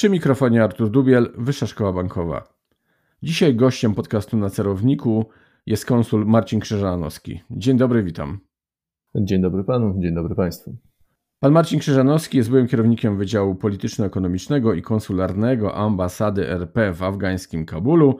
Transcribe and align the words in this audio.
Przy 0.00 0.10
mikrofonie 0.10 0.64
Artur 0.64 0.90
Dubiel, 0.90 1.32
Wyższa 1.38 1.66
Szkoła 1.66 1.92
Bankowa. 1.92 2.54
Dzisiaj 3.22 3.54
gościem 3.54 3.94
podcastu 3.94 4.36
na 4.36 4.50
celowniku 4.50 5.28
jest 5.66 5.86
konsul 5.86 6.26
Marcin 6.26 6.60
Krzyżanowski. 6.60 7.40
Dzień 7.50 7.76
dobry, 7.76 8.02
witam. 8.02 8.40
Dzień 9.14 9.42
dobry 9.42 9.64
panu, 9.64 9.94
dzień 9.98 10.14
dobry 10.14 10.34
państwu. 10.34 10.76
Pan 11.40 11.52
Marcin 11.52 11.80
Krzyżanowski 11.80 12.36
jest 12.36 12.50
byłym 12.50 12.66
kierownikiem 12.66 13.18
Wydziału 13.18 13.54
Polityczno-Ekonomicznego 13.54 14.74
i 14.74 14.82
Konsularnego 14.82 15.74
Ambasady 15.74 16.48
RP 16.48 16.92
w 16.92 17.02
afgańskim 17.02 17.66
Kabulu, 17.66 18.18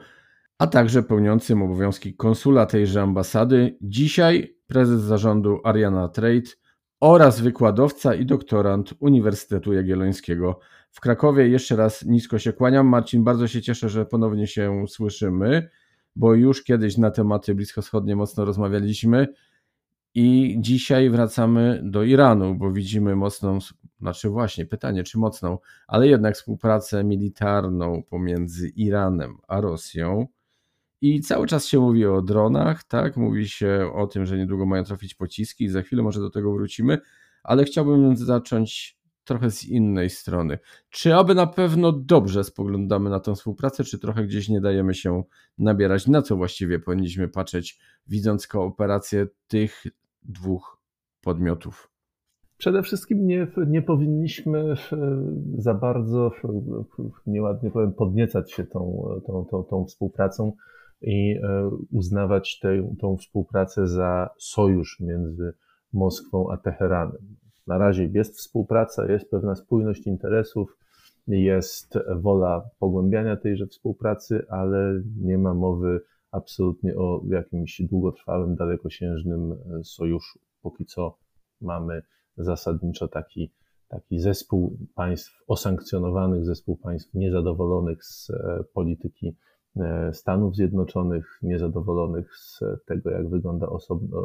a 0.57 0.67
także 0.67 1.03
pełniącym 1.03 1.61
obowiązki 1.61 2.15
konsula 2.15 2.65
tejże 2.65 3.01
ambasady. 3.01 3.77
Dzisiaj 3.81 4.55
prezes 4.67 5.01
zarządu 5.01 5.59
Ariana 5.63 6.07
Trade 6.07 6.51
oraz 6.99 7.41
wykładowca 7.41 8.15
i 8.15 8.25
doktorant 8.25 8.93
Uniwersytetu 8.99 9.73
Jagiellońskiego 9.73 10.59
w 10.91 10.99
Krakowie. 10.99 11.47
Jeszcze 11.47 11.75
raz 11.75 12.05
nisko 12.05 12.39
się 12.39 12.53
kłaniam. 12.53 12.87
Marcin, 12.87 13.23
bardzo 13.23 13.47
się 13.47 13.61
cieszę, 13.61 13.89
że 13.89 14.05
ponownie 14.05 14.47
się 14.47 14.85
słyszymy, 14.87 15.69
bo 16.15 16.33
już 16.33 16.63
kiedyś 16.63 16.97
na 16.97 17.11
tematy 17.11 17.55
bliskowschodnie 17.55 18.15
mocno 18.15 18.45
rozmawialiśmy. 18.45 19.27
I 20.15 20.57
dzisiaj 20.59 21.09
wracamy 21.09 21.81
do 21.83 22.03
Iranu, 22.03 22.55
bo 22.55 22.71
widzimy 22.71 23.15
mocną, 23.15 23.59
znaczy 23.99 24.29
właśnie 24.29 24.65
pytanie, 24.65 25.03
czy 25.03 25.19
mocną, 25.19 25.57
ale 25.87 26.07
jednak 26.07 26.35
współpracę 26.35 27.03
militarną 27.03 28.03
pomiędzy 28.09 28.69
Iranem 28.69 29.37
a 29.47 29.61
Rosją. 29.61 30.27
I 31.01 31.21
cały 31.21 31.47
czas 31.47 31.65
się 31.65 31.79
mówi 31.79 32.05
o 32.05 32.21
dronach, 32.21 32.83
tak? 32.83 33.17
Mówi 33.17 33.49
się 33.49 33.91
o 33.95 34.07
tym, 34.07 34.25
że 34.25 34.37
niedługo 34.37 34.65
mają 34.65 34.83
trafić 34.83 35.15
pociski, 35.15 35.69
za 35.69 35.81
chwilę 35.81 36.03
może 36.03 36.19
do 36.19 36.29
tego 36.29 36.53
wrócimy, 36.53 36.97
ale 37.43 37.63
chciałbym 37.63 38.17
zacząć 38.17 39.00
trochę 39.23 39.51
z 39.51 39.65
innej 39.65 40.09
strony. 40.09 40.59
Czy 40.89 41.15
aby 41.15 41.35
na 41.35 41.47
pewno 41.47 41.91
dobrze 41.91 42.43
spoglądamy 42.43 43.09
na 43.09 43.19
tę 43.19 43.35
współpracę, 43.35 43.83
czy 43.83 43.99
trochę 43.99 44.23
gdzieś 44.23 44.49
nie 44.49 44.61
dajemy 44.61 44.93
się 44.93 45.23
nabierać? 45.57 46.07
Na 46.07 46.21
co 46.21 46.35
właściwie 46.35 46.79
powinniśmy 46.79 47.27
patrzeć, 47.27 47.79
widząc 48.07 48.47
kooperację 48.47 49.27
tych 49.47 49.83
dwóch 50.23 50.81
podmiotów? 51.21 51.91
Przede 52.57 52.83
wszystkim 52.83 53.27
nie, 53.27 53.47
nie 53.67 53.81
powinniśmy 53.81 54.75
za 55.57 55.73
bardzo, 55.73 56.31
nieładnie 57.27 57.71
powiem, 57.71 57.93
podniecać 57.93 58.51
się 58.51 58.63
tą, 58.63 59.07
tą, 59.27 59.45
tą, 59.45 59.63
tą 59.63 59.85
współpracą 59.85 60.53
i 61.01 61.35
e, 61.43 61.69
uznawać 61.91 62.59
tę, 62.59 62.95
tą 62.99 63.17
współpracę 63.17 63.87
za 63.87 64.29
sojusz 64.37 64.99
między 64.99 65.53
Moskwą 65.93 66.51
a 66.51 66.57
Teheranem. 66.57 67.35
Na 67.67 67.77
razie 67.77 68.09
jest 68.13 68.37
współpraca, 68.37 69.11
jest 69.11 69.31
pewna 69.31 69.55
spójność 69.55 70.07
interesów, 70.07 70.77
jest 71.27 71.99
wola 72.15 72.69
pogłębiania 72.79 73.37
tejże 73.37 73.67
współpracy, 73.67 74.45
ale 74.49 75.01
nie 75.21 75.37
ma 75.37 75.53
mowy 75.53 76.01
absolutnie 76.31 76.95
o 76.95 77.21
jakimś 77.29 77.81
długotrwałym, 77.81 78.55
dalekosiężnym 78.55 79.51
e, 79.51 79.83
sojuszu. 79.83 80.39
Póki 80.61 80.85
co 80.85 81.17
mamy 81.61 82.01
zasadniczo 82.37 83.07
taki, 83.07 83.51
taki 83.87 84.19
zespół 84.19 84.77
państw 84.95 85.43
osankcjonowanych, 85.47 86.45
zespół 86.45 86.77
państw 86.77 87.13
niezadowolonych 87.13 88.05
z 88.05 88.29
e, 88.29 88.63
polityki 88.73 89.35
e, 89.75 90.13
Stanów 90.13 90.55
Zjednoczonych, 90.55 91.39
niezadowolonych 91.41 92.35
z 92.37 92.59
tego, 92.85 93.09
jak 93.09 93.29
wygląda 93.29 93.67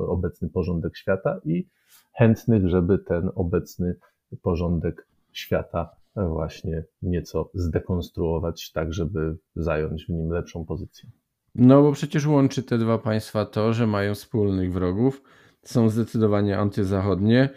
obecny 0.08 0.48
porządek 0.48 0.96
świata 0.96 1.40
i 1.44 1.68
chętnych, 2.18 2.68
żeby 2.68 2.98
ten 2.98 3.30
obecny 3.34 3.96
porządek 4.42 5.06
świata 5.32 5.90
właśnie 6.16 6.84
nieco 7.02 7.50
zdekonstruować, 7.54 8.72
tak 8.72 8.92
żeby 8.92 9.36
zająć 9.56 10.06
w 10.06 10.08
nim 10.08 10.30
lepszą 10.30 10.64
pozycję. 10.64 11.10
No 11.54 11.82
bo 11.82 11.92
przecież 11.92 12.26
łączy 12.26 12.62
te 12.62 12.78
dwa 12.78 12.98
państwa 12.98 13.44
to, 13.44 13.72
że 13.72 13.86
mają 13.86 14.14
wspólnych 14.14 14.72
wrogów, 14.72 15.22
są 15.62 15.88
zdecydowanie 15.88 16.58
antyzachodnie. 16.58 17.48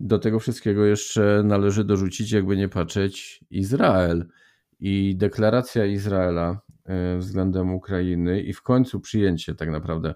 Do 0.00 0.18
tego 0.18 0.38
wszystkiego 0.38 0.84
jeszcze 0.84 1.42
należy 1.44 1.84
dorzucić, 1.84 2.32
jakby 2.32 2.56
nie 2.56 2.68
patrzeć, 2.68 3.44
Izrael. 3.50 4.26
I 4.80 5.16
deklaracja 5.16 5.86
Izraela 5.86 6.60
e, 6.84 7.18
względem 7.18 7.74
Ukrainy 7.74 8.40
i 8.40 8.52
w 8.52 8.62
końcu 8.62 9.00
przyjęcie 9.00 9.54
tak 9.54 9.70
naprawdę 9.70 10.14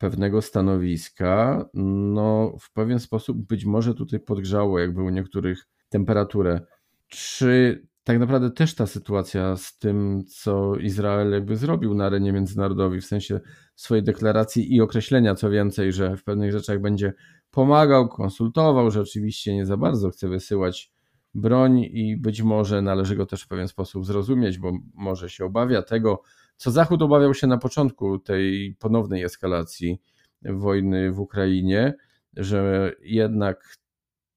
pewnego 0.00 0.42
stanowiska, 0.42 1.64
no 1.74 2.56
w 2.60 2.72
pewien 2.72 2.98
sposób 2.98 3.46
być 3.46 3.64
może 3.64 3.94
tutaj 3.94 4.20
podgrzało 4.20 4.78
jakby 4.78 5.02
u 5.02 5.10
niektórych 5.10 5.66
temperaturę. 5.88 6.60
Czy 7.08 7.82
tak 8.04 8.18
naprawdę 8.18 8.50
też 8.50 8.74
ta 8.74 8.86
sytuacja 8.86 9.56
z 9.56 9.78
tym, 9.78 10.24
co 10.28 10.76
Izrael 10.76 11.32
jakby 11.32 11.56
zrobił 11.56 11.94
na 11.94 12.06
arenie 12.06 12.32
międzynarodowej, 12.32 13.00
w 13.00 13.06
sensie 13.06 13.40
swojej 13.74 14.04
deklaracji 14.04 14.74
i 14.74 14.80
określenia, 14.80 15.34
co 15.34 15.50
więcej, 15.50 15.92
że 15.92 16.16
w 16.16 16.24
pewnych 16.24 16.52
rzeczach 16.52 16.80
będzie 16.80 17.12
pomagał, 17.50 18.08
konsultował, 18.08 18.90
że 18.90 19.00
oczywiście 19.00 19.54
nie 19.54 19.66
za 19.66 19.76
bardzo 19.76 20.10
chce 20.10 20.28
wysyłać 20.28 20.92
broń 21.34 21.78
i 21.78 22.16
być 22.16 22.42
może 22.42 22.82
należy 22.82 23.16
go 23.16 23.26
też 23.26 23.42
w 23.42 23.48
pewien 23.48 23.68
sposób 23.68 24.06
zrozumieć, 24.06 24.58
bo 24.58 24.72
może 24.94 25.30
się 25.30 25.44
obawia 25.44 25.82
tego, 25.82 26.22
co 26.60 26.70
Zachód 26.70 27.02
obawiał 27.02 27.34
się 27.34 27.46
na 27.46 27.58
początku 27.58 28.18
tej 28.18 28.76
ponownej 28.78 29.22
eskalacji 29.22 30.00
wojny 30.42 31.12
w 31.12 31.20
Ukrainie, 31.20 31.94
że 32.36 32.92
jednak 33.02 33.76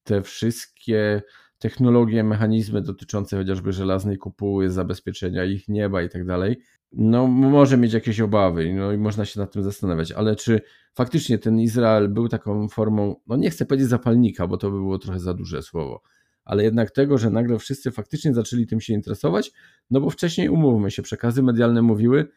te 0.03 0.21
wszystkie 0.21 1.21
technologie, 1.57 2.23
mechanizmy 2.23 2.81
dotyczące 2.81 3.37
chociażby 3.37 3.73
żelaznej 3.73 4.17
kupuły, 4.17 4.69
zabezpieczenia 4.69 5.45
ich 5.45 5.67
nieba 5.67 6.01
i 6.01 6.09
tak 6.09 6.25
dalej, 6.25 6.59
no 6.91 7.27
może 7.27 7.77
mieć 7.77 7.93
jakieś 7.93 8.19
obawy, 8.19 8.73
no 8.73 8.91
i 8.91 8.97
można 8.97 9.25
się 9.25 9.39
nad 9.39 9.51
tym 9.51 9.63
zastanawiać, 9.63 10.11
ale 10.11 10.35
czy 10.35 10.61
faktycznie 10.93 11.37
ten 11.37 11.59
Izrael 11.59 12.09
był 12.09 12.29
taką 12.29 12.69
formą, 12.69 13.15
no 13.27 13.35
nie 13.35 13.49
chcę 13.49 13.65
powiedzieć 13.65 13.89
zapalnika, 13.89 14.47
bo 14.47 14.57
to 14.57 14.71
by 14.71 14.77
było 14.77 14.99
trochę 14.99 15.19
za 15.19 15.33
duże 15.33 15.61
słowo, 15.61 16.01
ale 16.45 16.63
jednak 16.63 16.91
tego, 16.91 17.17
że 17.17 17.29
nagle 17.29 17.59
wszyscy 17.59 17.91
faktycznie 17.91 18.33
zaczęli 18.33 18.67
tym 18.67 18.81
się 18.81 18.93
interesować, 18.93 19.51
no 19.91 20.01
bo 20.01 20.09
wcześniej 20.09 20.49
umówmy 20.49 20.91
się, 20.91 21.01
przekazy 21.01 21.43
medialne 21.43 21.81
mówiły, 21.81 22.27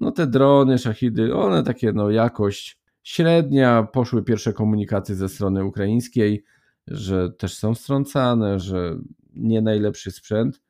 no 0.00 0.12
te 0.12 0.26
drony, 0.26 0.78
szachidy, 0.78 1.34
one 1.34 1.62
takie 1.62 1.92
no 1.92 2.10
jakość 2.10 2.78
średnia, 3.02 3.82
poszły 3.82 4.22
pierwsze 4.22 4.52
komunikaty 4.52 5.14
ze 5.14 5.28
strony 5.28 5.64
ukraińskiej, 5.64 6.44
że 6.86 7.32
też 7.32 7.54
są 7.54 7.74
strącane, 7.74 8.60
że 8.60 8.96
nie 9.34 9.60
najlepszy 9.60 10.10
sprzęt. 10.10 10.60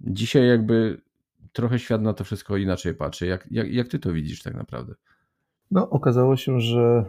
Dzisiaj 0.00 0.48
jakby 0.48 1.02
trochę 1.52 1.78
świat 1.78 2.02
na 2.02 2.12
to 2.12 2.24
wszystko 2.24 2.56
inaczej 2.56 2.94
patrzy. 2.94 3.26
Jak, 3.26 3.46
jak, 3.50 3.72
jak 3.72 3.88
ty 3.88 3.98
to 3.98 4.12
widzisz 4.12 4.42
tak 4.42 4.54
naprawdę? 4.54 4.94
No, 5.70 5.90
okazało 5.90 6.36
się, 6.36 6.60
że 6.60 7.04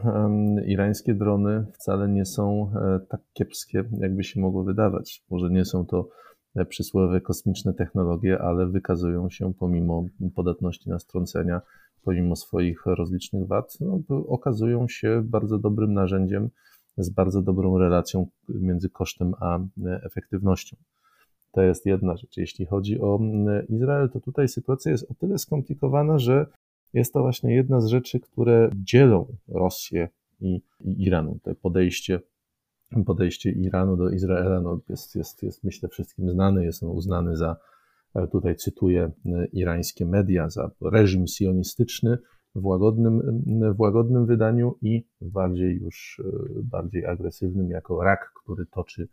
irańskie 0.66 1.14
drony 1.14 1.66
wcale 1.74 2.10
nie 2.10 2.26
są 2.26 2.72
e, 2.76 3.00
tak 3.10 3.22
kiepskie, 3.34 3.84
jakby 4.00 4.24
się 4.24 4.42
mogło 4.42 4.64
wydawać. 4.64 5.24
Może 5.30 5.50
nie 5.50 5.66
są 5.66 5.86
to 5.86 6.10
e, 6.56 6.66
przysłowiowe 6.66 7.22
kosmiczne 7.22 7.74
technologie, 7.74 8.42
ale 8.42 8.68
wykazują 8.68 9.30
się 9.30 9.54
pomimo 9.54 10.06
podatności 10.36 10.90
na 10.90 11.00
strącenia, 11.00 11.62
pomimo 12.04 12.36
swoich 12.36 12.86
rozlicznych 12.86 13.48
wad, 13.48 13.78
no, 13.80 14.00
okazują 14.28 14.88
się 14.88 15.22
bardzo 15.26 15.58
dobrym 15.58 15.94
narzędziem 15.94 16.50
z 16.98 17.10
bardzo 17.10 17.42
dobrą 17.42 17.78
relacją 17.78 18.28
między 18.50 18.90
kosztem 18.90 19.34
a 19.40 19.60
efektywnością. 20.04 20.78
To 21.52 21.62
jest 21.62 21.86
jedna 21.86 22.18
rzecz. 22.18 22.38
Jeśli 22.38 22.66
chodzi 22.66 23.02
o 23.02 23.20
Izrael, 23.70 24.10
to 24.10 24.20
tutaj 24.20 24.48
sytuacja 24.48 24.92
jest 24.92 25.12
o 25.12 25.14
tyle 25.14 25.38
skomplikowana, 25.38 26.20
że 26.20 26.46
jest 26.94 27.14
to 27.14 27.22
właśnie 27.22 27.56
jedna 27.56 27.82
z 27.82 27.88
rzeczy, 27.88 28.20
które 28.20 28.70
dzielą 28.76 29.36
Rosję 29.48 30.10
i, 30.40 30.62
i 30.82 31.04
Iran. 31.04 31.40
To 31.44 31.56
podejście, 31.56 32.20
podejście 33.06 33.52
Iranu 33.52 33.98
do 33.98 34.10
Izraela 34.10 34.62
no 34.62 34.80
jest, 34.90 35.16
jest, 35.16 35.44
jest, 35.44 35.64
myślę, 35.64 35.90
wszystkim 35.90 36.30
znane. 36.30 36.66
Jest 36.66 36.84
on 36.84 36.90
uznany 36.90 37.38
za, 37.38 37.58
tutaj 38.32 38.56
cytuję 38.56 39.12
irańskie 39.54 40.06
media, 40.06 40.50
za 40.50 40.72
reżim 40.82 41.28
sionistyczny, 41.28 42.18
w 42.56 42.66
łagodnym, 42.66 43.42
w 43.76 43.80
łagodnym 43.80 44.26
wydaniu 44.26 44.76
i 44.82 45.08
bardziej 45.22 45.76
już 45.76 46.22
bardziej 46.64 47.06
agresywnym 47.06 47.70
jako 47.70 48.04
rak, 48.04 48.32
który 48.44 48.66
toczy 48.66 49.08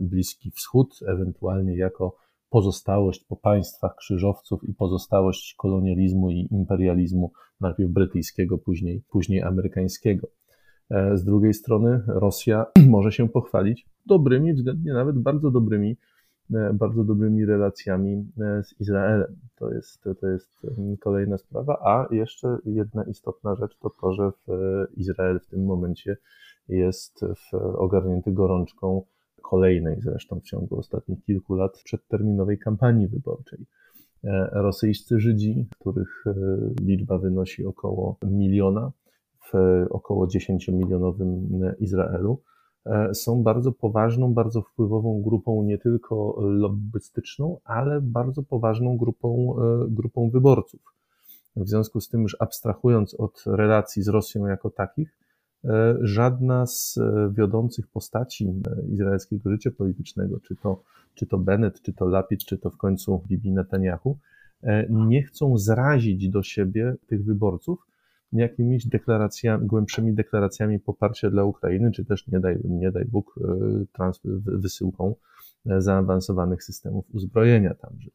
Bliski 0.00 0.50
Wschód, 0.50 0.98
ewentualnie 1.06 1.76
jako 1.76 2.16
pozostałość 2.50 3.24
po 3.24 3.36
państwach 3.36 3.96
krzyżowców 3.96 4.68
i 4.68 4.74
pozostałość 4.74 5.54
kolonializmu 5.58 6.30
i 6.30 6.48
imperializmu, 6.50 7.32
najpierw 7.60 7.90
brytyjskiego, 7.90 8.58
później, 8.58 9.02
później 9.10 9.42
amerykańskiego. 9.42 10.28
E, 10.90 11.16
z 11.16 11.24
drugiej 11.24 11.54
strony 11.54 12.02
Rosja 12.06 12.66
może 12.88 13.12
się 13.12 13.28
pochwalić 13.28 13.86
dobrymi, 14.06 14.54
względnie 14.54 14.92
nawet 14.92 15.18
bardzo 15.18 15.50
dobrymi, 15.50 15.96
e, 16.54 16.72
bardzo 16.74 17.04
dobrymi 17.04 17.44
relacjami 17.44 18.32
e, 18.40 18.62
z 18.62 18.80
Izraelem. 18.80 19.36
To 19.56 19.72
jest, 19.72 20.04
to 20.20 20.26
jest 20.26 20.50
kolejna 21.00 21.38
sprawa. 21.38 21.78
A 21.84 22.14
jeszcze 22.14 22.58
jedna 22.64 23.04
istotna 23.04 23.54
rzecz 23.54 23.78
to 23.78 23.90
to, 24.00 24.12
że 24.12 24.32
Izrael 24.96 25.40
w 25.40 25.46
tym 25.46 25.64
momencie 25.64 26.16
jest 26.68 27.24
ogarnięty 27.76 28.32
gorączką 28.32 29.02
kolejnej 29.50 30.00
zresztą 30.00 30.40
w 30.40 30.42
ciągu 30.42 30.78
ostatnich 30.78 31.24
kilku 31.24 31.54
lat 31.54 31.82
przedterminowej 31.84 32.58
kampanii 32.58 33.08
wyborczej. 33.08 33.66
Rosyjscy 34.52 35.20
Żydzi, 35.20 35.66
których 35.78 36.24
liczba 36.80 37.18
wynosi 37.18 37.66
około 37.66 38.16
miliona, 38.22 38.92
w 39.52 39.86
około 39.90 40.26
10-milionowym 40.26 41.48
Izraelu, 41.78 42.42
e, 42.86 43.14
są 43.14 43.42
bardzo 43.42 43.72
poważną, 43.72 44.34
bardzo 44.34 44.62
wpływową 44.62 45.22
grupą 45.22 45.62
nie 45.62 45.78
tylko 45.78 46.36
lobbystyczną, 46.40 47.58
ale 47.64 48.00
bardzo 48.00 48.42
poważną 48.42 48.96
grupą, 48.96 49.54
e, 49.58 49.86
grupą 49.88 50.30
wyborców. 50.30 50.80
W 51.56 51.68
związku 51.68 52.00
z 52.00 52.08
tym, 52.08 52.22
już 52.22 52.36
abstrahując 52.40 53.14
od 53.14 53.44
relacji 53.46 54.02
z 54.02 54.08
Rosją 54.08 54.46
jako 54.46 54.70
takich, 54.70 55.18
e, 55.20 55.27
żadna 56.00 56.66
z 56.66 56.98
wiodących 57.32 57.86
postaci 57.86 58.52
izraelskiego 58.92 59.50
życia 59.50 59.70
politycznego, 59.70 60.40
czy 60.40 60.56
to, 60.56 60.82
czy 61.14 61.26
to 61.26 61.38
Bennett, 61.38 61.82
czy 61.82 61.92
to 61.92 62.06
Lapid, 62.06 62.44
czy 62.44 62.58
to 62.58 62.70
w 62.70 62.76
końcu 62.76 63.22
Bibi 63.28 63.52
Netanyahu, 63.52 64.18
nie 64.90 65.22
chcą 65.22 65.58
zrazić 65.58 66.28
do 66.28 66.42
siebie 66.42 66.94
tych 67.06 67.24
wyborców, 67.24 67.88
jakimiś 68.32 68.86
deklaracjami, 68.86 69.66
głębszymi 69.66 70.14
deklaracjami 70.14 70.78
poparcia 70.78 71.30
dla 71.30 71.44
Ukrainy, 71.44 71.90
czy 71.92 72.04
też 72.04 72.26
nie 72.26 72.40
daj, 72.40 72.58
nie 72.64 72.92
daj 72.92 73.04
Bóg 73.04 73.34
e, 73.40 73.84
trans, 73.92 74.20
wysyłką 74.44 75.14
e, 75.66 75.82
zaawansowanych 75.82 76.64
systemów 76.64 77.04
uzbrojenia 77.12 77.74
tamże. 77.74 78.10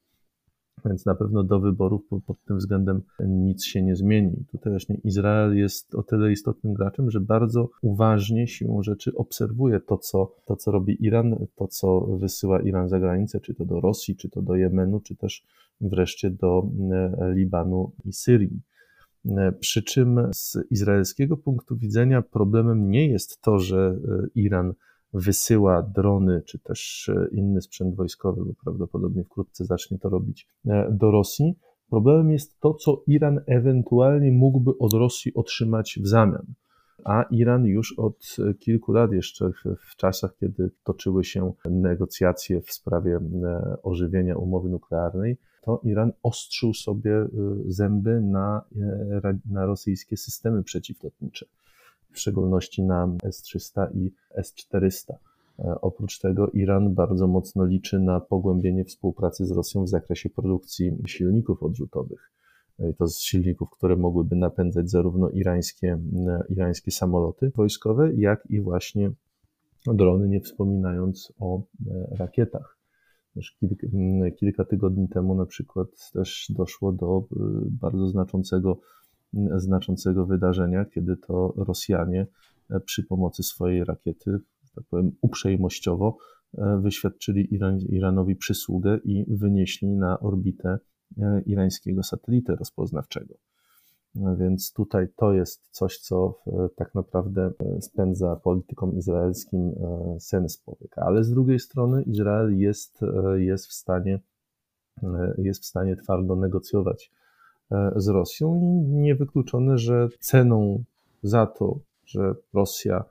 Więc 0.86 1.06
na 1.06 1.16
pewno 1.16 1.44
do 1.44 1.60
wyborów 1.60 2.02
pod 2.26 2.44
tym 2.46 2.58
względem 2.58 3.02
nic 3.20 3.66
się 3.66 3.82
nie 3.82 3.96
zmieni. 3.96 4.46
Tutaj 4.52 4.74
właśnie 4.74 4.96
Izrael 5.04 5.58
jest 5.58 5.96
o 5.96 6.04
tyle 6.04 6.32
istotnym 6.32 6.74
graczem, 6.74 7.12
że 7.12 7.20
bardzo 7.20 7.70
uważnie 7.82 8.48
siłą 8.48 8.84
rzeczy 8.84 9.16
obserwuje 9.16 9.80
to, 9.80 9.98
co, 9.98 10.36
to, 10.46 10.56
co 10.56 10.72
robi 10.72 11.06
Iran, 11.06 11.46
to, 11.56 11.68
co 11.68 12.00
wysyła 12.00 12.62
Iran 12.62 12.90
za 12.90 13.00
granicę, 13.00 13.40
czy 13.40 13.54
to 13.54 13.66
do 13.66 13.80
Rosji, 13.80 14.16
czy 14.16 14.30
to 14.30 14.42
do 14.42 14.56
Jemenu, 14.56 15.00
czy 15.00 15.16
też 15.16 15.46
wreszcie 15.82 16.32
do 16.32 16.70
e, 16.92 17.34
Libanu 17.34 17.92
i 18.06 18.14
Syrii. 18.14 18.62
E, 19.30 19.52
przy 19.52 19.84
czym 19.84 20.20
z 20.34 20.58
izraelskiego 20.72 21.38
punktu 21.38 21.78
widzenia 21.78 22.22
problemem 22.22 22.90
nie 22.90 23.08
jest 23.08 23.42
to, 23.42 23.60
że 23.60 23.98
e, 24.08 24.28
Iran 24.36 24.74
wysyła 25.14 25.82
drony 25.82 26.42
czy 26.46 26.60
też 26.60 27.10
e, 27.10 27.28
inny 27.32 27.62
sprzęt 27.62 27.96
wojskowy, 27.96 28.46
bo 28.46 28.54
prawdopodobnie 28.64 29.24
wkrótce 29.24 29.66
zacznie 29.66 30.00
to 30.00 30.10
robić 30.10 30.48
do 30.92 31.12
Rosji. 31.12 31.56
Problemem 31.90 32.32
jest 32.32 32.60
to, 32.60 32.74
co 32.74 33.04
Iran 33.08 33.40
ewentualnie 33.48 34.32
mógłby 34.32 34.72
od 34.80 34.94
Rosji 34.94 35.34
otrzymać 35.34 36.00
w 36.04 36.08
zamian. 36.08 36.46
A 37.04 37.24
Iran 37.24 37.66
już 37.66 38.00
od 38.00 38.36
kilku 38.60 38.92
lat, 38.92 39.12
jeszcze 39.12 39.52
w 39.92 39.96
czasach, 39.96 40.36
kiedy 40.40 40.72
toczyły 40.84 41.24
się 41.24 41.54
negocjacje 41.66 42.62
w 42.62 42.72
sprawie 42.72 43.20
ożywienia 43.84 44.36
umowy 44.36 44.70
nuklearnej, 44.70 45.38
to 45.62 45.82
Iran 45.84 46.12
ostrzył 46.24 46.74
sobie 46.74 47.28
zęby 47.68 48.22
na, 48.22 48.62
e, 49.24 49.38
na 49.46 49.66
rosyjskie 49.66 50.18
systemy 50.18 50.64
przeciwlotnicze, 50.64 51.46
w 52.14 52.20
szczególności 52.20 52.84
na 52.84 53.16
S-300 53.24 53.88
i 53.96 54.14
S-400. 54.36 55.14
E, 55.60 55.82
oprócz 55.82 56.20
tego 56.20 56.48
Iran 56.48 56.94
bardzo 56.94 57.28
mocno 57.28 57.66
liczy 57.66 58.00
na 58.00 58.20
pogłębienie 58.20 58.86
współpracy 58.86 59.46
z 59.46 59.52
Rosją 59.52 59.84
w 59.84 59.90
zakresie 59.90 60.30
produkcji 60.30 60.98
silników 61.06 61.64
odrzutowych. 61.64 62.32
E, 62.80 62.94
to 62.94 63.08
z 63.08 63.20
silników, 63.20 63.70
które 63.70 63.96
mogłyby 63.96 64.36
napędzać 64.36 64.90
zarówno 64.90 65.30
irańskie, 65.30 66.00
irańskie 66.50 66.92
samoloty 66.92 67.52
wojskowe, 67.56 68.14
jak 68.16 68.48
i 68.50 68.62
właśnie 68.62 69.12
drony, 69.88 70.28
nie 70.28 70.42
wspominając 70.42 71.34
o 71.40 71.62
rakietach. 72.12 72.78
Kilka, 74.40 74.66
tygodni 74.66 75.10
temu 75.10 75.36
na 75.36 75.46
przykład 75.46 75.88
też 76.14 76.48
doszło 76.50 76.92
do 76.92 77.24
bardzo 77.82 78.08
znaczącego, 78.08 78.80
znaczącego 79.56 80.26
wydarzenia, 80.26 80.86
kiedy 80.86 81.18
to 81.18 81.54
Rosjanie 81.58 82.28
e, 82.70 82.80
przy 82.80 83.04
pomocy 83.04 83.44
swojej 83.44 83.84
rakiety, 83.84 84.40
tak 84.76 84.84
powiem 84.90 85.12
uprzejmościowo, 85.22 86.18
e, 86.58 86.80
wyświadczyli 86.82 87.54
Iran, 87.54 87.80
Iranowi 87.80 88.36
przysługę 88.36 89.00
i 89.04 89.26
wynieśli 89.38 89.88
na 89.88 90.20
orbitę 90.20 90.80
e, 91.18 91.42
irańskiego 91.46 92.04
satelitę 92.04 92.56
rozpoznawczego. 92.56 93.36
No 94.16 94.38
więc 94.38 94.74
tutaj 94.74 95.08
to 95.16 95.34
jest 95.34 95.68
coś, 95.72 95.98
co 95.98 96.40
tak 96.76 96.96
naprawdę 96.96 97.52
spędza 97.82 98.36
politykom 98.36 98.98
izraelskim 98.98 99.72
sens 100.20 100.58
powiek. 100.58 100.98
Ale 100.98 101.24
z 101.24 101.30
drugiej 101.30 101.60
strony 101.60 102.04
Izrael 102.04 102.58
jest, 102.58 103.00
jest, 103.36 103.68
w 103.68 103.74
stanie, 103.74 104.20
jest 105.38 105.62
w 105.62 105.66
stanie 105.66 105.96
twardo 105.96 106.36
negocjować 106.36 107.12
z 107.96 108.08
Rosją 108.08 108.56
i 108.56 108.92
niewykluczone, 108.92 109.78
że 109.78 110.10
ceną 110.20 110.84
za 111.24 111.46
to, 111.46 111.80
że 112.06 112.36
Rosja 112.54 113.06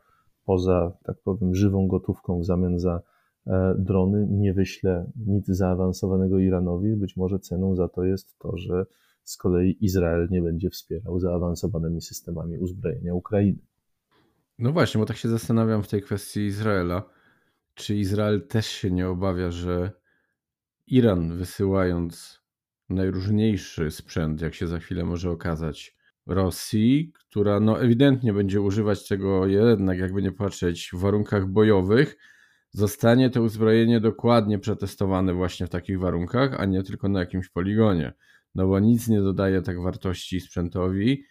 poza, 0.45 0.93
tak 1.05 1.17
powiem, 1.25 1.55
żywą 1.55 1.89
gotówką 1.89 2.41
w 2.41 2.45
zamian 2.45 2.79
za 2.79 3.03
drony 3.79 4.27
nie 4.31 4.55
wyśle 4.55 5.11
nic 5.27 5.47
zaawansowanego 5.47 6.39
Iranowi, 6.39 6.97
być 6.97 7.17
może 7.17 7.39
ceną 7.39 7.77
za 7.77 7.89
to 7.89 8.05
jest 8.05 8.39
to, 8.39 8.57
że 8.57 8.87
z 9.25 9.37
kolei 9.37 9.77
Izrael 9.81 10.29
nie 10.31 10.43
będzie 10.43 10.71
wspierał 10.71 11.21
zaawansowanymi 11.21 12.01
systemami 12.01 12.59
uzbrojenia 12.59 13.15
Ukrainy. 13.15 13.59
No 14.59 14.73
właśnie, 14.73 14.99
bo 14.99 15.07
tak 15.07 15.17
się 15.17 15.29
zastanawiam 15.29 15.83
w 15.83 15.89
tej 15.89 16.03
kwestii 16.03 16.41
Izraela. 16.41 17.03
Czy 17.75 17.97
Izrael 17.97 18.47
też 18.47 18.67
się 18.67 18.91
nie 18.91 19.09
obawia, 19.09 19.51
że 19.51 19.91
Iran 20.87 21.37
wysyłając 21.37 22.42
najróżniejszy 22.93 23.91
sprzęt, 23.91 24.41
jak 24.41 24.55
się 24.55 24.67
za 24.67 24.79
chwilę 24.79 25.05
może 25.05 25.31
okazać, 25.31 25.97
Rosji, 26.27 27.13
która 27.15 27.61
no 27.61 27.81
ewidentnie 27.81 28.33
będzie 28.33 28.61
używać 28.61 29.09
tego 29.09 29.47
jednak, 29.47 29.99
jakby 29.99 30.23
nie 30.23 30.33
patrzeć, 30.33 30.91
w 30.93 30.99
warunkach 30.99 31.47
bojowych, 31.47 32.17
zostanie 32.71 33.31
to 33.31 33.43
uzbrojenie 33.43 34.01
dokładnie 34.01 34.59
przetestowane 34.59 35.35
właśnie 35.35 35.67
w 35.67 35.71
takich 35.71 36.01
warunkach, 36.01 36.61
a 36.61 36.65
nie 36.65 36.83
tylko 36.83 37.09
na 37.09 37.21
jakimś 37.21 37.49
poligonie 37.49 38.13
no 38.55 38.67
bo 38.67 38.81
nic 38.81 39.09
nie 39.09 39.21
dodaje 39.21 39.63
tak 39.63 39.81
wartości 39.81 40.41
sprzętowi, 40.41 41.25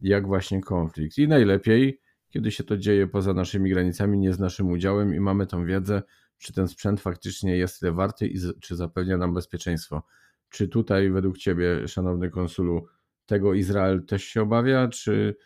jak 0.00 0.26
właśnie 0.26 0.60
konflikt. 0.60 1.18
I 1.18 1.28
najlepiej, 1.28 2.00
kiedy 2.30 2.50
się 2.50 2.64
to 2.64 2.76
dzieje 2.76 3.06
poza 3.06 3.34
naszymi 3.34 3.70
granicami, 3.70 4.18
nie 4.18 4.32
z 4.32 4.38
naszym 4.38 4.70
udziałem 4.70 5.14
i 5.14 5.20
mamy 5.20 5.46
tą 5.46 5.64
wiedzę, 5.64 6.02
czy 6.38 6.52
ten 6.52 6.68
sprzęt 6.68 7.00
faktycznie 7.00 7.56
jest 7.56 7.80
tyle 7.80 7.92
warty 7.92 8.26
i 8.26 8.38
czy 8.60 8.76
zapewnia 8.76 9.16
nam 9.16 9.34
bezpieczeństwo. 9.34 10.02
Czy 10.50 10.68
tutaj 10.68 11.10
według 11.10 11.38
Ciebie, 11.38 11.88
szanowny 11.88 12.30
konsulu, 12.30 12.86
tego 13.26 13.54
Izrael 13.54 14.04
też 14.06 14.24
się 14.24 14.42
obawia, 14.42 14.88
czy 14.88 15.36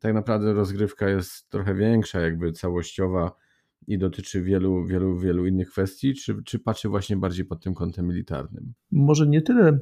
tak 0.00 0.14
naprawdę 0.14 0.52
rozgrywka 0.52 1.08
jest 1.08 1.50
trochę 1.50 1.74
większa, 1.74 2.20
jakby 2.20 2.52
całościowa 2.52 3.36
i 3.86 3.98
dotyczy 3.98 4.42
wielu, 4.42 4.84
wielu, 4.84 5.18
wielu 5.18 5.46
innych 5.46 5.70
kwestii, 5.70 6.14
czy, 6.14 6.42
czy 6.44 6.58
patrzy 6.58 6.88
właśnie 6.88 7.16
bardziej 7.16 7.44
pod 7.44 7.62
tym 7.62 7.74
kątem 7.74 8.06
militarnym? 8.08 8.72
Może 8.92 9.26
nie 9.26 9.42
tyle 9.42 9.78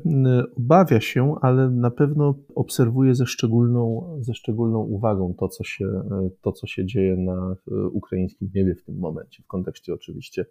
obawia 0.56 1.00
się, 1.00 1.34
ale 1.42 1.70
na 1.70 1.90
pewno 1.90 2.34
obserwuje 2.54 3.14
ze 3.14 3.26
szczególną, 3.26 4.10
ze 4.20 4.34
szczególną 4.34 4.78
uwagą 4.78 5.34
to 5.38 5.48
co, 5.48 5.64
się, 5.64 6.02
to, 6.40 6.52
co 6.52 6.66
się 6.66 6.86
dzieje 6.86 7.16
na 7.16 7.56
e, 7.72 7.74
ukraińskim 7.86 8.50
niebie 8.54 8.74
w 8.74 8.82
tym 8.84 8.98
momencie, 8.98 9.42
w 9.42 9.46
kontekście 9.46 9.94
oczywiście, 9.94 10.46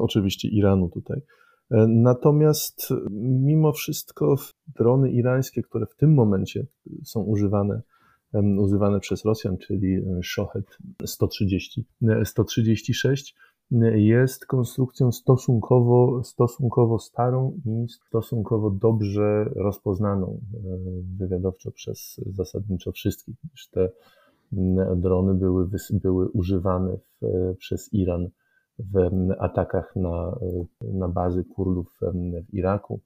oczywiście 0.00 0.48
Iranu 0.48 0.88
tutaj. 0.88 1.22
E, 1.70 1.86
natomiast 1.88 2.88
mimo 3.10 3.72
wszystko 3.72 4.34
drony 4.76 5.10
irańskie, 5.10 5.62
które 5.62 5.86
w 5.86 5.96
tym 5.96 6.14
momencie 6.14 6.66
są 7.04 7.22
używane 7.22 7.82
używane 8.58 9.00
przez 9.00 9.24
Rosjan, 9.24 9.58
czyli 9.58 10.02
Shohet 10.22 10.78
130, 11.06 11.86
136, 12.24 13.34
jest 13.94 14.46
konstrukcją 14.46 15.12
stosunkowo, 15.12 16.24
stosunkowo 16.24 16.98
starą 16.98 17.60
i 17.64 17.86
stosunkowo 17.88 18.70
dobrze 18.70 19.44
rozpoznaną 19.44 20.40
e, 20.54 20.58
wywiadowczo 21.18 21.70
przez 21.70 22.20
zasadniczo 22.26 22.92
wszystkich, 22.92 23.34
gdyż 23.44 23.68
te 23.68 23.90
drony 24.96 25.34
były, 25.34 25.68
były 25.90 26.28
używane 26.28 26.96
w, 26.96 27.56
przez 27.58 27.92
Iran 27.92 28.28
w 28.78 29.10
atakach 29.38 29.96
na, 29.96 30.38
na 30.82 31.08
bazy 31.08 31.44
Kurdów 31.44 31.98
w 32.50 32.54
Iraku. 32.54 33.00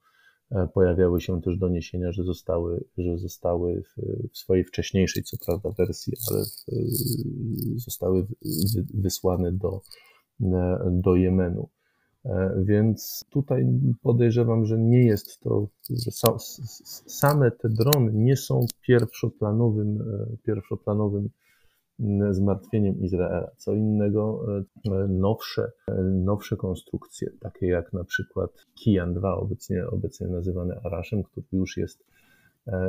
E, 0.50 0.68
pojawiały 0.74 1.20
się 1.20 1.42
też 1.42 1.58
doniesienia, 1.58 2.12
że 2.12 2.24
zostały, 2.24 2.84
że 2.98 3.18
zostały 3.18 3.82
w, 3.82 4.38
swojej 4.38 4.64
wcześniejszej, 4.64 5.22
co 5.22 5.36
prawda, 5.46 5.70
wersji, 5.78 6.12
ale 6.30 6.44
w, 6.44 7.80
zostały 7.80 8.26
wysłane 8.94 9.52
do, 9.52 9.80
do 10.90 11.16
Jemenu. 11.16 11.68
E, 12.24 12.62
więc 12.64 13.24
tutaj 13.30 13.66
podejrzewam, 14.02 14.64
że 14.64 14.78
nie 14.78 15.04
jest 15.04 15.40
to, 15.40 15.68
że 15.90 16.10
same 17.06 17.50
te 17.50 17.68
drony 17.68 18.12
nie 18.14 18.36
są 18.36 18.66
pierwszoplanowym, 18.86 20.00
e, 20.00 20.36
pierwszoplanowym 20.46 21.28
zmartwieniem 22.30 23.00
Izraela. 23.00 23.50
Co 23.56 23.74
innego 23.74 24.44
e, 24.88 25.08
nowsze, 25.08 25.72
nowsze 26.04 26.56
konstrukcje, 26.56 27.30
takie 27.40 27.66
jak 27.66 27.92
na 27.92 28.04
przykład 28.04 28.50
Kijan 28.74 29.14
2, 29.14 29.36
obecnie, 29.36 29.86
obecnie 29.86 30.26
nazywany 30.26 30.80
Araszem, 30.84 31.22
który 31.22 31.46
już 31.52 31.76
jest, 31.76 32.04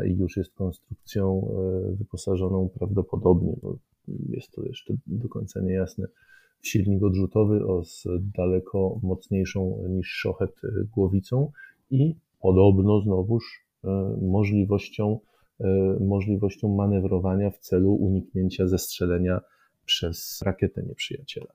już 0.04 0.38
jest 0.38 0.54
konstrukcją 0.54 1.48
wyposażoną 2.00 2.70
prawdopodobnie, 2.80 3.56
bo 3.62 3.78
jest 4.08 4.52
to 4.52 4.64
jeszcze 4.64 4.94
do 5.08 5.30
końca 5.30 5.62
niejasne, 5.62 6.08
silnik 6.64 7.04
odrzutowy 7.04 7.68
o 7.68 7.84
z 7.84 8.08
daleko 8.38 9.00
mocniejszą 9.04 9.84
niż 9.90 10.08
szochet 10.08 10.52
e, 10.64 10.68
głowicą 10.96 11.52
i 11.92 12.16
podobno 12.42 13.02
znowuż 13.02 13.66
e, 13.84 13.88
możliwością, 14.22 15.20
e, 15.20 15.33
możliwością 16.00 16.76
manewrowania 16.76 17.50
w 17.50 17.58
celu 17.58 17.94
uniknięcia 17.94 18.68
zestrzelenia 18.68 19.42
przez 19.86 20.42
rakietę 20.46 20.84
nieprzyjaciela. 20.84 21.54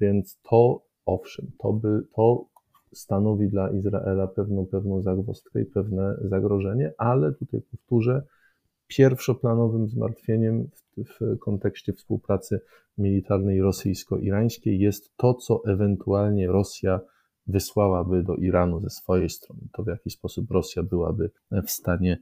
Więc 0.00 0.38
to, 0.50 0.82
owszem, 1.06 1.50
to, 1.58 1.72
by, 1.72 2.02
to 2.16 2.44
stanowi 2.92 3.48
dla 3.48 3.70
Izraela 3.70 4.26
pewną, 4.26 4.66
pewną 4.66 5.02
zagwozdkę 5.02 5.62
i 5.62 5.64
pewne 5.64 6.16
zagrożenie, 6.24 6.92
ale 6.98 7.32
tutaj 7.32 7.60
powtórzę, 7.70 8.22
pierwszoplanowym 8.86 9.88
zmartwieniem 9.88 10.68
w, 10.96 11.04
w 11.04 11.38
kontekście 11.38 11.92
współpracy 11.92 12.60
militarnej 12.98 13.60
rosyjsko-irańskiej 13.60 14.78
jest 14.78 15.16
to, 15.16 15.34
co 15.34 15.62
ewentualnie 15.66 16.46
Rosja 16.46 17.00
wysłałaby 17.46 18.22
do 18.22 18.34
Iranu 18.34 18.80
ze 18.80 18.90
swojej 18.90 19.30
strony. 19.30 19.60
To, 19.72 19.82
w 19.82 19.86
jaki 19.86 20.10
sposób 20.10 20.50
Rosja 20.50 20.82
byłaby 20.82 21.30
w 21.66 21.70
stanie 21.70 22.18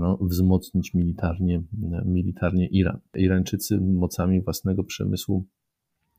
no, 0.00 0.18
wzmocnić 0.20 0.94
militarnie, 0.94 1.62
militarnie 2.04 2.68
Iran. 2.68 2.98
Irańczycy 3.14 3.80
mocami 3.80 4.42
własnego 4.42 4.84
przemysłu 4.84 5.46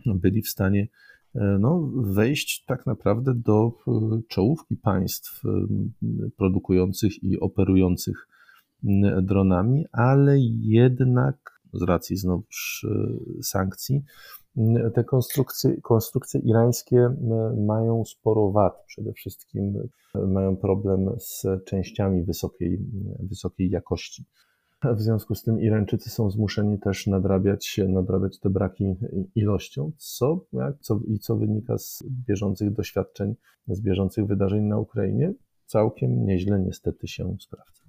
byli 0.06 0.41
w 0.41 0.50
stanie 0.50 0.88
e, 1.36 1.58
no, 1.60 1.91
wejść 1.96 2.65
tak 2.65 2.86
naprawdę 2.86 3.34
do 3.36 3.72
e, 3.88 3.91
czołówki 4.27 4.75
państw 4.75 5.41
produkujących 6.38 7.24
i 7.24 7.39
operujących 7.39 8.27
dronami, 9.22 9.86
ale 9.91 10.39
jednak 10.62 11.56
z 11.74 11.81
racji 11.81 12.17
znowuż 12.17 12.86
e, 12.89 13.43
sankcji, 13.43 14.03
te 14.93 15.03
konstrukcje, 15.03 15.81
konstrukcje 15.81 16.41
irańskie 16.41 17.09
mają 17.67 18.05
sporo 18.05 18.51
wad. 18.51 18.83
Przede 18.88 19.13
wszystkim 19.13 19.74
e, 20.15 20.19
mają 20.19 20.57
problem 20.57 21.09
z 21.19 21.45
częściami 21.65 22.24
wysokiej, 22.24 22.79
wysokiej 23.19 23.69
jakości. 23.69 24.25
W 24.83 25.01
związku 25.01 25.36
z 25.36 25.43
tym 25.43 25.59
Irańczycy 25.59 26.09
są 26.09 26.31
zmuszeni 26.31 26.79
też 26.79 27.07
nadrabiać, 27.07 27.79
nadrabiać 27.88 28.39
te 28.39 28.50
braki 28.50 28.95
ilością, 29.36 29.91
co, 29.97 30.45
jak, 30.53 30.79
co, 30.79 31.00
i 31.07 31.19
co 31.19 31.36
wynika 31.36 31.77
z 31.77 32.03
bieżących 32.27 32.74
doświadczeń, 32.74 33.36
z 33.67 33.81
bieżących 33.81 34.25
wydarzeń 34.25 34.63
na 34.63 34.79
Ukrainie, 34.79 35.33
całkiem 35.65 36.25
nieźle 36.25 36.59
niestety 36.59 37.07
się 37.07 37.36
sprawdza. 37.39 37.83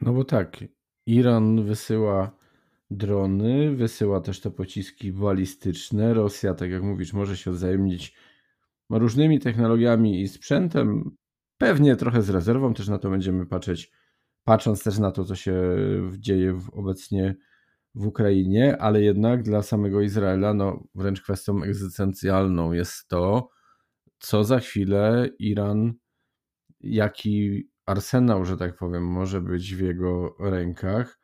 No 0.00 0.12
bo 0.12 0.24
tak, 0.24 0.64
Iran 1.06 1.64
wysyła 1.64 2.37
drony, 2.90 3.76
wysyła 3.76 4.20
też 4.20 4.40
te 4.40 4.50
pociski 4.50 5.12
balistyczne. 5.12 6.14
Rosja, 6.14 6.54
tak 6.54 6.70
jak 6.70 6.82
mówisz, 6.82 7.12
może 7.12 7.36
się 7.36 7.50
wzajemnić 7.50 8.14
różnymi 8.90 9.40
technologiami 9.40 10.22
i 10.22 10.28
sprzętem. 10.28 11.16
Pewnie 11.58 11.96
trochę 11.96 12.22
z 12.22 12.30
rezerwą 12.30 12.74
też 12.74 12.88
na 12.88 12.98
to 12.98 13.10
będziemy 13.10 13.46
patrzeć, 13.46 13.92
patrząc 14.44 14.84
też 14.84 14.98
na 14.98 15.10
to, 15.10 15.24
co 15.24 15.34
się 15.34 15.54
dzieje 16.18 16.58
obecnie 16.72 17.36
w 17.94 18.06
Ukrainie, 18.06 18.76
ale 18.78 19.02
jednak 19.02 19.42
dla 19.42 19.62
samego 19.62 20.00
Izraela, 20.00 20.54
no 20.54 20.84
wręcz 20.94 21.22
kwestią 21.22 21.62
egzystencjalną 21.62 22.72
jest 22.72 23.08
to, 23.08 23.50
co 24.18 24.44
za 24.44 24.58
chwilę 24.58 25.28
Iran, 25.38 25.94
jaki 26.80 27.68
arsenał, 27.86 28.44
że 28.44 28.56
tak 28.56 28.76
powiem, 28.76 29.06
może 29.06 29.40
być 29.40 29.74
w 29.74 29.80
jego 29.80 30.36
rękach, 30.40 31.18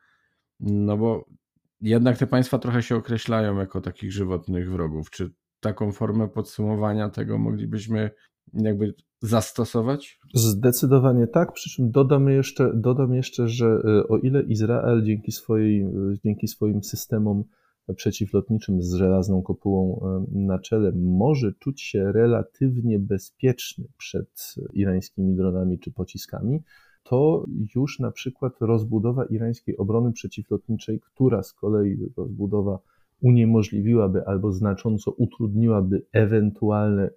no 0.61 0.97
bo 0.97 1.25
jednak 1.81 2.19
te 2.19 2.27
państwa 2.27 2.59
trochę 2.59 2.83
się 2.83 2.97
określają 2.97 3.59
jako 3.59 3.81
takich 3.81 4.13
żywotnych 4.13 4.71
wrogów. 4.71 5.11
Czy 5.11 5.31
taką 5.61 5.93
formę 5.93 6.29
podsumowania 6.29 7.11
tego 7.11 7.39
moglibyśmy 7.39 8.11
jakby 8.53 8.95
zastosować? 9.23 10.19
Zdecydowanie 10.35 11.27
tak, 11.27 11.53
przy 11.53 11.71
czym 11.71 11.91
dodam 11.91 12.29
jeszcze, 12.29 12.73
dodam 12.75 13.15
jeszcze 13.15 13.49
że 13.49 13.67
e, 13.67 14.09
o 14.09 14.19
ile 14.19 14.43
Izrael 14.43 15.03
dzięki, 15.05 15.33
swojej, 15.33 15.83
e, 15.83 15.89
dzięki 16.25 16.49
swoim 16.49 16.83
systemom 16.83 17.45
przeciwlotniczym 17.97 18.83
z 18.83 18.95
żelazną 18.95 19.43
kopułą 19.43 20.01
e, 20.03 20.25
na 20.39 20.59
czele 20.59 20.93
może 20.97 21.53
czuć 21.53 21.83
się 21.83 22.13
relatywnie 22.13 22.99
bezpieczny 22.99 23.85
przed 23.97 24.55
irańskimi 24.73 25.37
dronami 25.37 25.79
czy 25.79 25.93
pociskami, 25.93 26.63
to 27.05 27.45
już 27.75 27.99
na 27.99 28.11
przykład 28.11 28.53
rozbudowa 28.61 29.25
irańskiej 29.25 29.77
obrony 29.77 30.13
przeciwlotniczej, 30.13 31.01
która 31.01 31.43
z 31.43 31.53
kolei 31.53 31.97
rozbudowa 32.17 32.79
uniemożliwiłaby 33.21 34.27
albo 34.27 34.53
znacząco 34.53 35.11
utrudniłaby 35.11 36.03
ewentualne 36.13 37.11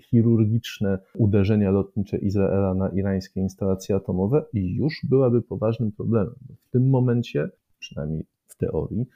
chirurgiczne 0.00 0.98
uderzenia 1.14 1.70
lotnicze 1.70 2.18
Izraela 2.18 2.74
na 2.74 2.88
irańskie 2.88 3.40
instalacje 3.40 3.96
atomowe 3.96 4.44
już 4.52 5.00
byłaby 5.08 5.42
poważnym 5.42 5.92
problemem. 5.92 6.34
W 6.68 6.70
tym 6.70 6.90
momencie, 6.90 7.48
przynajmniej 7.78 8.24
w 8.46 8.56
teorii, 8.56 9.06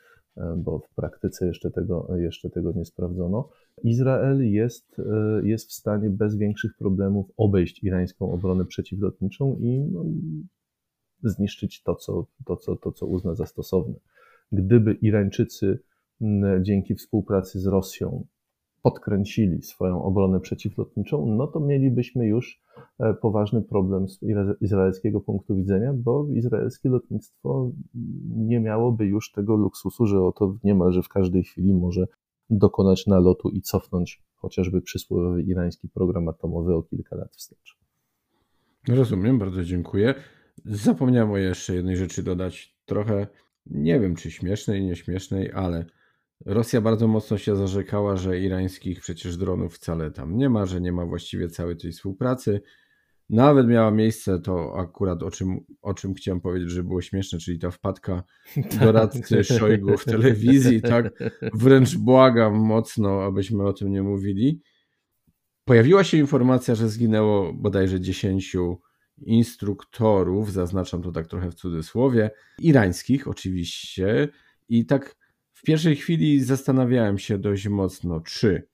bo 0.57 0.79
w 0.79 0.95
praktyce 0.95 1.47
jeszcze 1.47 1.71
tego, 1.71 2.09
jeszcze 2.17 2.51
tego 2.51 2.73
nie 2.73 2.85
sprawdzono. 2.85 3.49
Izrael 3.83 4.53
jest, 4.53 4.99
e, 4.99 5.47
jest 5.47 5.69
w 5.69 5.73
stanie 5.73 6.11
bez 6.11 6.37
większych 6.37 6.77
problemów 6.77 7.27
obejść 7.37 7.85
irańską 7.85 8.33
obronę 8.33 8.65
przeciwlotniczą 8.65 9.57
i 9.61 9.79
no, 9.79 10.05
zniszczyć 11.23 11.83
to 11.83 11.95
co, 11.95 12.27
to, 12.45 12.57
co, 12.57 12.77
to, 12.77 12.93
co 12.93 13.07
uzna 13.07 13.35
za 13.35 13.47
stosowne. 13.47 13.95
Gdyby 14.53 14.93
Irańczycy 14.93 15.79
dzięki 16.63 16.95
współpracy 16.95 17.61
z 17.61 17.67
Rosją 17.67 18.27
podkręcili 18.83 19.63
swoją 19.63 20.03
obronę 20.03 20.41
przeciwlotniczą, 20.41 21.27
no 21.27 21.47
to 21.47 21.61
mielibyśmy 21.61 22.27
już 22.27 22.63
e, 22.99 23.15
poważny 23.15 23.63
problem 23.63 24.09
z 24.09 24.21
izraelskiego 24.61 25.21
punktu 25.21 25.57
widzenia, 25.57 25.93
bo 25.95 26.27
izraelskie 26.29 26.89
lotnictwo 26.89 27.71
nie 28.37 28.61
miałoby 28.61 29.07
już 29.07 29.33
tego 29.33 29.57
luksusu, 29.57 30.07
że 30.07 30.25
oto 30.25 30.57
niemalże 30.65 31.03
w 31.03 31.09
każdej 31.09 31.45
chwili 31.45 31.75
może 31.75 32.07
dokonać 32.51 33.07
nalotu 33.07 33.49
i 33.49 33.63
cofnąć 33.63 34.23
chociażby 34.35 34.83
przysłowiowy 34.83 35.43
irański 35.43 35.89
program 35.89 36.29
atomowy 36.29 36.75
o 36.75 36.83
kilka 36.83 37.17
lat 37.17 37.37
wstecz. 37.37 37.79
Rozumiem, 38.89 39.39
bardzo 39.39 39.65
dziękuję. 39.65 40.15
Zapomniałem 40.65 41.31
o 41.31 41.37
jeszcze 41.37 41.75
jednej 41.75 41.97
rzeczy 41.97 42.23
dodać. 42.23 42.77
Trochę, 42.87 43.27
nie 43.67 44.01
wiem 44.01 44.17
czy 44.17 44.31
śmiesznej, 44.31 44.85
nieśmiesznej, 44.85 45.53
ale 45.53 45.85
Rosja 46.47 46.81
bardzo 46.81 47.09
mocno 47.09 47.39
się 47.39 47.57
zarzekała, 47.57 48.17
że 48.17 48.41
irańskich 48.41 49.01
przecież 49.01 49.37
dronów 49.37 49.75
wcale 49.75 50.11
tam 50.11 50.37
nie 50.37 50.51
ma, 50.51 50.67
że 50.67 50.81
nie 50.81 50.93
ma 50.93 51.07
właściwie 51.07 51.49
całej 51.49 51.77
tej 51.77 51.93
współpracy. 51.93 52.61
Nawet 53.31 53.69
miała 53.69 53.91
miejsce 53.91 54.41
to 54.41 54.79
akurat 54.79 55.23
o 55.23 55.31
czym, 55.31 55.61
o 55.83 55.95
czym 55.95 56.15
chciałem 56.15 56.41
powiedzieć, 56.41 56.71
że 56.71 56.85
było 56.85 57.01
śmieszne, 57.03 57.39
czyli 57.39 57.59
ta 57.59 57.71
wpadka 57.71 58.23
doradcy 58.81 59.45
Szojgu 59.45 59.97
w 59.97 60.05
telewizji, 60.05 60.83
tak 60.83 61.13
wręcz 61.55 61.97
błagam 61.97 62.55
mocno, 62.55 63.23
abyśmy 63.23 63.67
o 63.67 63.73
tym 63.73 63.93
nie 63.93 64.03
mówili. 64.03 64.63
Pojawiła 65.65 66.05
się 66.05 66.17
informacja, 66.17 66.75
że 66.75 66.89
zginęło 66.89 67.53
bodajże 67.53 68.01
10 68.01 68.57
instruktorów, 69.23 70.53
zaznaczam 70.53 71.03
to 71.03 71.13
tak 71.13 71.27
trochę 71.27 71.51
w 71.51 71.55
cudzysłowie, 71.55 72.31
irańskich 72.59 73.29
oczywiście 73.29 74.29
i 74.69 74.87
tak 74.87 75.20
w 75.61 75.63
pierwszej 75.63 75.97
chwili 75.97 76.45
zastanawiałem 76.45 77.19
się 77.19 77.39
dość 77.39 77.69
mocno, 77.69 78.21
czy 78.21 78.69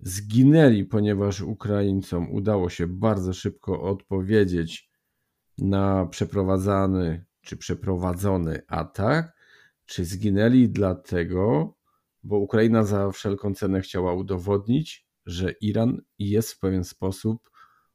zginęli, 0.00 0.84
ponieważ 0.84 1.40
Ukraińcom 1.40 2.32
udało 2.32 2.68
się 2.68 2.86
bardzo 2.86 3.32
szybko 3.32 3.82
odpowiedzieć 3.82 4.90
na 5.58 6.06
przeprowadzany 6.06 7.24
czy 7.40 7.56
przeprowadzony 7.56 8.62
atak, 8.66 9.36
czy 9.86 10.04
zginęli 10.04 10.68
dlatego, 10.68 11.74
bo 12.22 12.38
Ukraina 12.38 12.84
za 12.84 13.10
wszelką 13.10 13.54
cenę 13.54 13.80
chciała 13.80 14.14
udowodnić, 14.14 15.06
że 15.26 15.52
Iran 15.60 16.00
jest 16.18 16.52
w 16.52 16.58
pewien 16.58 16.84
sposób 16.84 17.50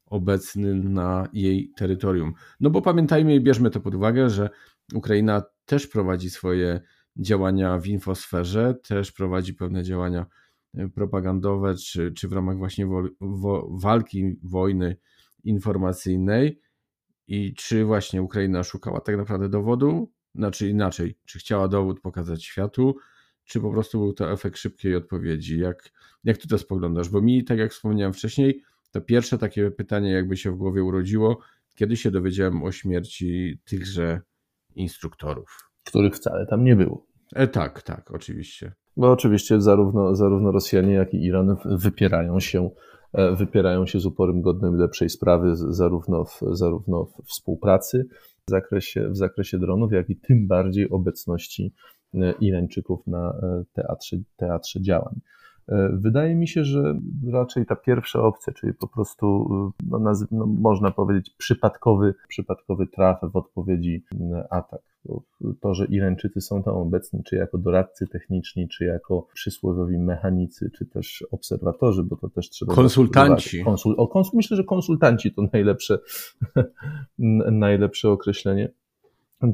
obecny 0.05 0.75
na 0.75 1.29
jej 1.33 1.71
terytorium. 1.77 2.33
No 2.59 2.69
bo 2.69 2.81
pamiętajmy 2.81 3.35
i 3.35 3.41
bierzmy 3.41 3.69
to 3.69 3.79
pod 3.79 3.95
uwagę, 3.95 4.29
że 4.29 4.49
Ukraina 4.93 5.43
też 5.65 5.87
prowadzi 5.87 6.29
swoje 6.29 6.81
działania 7.17 7.79
w 7.79 7.87
infosferze, 7.87 8.75
też 8.87 9.11
prowadzi 9.11 9.53
pewne 9.53 9.83
działania 9.83 10.25
e, 10.73 10.89
propagandowe, 10.89 11.75
czy, 11.75 12.11
czy 12.11 12.27
w 12.27 12.33
ramach 12.33 12.57
właśnie 12.57 12.85
wo, 12.87 13.03
wo, 13.21 13.67
walki, 13.71 14.39
wojny 14.43 14.97
informacyjnej. 15.43 16.59
I 17.27 17.53
czy 17.53 17.85
właśnie 17.85 18.21
Ukraina 18.21 18.63
szukała 18.63 19.01
tak 19.01 19.17
naprawdę 19.17 19.49
dowodu, 19.49 20.11
znaczy 20.35 20.69
inaczej, 20.69 21.17
czy 21.25 21.39
chciała 21.39 21.67
dowód 21.67 21.99
pokazać 21.99 22.43
światu, 22.43 22.95
czy 23.45 23.59
po 23.59 23.71
prostu 23.71 23.99
był 23.99 24.13
to 24.13 24.31
efekt 24.31 24.57
szybkiej 24.57 24.95
odpowiedzi? 24.95 25.59
Jak, 25.59 25.89
jak 26.23 26.37
ty 26.37 26.47
to 26.47 26.57
spoglądasz? 26.57 27.09
Bo 27.09 27.21
mi, 27.21 27.43
tak 27.43 27.57
jak 27.57 27.71
wspomniałem 27.71 28.13
wcześniej, 28.13 28.63
to 28.91 29.01
pierwsze 29.01 29.37
takie 29.37 29.71
pytanie 29.71 30.11
jakby 30.11 30.37
się 30.37 30.51
w 30.51 30.55
głowie 30.55 30.83
urodziło, 30.83 31.39
kiedy 31.75 31.97
się 31.97 32.11
dowiedziałem 32.11 32.63
o 32.63 32.71
śmierci 32.71 33.59
tychże 33.65 34.21
instruktorów. 34.75 35.71
Których 35.83 36.15
wcale 36.15 36.45
tam 36.45 36.63
nie 36.63 36.75
było. 36.75 37.04
E, 37.33 37.47
tak, 37.47 37.81
tak, 37.81 38.11
oczywiście. 38.11 38.71
Bo 38.97 39.11
oczywiście 39.11 39.61
zarówno, 39.61 40.15
zarówno 40.15 40.51
Rosjanie, 40.51 40.93
jak 40.93 41.13
i 41.13 41.23
Iran 41.23 41.55
wypierają 41.65 42.39
się, 42.39 42.69
e, 43.13 43.35
wypierają 43.35 43.85
się 43.85 43.99
z 43.99 44.05
uporem 44.05 44.41
godnym 44.41 44.75
lepszej 44.75 45.09
sprawy, 45.09 45.55
zarówno 45.55 46.25
w, 46.25 46.39
zarówno 46.51 47.05
w 47.05 47.23
współpracy 47.27 48.07
w 48.47 48.51
zakresie, 48.51 49.09
w 49.09 49.17
zakresie 49.17 49.59
dronów, 49.59 49.91
jak 49.91 50.09
i 50.09 50.15
tym 50.15 50.47
bardziej 50.47 50.89
obecności 50.89 51.73
e, 52.13 52.31
Irańczyków 52.31 53.07
na 53.07 53.29
e, 53.29 53.63
teatrze, 53.73 54.17
teatrze 54.37 54.81
działań. 54.81 55.19
Wydaje 55.93 56.35
mi 56.35 56.47
się, 56.47 56.63
że 56.63 56.99
raczej 57.31 57.65
ta 57.65 57.75
pierwsza 57.75 58.23
opcja, 58.23 58.53
czyli 58.53 58.73
po 58.73 58.87
prostu, 58.87 59.47
no, 59.89 60.13
no, 60.31 60.45
można 60.45 60.91
powiedzieć, 60.91 61.35
przypadkowy, 61.37 62.13
przypadkowy 62.27 62.87
traf 62.87 63.19
w 63.21 63.35
odpowiedzi 63.35 64.03
atak. 64.49 64.81
To, 65.61 65.73
że 65.73 65.85
Irańczycy 65.85 66.41
są 66.41 66.63
tam 66.63 66.73
obecni, 66.73 67.23
czy 67.23 67.35
jako 67.35 67.57
doradcy 67.57 68.07
techniczni, 68.07 68.67
czy 68.67 68.85
jako 68.85 69.27
przysłowiowi 69.33 69.97
mechanicy, 69.97 70.71
czy 70.77 70.85
też 70.85 71.23
obserwatorzy, 71.31 72.03
bo 72.03 72.15
to 72.15 72.29
też 72.29 72.49
trzeba. 72.49 72.75
Konsultanci. 72.75 73.63
Konsul, 73.63 73.95
o, 73.97 74.07
kons, 74.07 74.33
myślę, 74.33 74.57
że 74.57 74.63
konsultanci 74.63 75.33
to 75.33 75.41
najlepsze, 75.53 75.99
najlepsze 77.51 78.09
określenie. 78.09 78.71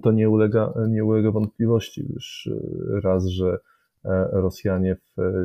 To 0.04 0.12
nie 0.12 0.30
ulega, 0.30 0.74
nie 0.90 1.06
ulega 1.06 1.32
wątpliwości, 1.32 2.06
już 2.10 2.50
raz, 3.04 3.28
że 3.28 3.58
E, 4.06 4.30
Rosjanie 4.32 4.98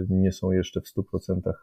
nie 0.09 0.33
są 0.33 0.51
jeszcze 0.51 0.81
w 0.81 0.85
100% 0.85 1.41
e, 1.49 1.55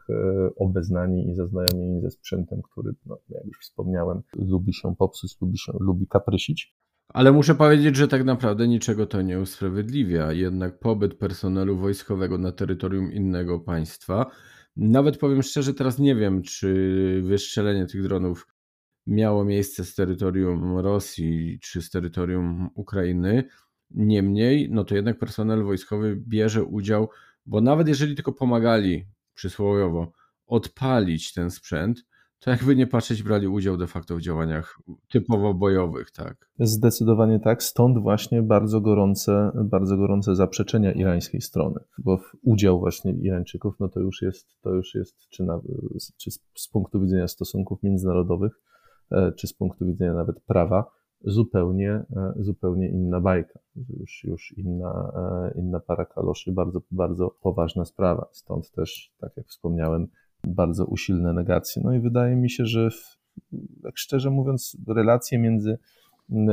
obeznani 0.56 1.30
i 1.30 1.34
zaznajomieni 1.34 2.00
ze 2.00 2.10
sprzętem, 2.10 2.62
który, 2.62 2.94
no, 3.06 3.18
jak 3.28 3.44
już 3.44 3.58
wspomniałem, 3.60 4.22
lubi 4.36 4.74
się 4.74 4.96
popsuć, 4.96 5.40
lubi, 5.40 5.58
się, 5.58 5.72
lubi 5.80 6.06
kaprysić. 6.06 6.74
Ale 7.08 7.32
muszę 7.32 7.54
powiedzieć, 7.54 7.96
że 7.96 8.08
tak 8.08 8.24
naprawdę 8.24 8.68
niczego 8.68 9.06
to 9.06 9.22
nie 9.22 9.40
usprawiedliwia. 9.40 10.32
Jednak 10.32 10.78
pobyt 10.78 11.14
personelu 11.14 11.76
wojskowego 11.76 12.38
na 12.38 12.52
terytorium 12.52 13.12
innego 13.12 13.60
państwa, 13.60 14.30
nawet 14.76 15.18
powiem 15.18 15.42
szczerze, 15.42 15.74
teraz 15.74 15.98
nie 15.98 16.14
wiem, 16.14 16.42
czy 16.42 17.22
wystrzelenie 17.24 17.86
tych 17.86 18.02
dronów 18.02 18.48
miało 19.06 19.44
miejsce 19.44 19.84
z 19.84 19.94
terytorium 19.94 20.78
Rosji 20.78 21.58
czy 21.62 21.82
z 21.82 21.90
terytorium 21.90 22.70
Ukrainy, 22.74 23.44
Niemniej, 23.94 24.68
no 24.70 24.84
to 24.84 24.94
jednak 24.94 25.18
personel 25.18 25.64
wojskowy 25.64 26.16
bierze 26.16 26.64
udział, 26.64 27.10
bo 27.46 27.60
nawet 27.60 27.88
jeżeli 27.88 28.14
tylko 28.14 28.32
pomagali 28.32 29.06
przysłowiowo 29.34 30.12
odpalić 30.46 31.32
ten 31.32 31.50
sprzęt, 31.50 32.04
to 32.44 32.50
jakby 32.50 32.76
nie 32.76 32.86
patrzeć, 32.86 33.22
brali 33.22 33.48
udział 33.48 33.76
de 33.76 33.86
facto 33.86 34.16
w 34.16 34.20
działaniach 34.20 34.78
typowo 35.12 35.54
bojowych, 35.54 36.10
tak? 36.10 36.50
Zdecydowanie 36.58 37.40
tak, 37.40 37.62
stąd 37.62 37.98
właśnie 37.98 38.42
bardzo 38.42 38.80
gorące, 38.80 39.52
bardzo 39.64 39.96
gorące 39.96 40.34
zaprzeczenia 40.34 40.92
irańskiej 40.92 41.40
strony, 41.40 41.80
bo 41.98 42.20
udział 42.42 42.80
właśnie 42.80 43.12
Irańczyków, 43.12 43.74
no 43.80 43.88
to 43.88 44.00
już 44.00 44.22
jest, 44.22 44.60
to 44.60 44.70
już 44.70 44.94
jest 44.94 45.28
czy, 45.28 45.44
na, 45.44 45.60
czy 46.16 46.30
z 46.54 46.68
punktu 46.68 47.00
widzenia 47.00 47.28
stosunków 47.28 47.82
międzynarodowych, 47.82 48.52
e, 49.10 49.32
czy 49.32 49.46
z 49.46 49.52
punktu 49.52 49.86
widzenia 49.86 50.14
nawet 50.14 50.40
prawa, 50.40 50.90
zupełnie, 51.20 51.90
e, 52.16 52.34
zupełnie 52.36 52.88
inna 52.88 53.20
bajka, 53.20 53.58
już, 54.00 54.24
już 54.24 54.54
inna, 54.56 55.12
e, 55.16 55.58
inna 55.60 55.80
para 55.80 56.06
kaloszy, 56.06 56.52
bardzo, 56.52 56.80
bardzo 56.90 57.36
poważna 57.42 57.84
sprawa. 57.84 58.28
Stąd 58.32 58.70
też, 58.70 59.12
tak 59.20 59.36
jak 59.36 59.46
wspomniałem, 59.46 60.08
bardzo 60.46 60.84
usilne 60.84 61.32
negacje. 61.32 61.82
No 61.84 61.92
i 61.92 62.00
wydaje 62.00 62.36
mi 62.36 62.50
się, 62.50 62.66
że 62.66 62.88
tak 63.82 63.98
szczerze 63.98 64.30
mówiąc, 64.30 64.76
relacje 64.88 65.38
między, 65.38 65.78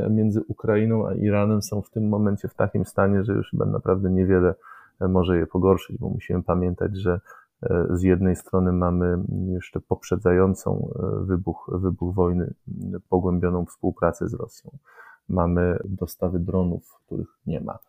między 0.10 0.42
Ukrainą 0.48 1.08
a 1.08 1.14
Iranem 1.14 1.62
są 1.62 1.82
w 1.82 1.90
tym 1.90 2.10
momencie 2.10 2.48
w 2.48 2.56
takim 2.56 2.86
stanie, 2.86 3.24
że 3.24 3.34
już 3.34 3.54
naprawdę 3.54 4.10
niewiele 4.10 4.56
może 5.00 5.38
je 5.38 5.48
pogorszyć, 5.48 5.98
bo 5.98 6.10
musimy 6.10 6.44
pamiętać, 6.44 6.98
że 6.98 7.20
E, 7.64 7.88
z 7.90 8.04
jednej 8.04 8.36
strony 8.36 8.72
mamy 8.72 9.18
jeszcze 9.48 9.82
poprzedzającą 9.82 10.94
e, 10.96 11.26
wybuch, 11.26 11.72
wybuch 11.74 12.16
wojny, 12.16 12.54
pogłębioną 13.10 13.66
współpracę 13.66 14.28
z 14.28 14.34
Rosją. 14.34 14.72
Mamy 15.30 15.80
dostawy 15.86 16.40
dronów, 16.40 16.98
których 17.06 17.28
nie 17.48 17.62
ma. 17.62 17.80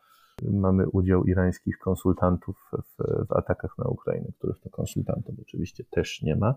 Mamy 0.50 0.88
udział 0.88 1.24
irańskich 1.24 1.78
konsultantów 1.78 2.70
w, 2.72 3.26
w 3.28 3.32
atakach 3.32 3.78
na 3.78 3.84
Ukrainę, 3.84 4.32
których 4.38 4.60
to 4.60 4.70
konsultantów 4.70 5.34
oczywiście 5.40 5.84
też 5.90 6.22
nie 6.22 6.36
ma 6.36 6.54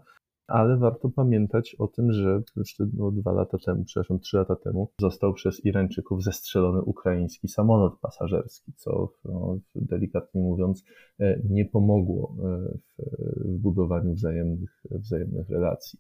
ale 0.48 0.78
warto 0.78 1.10
pamiętać 1.10 1.76
o 1.80 1.88
tym, 1.88 2.12
że 2.12 2.42
już 2.56 2.76
no, 2.94 3.12
dwa 3.12 3.32
lata 3.32 3.58
temu, 3.66 3.84
przepraszam, 3.86 4.20
trzy 4.20 4.38
lata 4.38 4.56
temu 4.56 4.92
został 5.02 5.34
przez 5.34 5.66
Irańczyków 5.66 6.24
zestrzelony 6.24 6.82
ukraiński 6.82 7.48
samolot 7.48 8.00
pasażerski, 8.00 8.74
co 8.76 9.14
no, 9.26 9.58
delikatnie 9.76 10.42
mówiąc 10.42 10.84
e, 11.20 11.42
nie 11.50 11.66
pomogło 11.66 12.36
e, 12.40 12.78
w, 12.78 13.04
w 13.46 13.58
budowaniu 13.58 14.14
wzajemnych, 14.14 14.84
wzajemnych 14.92 15.50
relacji. 15.50 16.00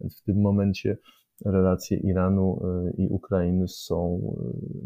Więc 0.00 0.20
w 0.20 0.24
tym 0.24 0.40
momencie 0.40 0.98
relacje 1.44 1.98
Iranu 1.98 2.60
e, 2.64 2.90
i 3.02 3.08
Ukrainy 3.08 3.68
są, 3.68 4.20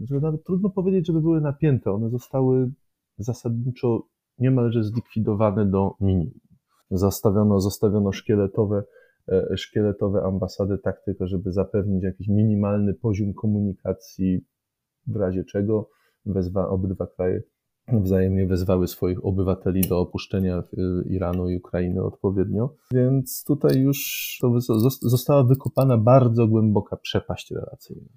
że 0.05 0.21
nawet 0.21 0.45
trudno 0.45 0.71
powiedzieć, 0.71 1.07
żeby 1.07 1.21
były 1.21 1.41
napięte. 1.41 1.91
One 1.91 2.11
zostały 2.11 2.71
zasadniczo 3.19 4.03
niemalże 4.39 4.85
zlikwidowane 4.85 5.67
do 5.67 5.95
minimum 6.01 6.45
zostawiono, 6.91 7.61
zostawiono 7.61 8.13
szkieletowe, 8.13 8.85
e, 9.29 9.57
szkieletowe 9.57 10.23
ambasady 10.23 10.79
tak 10.79 11.05
tylko, 11.05 11.27
żeby 11.27 11.53
zapewnić 11.53 12.05
jakiś 12.05 12.29
minimalny 12.29 12.95
poziom 12.95 13.35
komunikacji, 13.35 14.47
w 15.07 15.17
razie 15.17 15.45
czego 15.45 15.91
wezwa, 16.27 16.69
obydwa 16.69 17.07
kraje 17.07 17.43
wzajemnie 17.93 18.47
wezwały 18.47 18.89
swoich 18.89 19.25
obywateli 19.25 19.81
do 19.81 20.01
opuszczenia 20.01 20.57
e, 20.57 20.63
Iranu 21.09 21.49
i 21.49 21.57
Ukrainy 21.57 22.03
odpowiednio. 22.03 22.77
Więc 22.93 23.45
tutaj 23.45 23.81
już 23.81 24.39
została 25.03 25.45
wykopana 25.45 25.99
bardzo 25.99 26.47
głęboka 26.47 26.97
przepaść 26.97 27.51
relacyjna. 27.51 28.09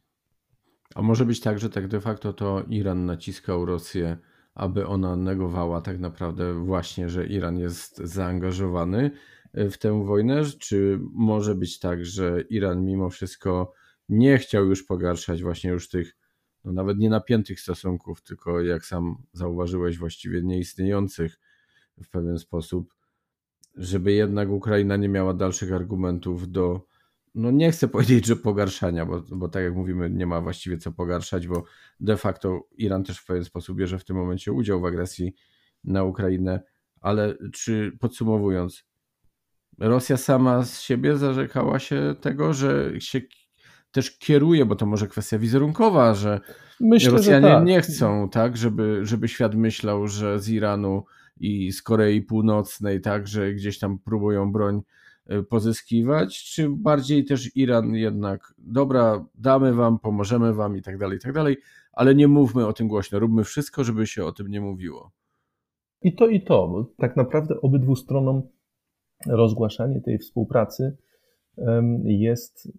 A 0.96 1.02
może 1.02 1.26
być 1.26 1.42
tak, 1.42 1.60
że 1.60 1.70
tak 1.70 1.88
de 1.88 2.02
facto 2.02 2.34
to 2.34 2.64
Iran 2.70 3.06
naciskał 3.06 3.66
Rosję 3.66 4.18
aby 4.58 4.88
ona 4.88 5.16
negowała 5.16 5.82
tak 5.82 6.00
naprawdę 6.00 6.54
właśnie, 6.54 7.10
że 7.10 7.28
Iran 7.28 7.60
jest 7.60 7.98
zaangażowany 7.98 9.12
w 9.54 9.78
tę 9.78 10.06
wojnę? 10.06 10.44
Czy 10.60 11.00
może 11.14 11.56
być 11.56 11.80
tak, 11.80 12.06
że 12.06 12.42
Iran 12.50 12.86
mimo 12.86 13.10
wszystko 13.10 13.74
nie 14.10 14.38
chciał 14.38 14.66
już 14.66 14.84
pogarszać 14.84 15.44
właśnie 15.44 15.70
już 15.70 15.90
tych 15.90 16.18
no 16.68 16.74
nawet 16.74 16.98
nie 16.98 17.10
napiętych 17.10 17.60
stosunków, 17.60 18.22
tylko 18.22 18.62
jak 18.62 18.86
sam 18.86 19.24
zauważyłeś, 19.34 19.98
właściwie 19.98 20.42
nieistniejących 20.44 21.40
w 22.04 22.10
pewien 22.10 22.40
sposób, 22.40 22.94
żeby 23.76 24.12
jednak 24.12 24.50
Ukraina 24.50 24.96
nie 24.98 25.10
miała 25.10 25.34
dalszych 25.34 25.74
argumentów 25.74 26.52
do 26.52 26.88
no 27.36 27.52
nie 27.52 27.72
chcę 27.72 27.88
powiedzieć, 27.98 28.26
że 28.26 28.36
pogarszania, 28.36 29.06
bo, 29.06 29.22
bo 29.32 29.50
tak 29.50 29.64
jak 29.64 29.76
mówimy, 29.76 30.10
nie 30.10 30.26
ma 30.26 30.42
właściwie 30.42 30.78
co 30.78 30.92
pogarszać, 30.92 31.48
bo 31.48 31.64
de 32.00 32.18
facto 32.18 32.68
Iran 32.78 33.04
też 33.04 33.20
w 33.20 33.26
pewien 33.26 33.46
sposób 33.46 33.78
bierze 33.78 34.00
w 34.00 34.06
tym 34.06 34.16
momencie 34.16 34.52
udział 34.52 34.82
w 34.82 34.86
agresji 34.86 35.36
na 35.84 36.04
Ukrainę, 36.04 36.64
ale 37.02 37.38
czy 37.54 37.98
podsumowując, 38.00 38.86
Rosja 39.80 40.18
sama 40.18 40.64
z 40.64 40.82
siebie 40.82 41.18
zarzekała 41.18 41.80
się 41.80 42.16
tego, 42.22 42.54
że 42.54 42.92
się 43.00 43.22
też 43.92 44.18
kieruje, 44.18 44.66
bo 44.66 44.76
to 44.76 44.86
może 44.86 45.08
kwestia 45.08 45.40
wizerunkowa, 45.40 46.14
że 46.14 46.40
Myślę, 46.80 47.12
Rosjanie 47.12 47.48
że 47.48 47.54
tak. 47.54 47.66
nie 47.66 47.82
chcą, 47.82 48.30
tak, 48.30 48.58
żeby, 48.58 49.00
żeby 49.06 49.28
świat 49.28 49.56
myślał, 49.56 50.08
że 50.08 50.40
z 50.40 50.50
Iranu 50.50 51.04
i 51.40 51.72
z 51.72 51.82
Korei 51.82 52.22
Północnej, 52.22 53.02
tak, 53.02 53.28
że 53.28 53.54
gdzieś 53.54 53.80
tam 53.80 54.00
próbują 54.00 54.52
broń 54.52 54.82
y, 55.32 55.44
pozyskiwać, 55.44 56.44
czy 56.44 56.70
bardziej 56.70 57.26
też 57.26 57.56
Iran 57.56 57.96
jednak, 57.96 58.54
dobra, 58.58 59.26
damy 59.36 59.74
wam, 59.74 60.00
pomożemy 60.00 60.54
wam 60.54 60.78
i 60.78 60.82
tak 60.82 60.98
dalej, 60.98 61.18
i 61.18 61.22
tak 61.22 61.34
dalej, 61.34 61.58
ale 61.94 62.16
nie 62.16 62.28
mówmy 62.28 62.68
o 62.68 62.74
tym 62.74 62.88
głośno, 62.88 63.20
róbmy 63.20 63.44
wszystko, 63.44 63.84
żeby 63.84 64.08
się 64.08 64.26
o 64.26 64.32
tym 64.32 64.48
nie 64.48 64.62
mówiło. 64.62 65.12
I 66.02 66.16
to, 66.16 66.28
i 66.28 66.42
to, 66.42 66.68
bo 66.68 66.84
tak 66.98 67.16
naprawdę 67.16 67.62
obydwu 67.62 67.96
stronom 67.96 68.42
rozgłaszanie 69.28 70.02
tej 70.02 70.18
współpracy 70.18 70.98
jest 72.04 72.72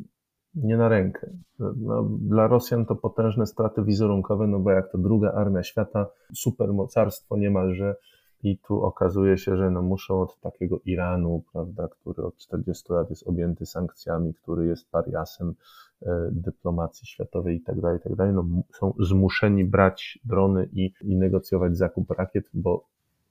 nie 0.55 0.77
na 0.77 0.89
rękę. 0.89 1.31
No, 1.59 2.03
dla 2.03 2.47
Rosjan 2.47 2.87
to 2.87 2.97
potężne 2.97 3.47
straty 3.47 3.83
wizerunkowe, 3.83 4.47
no 4.47 4.59
bo 4.59 4.71
jak 4.71 4.93
to 4.93 4.99
druga 4.99 5.33
armia 5.33 5.63
świata, 5.63 6.07
supermocarstwo 6.35 7.37
niemalże, 7.37 7.95
i 8.43 8.59
tu 8.59 8.83
okazuje 8.83 9.39
się, 9.39 9.57
że 9.57 9.71
no 9.71 9.83
muszą 9.83 10.23
od 10.23 10.41
takiego 10.41 10.81
Iranu, 10.85 11.43
prawda, 11.53 11.89
który 11.89 12.23
od 12.23 12.37
40 12.37 12.93
lat 12.93 13.11
jest 13.11 13.29
objęty 13.29 13.67
sankcjami, 13.67 14.35
który 14.35 14.67
jest 14.67 14.91
pariasem 14.91 15.55
e, 16.03 16.29
dyplomacji 16.33 17.07
światowej 17.07 17.57
i 17.57 17.61
tak 17.61 17.81
dalej, 17.81 18.01
tak 18.01 18.15
dalej, 18.15 18.35
no 18.35 18.45
są 18.75 18.95
zmuszeni 19.01 19.65
brać 19.65 20.19
drony 20.25 20.69
i, 20.73 20.93
i 21.01 21.17
negocjować 21.17 21.77
zakup 21.77 22.11
rakiet, 22.11 22.51
bo, 22.55 22.85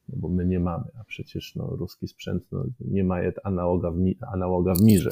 no 0.09 0.15
bo 0.17 0.29
my 0.29 0.45
nie 0.45 0.59
mamy, 0.59 0.85
a 1.01 1.03
przecież 1.03 1.55
no, 1.55 1.67
ruski 1.67 2.07
sprzęt 2.07 2.43
no, 2.51 2.63
nie 2.81 3.03
ma 3.03 3.15
analoga 3.43 3.91
w, 3.91 3.97
analoga 4.33 4.73
w 4.73 4.81
mirze. 4.81 5.09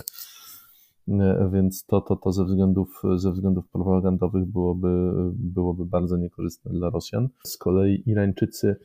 E, 1.09 1.49
więc 1.53 1.85
to, 1.85 2.01
to, 2.01 2.15
to 2.15 2.31
ze, 2.31 2.45
względów, 2.45 3.01
ze 3.15 3.31
względów 3.31 3.67
propagandowych 3.69 4.45
byłoby, 4.45 5.11
byłoby 5.33 5.85
bardzo 5.85 6.17
niekorzystne 6.17 6.71
dla 6.71 6.89
Rosjan. 6.89 7.29
Z 7.43 7.57
kolei 7.57 8.03
Irańczycy, 8.05 8.75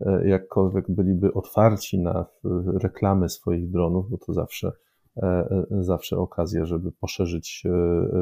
e, 0.00 0.28
jakkolwiek 0.28 0.90
byliby 0.90 1.34
otwarci 1.34 1.98
na 1.98 2.26
reklamy 2.82 3.28
swoich 3.28 3.70
dronów, 3.70 4.10
bo 4.10 4.18
to 4.18 4.32
zawsze, 4.32 4.72
e, 5.16 5.66
zawsze 5.80 6.18
okazja, 6.18 6.64
żeby 6.64 6.92
poszerzyć 6.92 7.62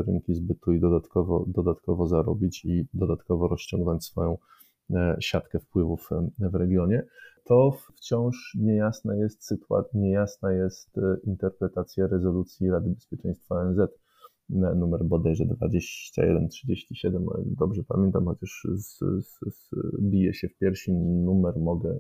rynki 0.07 0.35
zbytu 0.35 0.73
i 0.73 0.81
dodatkowo, 0.81 1.45
dodatkowo 1.47 2.07
zarobić 2.07 2.65
i 2.65 2.87
dodatkowo 2.95 3.49
rozciągnąć 3.49 4.05
swoją 4.05 4.39
siatkę 5.21 5.59
wpływów 5.59 6.11
w 6.39 6.55
regionie, 6.55 7.03
to 7.49 7.77
wciąż 7.97 8.57
niejasna 8.61 9.15
jest 9.17 9.47
sytuacja, 9.47 10.01
niejasna 10.01 10.53
jest 10.53 10.99
e, 10.99 11.17
interpretacja 11.25 12.07
rezolucji 12.07 12.71
Rady 12.71 12.91
Bezpieczeństwa 12.91 13.55
ONZ 13.55 13.79
numer 14.51 15.05
bodajże 15.05 15.45
2137, 15.45 17.27
dobrze 17.47 17.83
pamiętam, 17.85 18.25
chociaż 18.25 18.67
z, 18.75 18.99
z, 18.99 19.39
z, 19.55 19.71
bije 20.01 20.35
się 20.35 20.49
w 20.49 20.59
piersi, 20.59 20.93
numer 20.95 21.55
mogę, 21.59 21.91
e, 21.91 21.99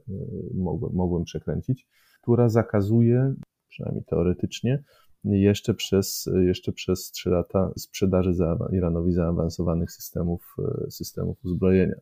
mogłem, 0.54 0.92
mogłem 0.94 1.24
przekręcić, 1.24 1.87
która 2.22 2.48
zakazuje, 2.48 3.34
przynajmniej 3.68 4.04
teoretycznie, 4.04 4.84
jeszcze 5.24 5.74
przez, 5.74 6.30
jeszcze 6.46 6.72
przez 6.72 7.11
3 7.11 7.30
lata 7.30 7.72
sprzedaży 7.76 8.34
za, 8.34 8.58
Iranowi 8.72 9.12
zaawansowanych 9.12 9.92
systemów, 9.92 10.54
e, 10.58 10.90
systemów 10.90 11.44
uzbrojenia. 11.44 11.96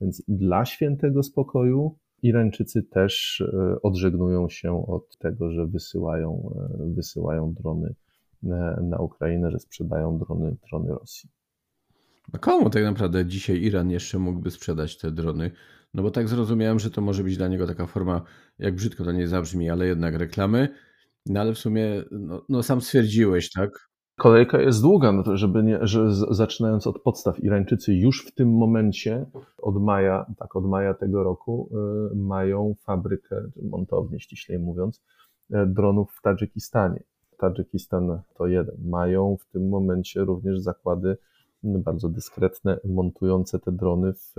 Więc 0.00 0.22
dla 0.28 0.64
świętego 0.64 1.22
spokoju 1.22 1.98
Irańczycy 2.26 2.82
też 2.82 3.40
e, 3.40 3.76
odżegnują 3.82 4.48
się 4.48 4.86
od 4.86 5.18
tego, 5.18 5.50
że 5.50 5.66
wysyłają, 5.66 6.54
e, 6.80 6.94
wysyłają 6.94 7.54
drony 7.54 7.94
e, 8.44 8.80
na 8.82 8.98
Ukrainę, 8.98 9.50
że 9.50 9.58
sprzedają 9.58 10.18
drony, 10.18 10.56
drony 10.70 10.88
Rosji. 10.88 11.30
A 12.32 12.38
komu 12.38 12.70
tak 12.70 12.84
naprawdę 12.84 13.26
dzisiaj 13.26 13.62
Iran 13.62 13.90
jeszcze 13.90 14.18
mógłby 14.18 14.50
sprzedać 14.50 14.98
te 14.98 15.10
drony? 15.10 15.50
No 15.94 16.02
bo 16.02 16.10
tak 16.10 16.28
zrozumiałem, 16.28 16.78
że 16.78 16.90
to 16.90 17.00
może 17.00 17.24
być 17.24 17.36
dla 17.36 17.48
niego 17.48 17.66
taka 17.66 17.86
forma, 17.86 18.22
jak 18.58 18.74
brzydko 18.74 19.04
to 19.04 19.12
nie 19.12 19.28
zabrzmi, 19.28 19.70
ale 19.70 19.86
jednak 19.86 20.14
reklamy. 20.14 20.68
No 21.26 21.40
ale 21.40 21.54
w 21.54 21.58
sumie, 21.58 22.04
no, 22.10 22.44
no 22.48 22.62
sam 22.62 22.80
stwierdziłeś, 22.80 23.52
tak? 23.52 23.88
Kolejka 24.18 24.60
jest 24.60 24.82
długa, 24.82 25.12
no 25.12 25.22
to 25.22 25.36
żeby 25.36 25.62
nie, 25.62 25.78
że 25.82 26.14
zaczynając 26.30 26.86
od 26.86 27.02
podstaw, 27.02 27.44
Irańczycy 27.44 27.94
już 27.94 28.26
w 28.26 28.34
tym 28.34 28.56
momencie, 28.56 29.26
od 29.58 29.82
maja, 29.82 30.26
tak 30.38 30.56
od 30.56 30.64
maja 30.64 30.94
tego 30.94 31.22
roku, 31.22 31.68
y, 32.12 32.16
mają 32.16 32.74
fabrykę, 32.80 33.42
montownię 33.70 34.20
ściślej 34.20 34.58
mówiąc, 34.58 35.02
y, 35.50 35.66
dronów 35.66 36.12
w 36.12 36.22
Tadżykistanie. 36.22 37.02
Tadżykistan 37.38 38.22
to 38.34 38.46
jeden. 38.46 38.76
Mają 38.84 39.36
w 39.40 39.52
tym 39.52 39.68
momencie 39.68 40.20
również 40.24 40.60
zakłady 40.60 41.16
bardzo 41.62 42.08
dyskretne, 42.08 42.80
montujące 42.84 43.58
te 43.58 43.72
drony 43.72 44.12
w, 44.12 44.34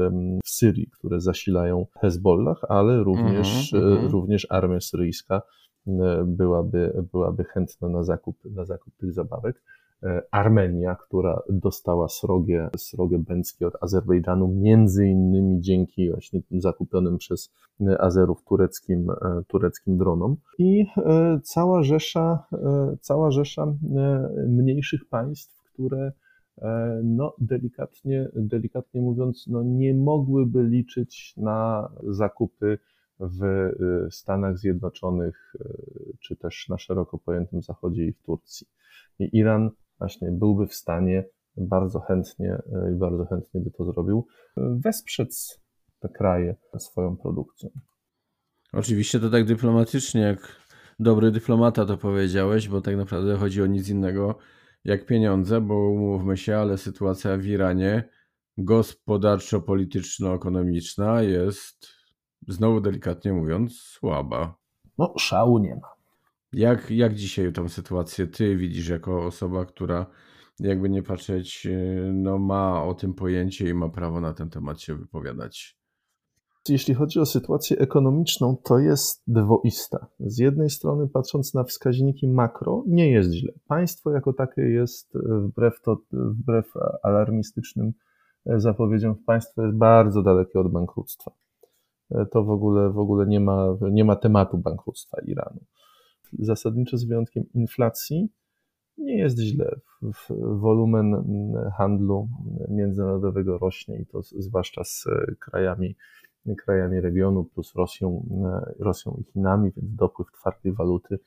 w 0.46 0.50
Syrii, 0.50 0.90
które 1.00 1.22
zasilają 1.22 1.86
Hezbollah, 2.02 2.62
ale 2.70 3.04
również, 3.04 3.74
mm 3.74 3.86
-hmm. 3.86 4.12
również 4.12 4.48
armia 4.50 4.80
syryjska 4.80 5.42
byłaby, 6.26 7.04
byłaby 7.12 7.43
chętna 7.43 7.89
na 7.89 8.04
zakup, 8.04 8.38
na 8.45 8.65
zakup 8.65 8.93
tych 8.97 9.13
zabawek. 9.13 9.62
E, 10.04 10.21
Armenia, 10.32 10.95
która 10.95 11.41
dostała 11.50 12.08
srogie, 12.08 12.69
srogie 12.78 13.23
od 13.67 13.84
Azerbejdżanu, 13.84 14.47
między 14.47 15.08
innymi 15.08 15.62
dzięki 15.62 16.12
właśnie 16.12 16.41
zakupionym 16.52 17.17
przez 17.17 17.54
Azerów 18.00 18.43
tureckim, 18.43 19.10
e, 19.10 19.41
tureckim 19.47 19.97
dronom. 19.97 20.36
I 20.58 20.86
e, 20.97 21.39
cała 21.43 21.84
rzesza, 21.84 22.47
cała 23.02 23.32
rzesza 23.32 23.73
mniejszych 24.47 25.10
państw, 25.10 25.63
które 25.73 26.12
no, 27.04 27.34
delikatnie, 27.39 28.30
delikatnie 28.36 29.02
mówiąc, 29.02 29.47
no, 29.47 29.63
nie 29.63 29.93
mogłyby 29.93 30.63
liczyć 30.63 31.34
na 31.38 31.89
zakupy 32.04 32.78
w 33.20 33.44
y, 33.44 34.12
Stanach 34.12 34.58
Zjednoczonych, 34.58 35.54
y, 35.56 36.18
czy 36.20 36.36
też 36.36 36.70
na 36.70 36.78
szeroko 36.78 37.18
pojętym 37.18 37.62
Zachodzie 37.62 38.06
i 38.06 38.14
w 38.14 38.22
Turcji. 38.22 38.68
I 39.20 39.38
Iran 39.38 39.70
właśnie 40.00 40.32
byłby 40.32 40.68
w 40.68 40.74
stanie 40.74 41.26
bardzo 41.58 42.00
chętnie 42.00 42.56
y, 42.56 42.92
i 42.92 42.96
bardzo 42.96 43.26
chętnie 43.26 43.62
by 43.62 43.72
to 43.72 43.86
zrobił, 43.86 44.28
wesprzeć 44.58 45.32
te 46.00 46.10
kraje 46.10 46.56
swoją 46.78 47.18
produkcją. 47.18 47.70
Oczywiście 48.74 49.20
to 49.20 49.30
tak 49.30 49.46
dyplomatycznie, 49.46 50.22
jak 50.22 50.56
dobry 51.00 51.32
dyplomata 51.32 51.86
to 51.86 51.98
powiedziałeś, 51.98 52.68
bo 52.68 52.82
tak 52.82 52.98
naprawdę 52.98 53.36
chodzi 53.36 53.62
o 53.62 53.66
nic 53.66 53.90
innego 53.90 54.38
jak 54.86 55.06
pieniądze, 55.06 55.62
bo 55.62 55.90
umówmy 55.90 56.38
się, 56.38 56.58
ale 56.58 56.78
sytuacja 56.78 57.38
w 57.38 57.46
Iranie 57.46 58.10
gospodarczo-polityczno-ekonomiczna 58.58 61.22
jest 61.22 61.97
znowu 62.47 62.82
delikatnie 62.82 63.34
mówiąc, 63.34 63.73
słaba. 63.73 64.56
No, 64.97 65.13
szału 65.17 65.60
nie 65.60 65.76
ma. 65.76 65.97
Jak, 66.54 66.91
jak 66.91 67.15
dzisiaj 67.15 67.54
tą 67.54 67.69
sytuację 67.69 68.28
ty 68.28 68.56
widzisz 68.56 68.89
jako 68.89 69.26
osoba, 69.26 69.65
która 69.65 70.06
jakby 70.60 70.89
nie 70.89 71.04
patrzeć, 71.04 71.65
y, 71.65 72.12
no 72.13 72.38
ma 72.38 72.84
o 72.84 72.93
tym 72.93 73.13
pojęcie 73.13 73.69
i 73.69 73.73
ma 73.73 73.89
prawo 73.89 74.21
na 74.21 74.34
ten 74.34 74.50
temat 74.50 74.82
się 74.82 74.95
wypowiadać? 74.95 75.78
Jeśli 76.69 76.93
chodzi 76.93 77.19
o 77.19 77.26
sytuację 77.26 77.78
ekonomiczną, 77.78 78.58
to 78.63 78.80
jest 78.80 79.23
dwoista. 79.28 80.08
Z 80.19 80.38
jednej 80.38 80.69
strony, 80.69 81.08
patrząc 81.08 81.54
na 81.54 81.63
wskaźniki 81.63 82.28
makro, 82.28 82.84
nie 82.88 83.12
jest 83.12 83.32
źle. 83.32 83.54
Państwo 83.67 84.12
jako 84.12 84.34
takie 84.34 84.62
jest, 84.62 85.13
wbrew, 85.43 85.82
to, 85.82 85.97
wbrew 86.12 86.73
alarmistycznym 87.04 87.93
zapowiedziom, 88.45 89.15
państwo 89.15 89.63
jest 89.63 89.78
bardzo 89.78 90.23
dalekie 90.23 90.60
od 90.60 90.71
bankructwa. 90.71 91.32
E, 92.12 92.26
to 92.26 92.43
w 92.43 92.50
ogóle, 92.50 92.91
w 92.91 93.00
ogóle 93.00 93.28
nie, 93.28 93.39
ma, 93.39 93.78
nie 93.91 94.06
ma 94.06 94.15
tematu 94.15 94.58
bankructwa 94.58 95.17
Iranu. 95.26 95.60
Zasadniczo 96.39 96.98
z 96.98 97.06
wyjątkiem 97.06 97.43
inflacji 97.54 98.30
nie 98.98 99.17
jest 99.17 99.39
źle. 99.39 99.80
Wolumen 100.39 101.24
handlu 101.78 102.30
międzynarodowego 102.70 103.58
rośnie 103.58 104.00
i 104.02 104.06
to 104.06 104.22
zwłaszcza 104.22 104.84
z 104.84 105.06
krajami, 105.39 105.96
krajami 106.58 107.02
regionu 107.02 107.43
plus 107.43 107.76
Rosją, 107.76 108.30
Rosją 108.80 109.17
i 109.22 109.24
Chinami, 109.24 109.72
więc 109.72 109.96
dopływ 109.96 110.32
twardej 110.32 110.74
waluty 110.74 111.20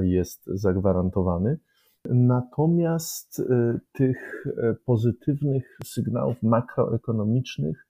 jest 0.00 0.46
zagwarantowany. 0.46 1.58
Natomiast 2.04 3.40
e, 3.40 3.78
tych 3.92 4.46
e, 4.46 4.74
pozytywnych 4.74 5.78
sygnałów 5.84 6.42
makroekonomicznych 6.42 7.85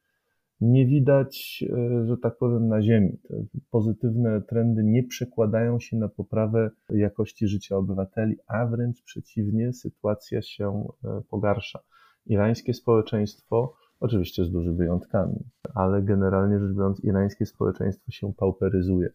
nie 0.60 0.86
widać, 0.86 1.64
e, 1.72 2.06
że 2.06 2.16
tak 2.16 2.38
powiem, 2.38 2.68
na 2.68 2.82
ziemi. 2.82 3.18
Te 3.28 3.34
pozytywne 3.70 4.42
trendy 4.42 4.84
nie 4.84 5.02
przekładają 5.02 5.80
się 5.80 5.96
na 5.96 6.08
poprawę 6.08 6.70
jakości 6.90 7.48
życia 7.48 7.76
obywateli, 7.76 8.36
a 8.46 8.66
wręcz 8.66 9.02
przeciwnie, 9.02 9.72
sytuacja 9.72 10.42
się 10.42 10.88
e, 11.04 11.20
pogarsza. 11.30 11.80
Irańskie 12.26 12.74
społeczeństwo, 12.74 13.74
oczywiście 14.00 14.44
z 14.44 14.50
dużymi 14.50 14.76
wyjątkami, 14.76 15.44
ale 15.74 16.02
generalnie 16.02 16.58
rzecz 16.58 16.76
biorąc, 16.76 17.04
irańskie 17.04 17.46
społeczeństwo 17.46 18.12
się 18.12 18.32
pauperyzuje. 18.34 19.08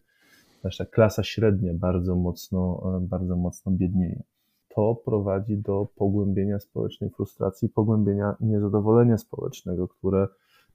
Nasza 0.64 0.86
klasa 0.86 1.22
średnia 1.22 1.74
bardzo 1.74 2.16
mocno, 2.16 2.82
e, 2.96 3.06
bardzo 3.08 3.36
mocno 3.36 3.72
biednieje. 3.72 4.22
To 4.74 4.94
prowadzi 5.04 5.58
do 5.58 5.88
pogłębienia 5.96 6.60
społecznej 6.60 7.10
frustracji, 7.10 7.68
pogłębienia 7.68 8.36
niezadowolenia 8.40 9.18
społecznego, 9.18 9.88
które 9.88 10.28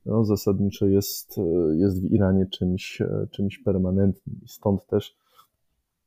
no, 0.08 0.26
zasadniczo 0.26 0.88
jest, 0.88 1.40
jest 1.74 2.02
w 2.02 2.06
Iranie 2.06 2.46
czymś, 2.46 3.02
czymś 3.32 3.60
permanentnym. 3.60 4.36
Stąd 4.46 4.86
też 4.86 5.18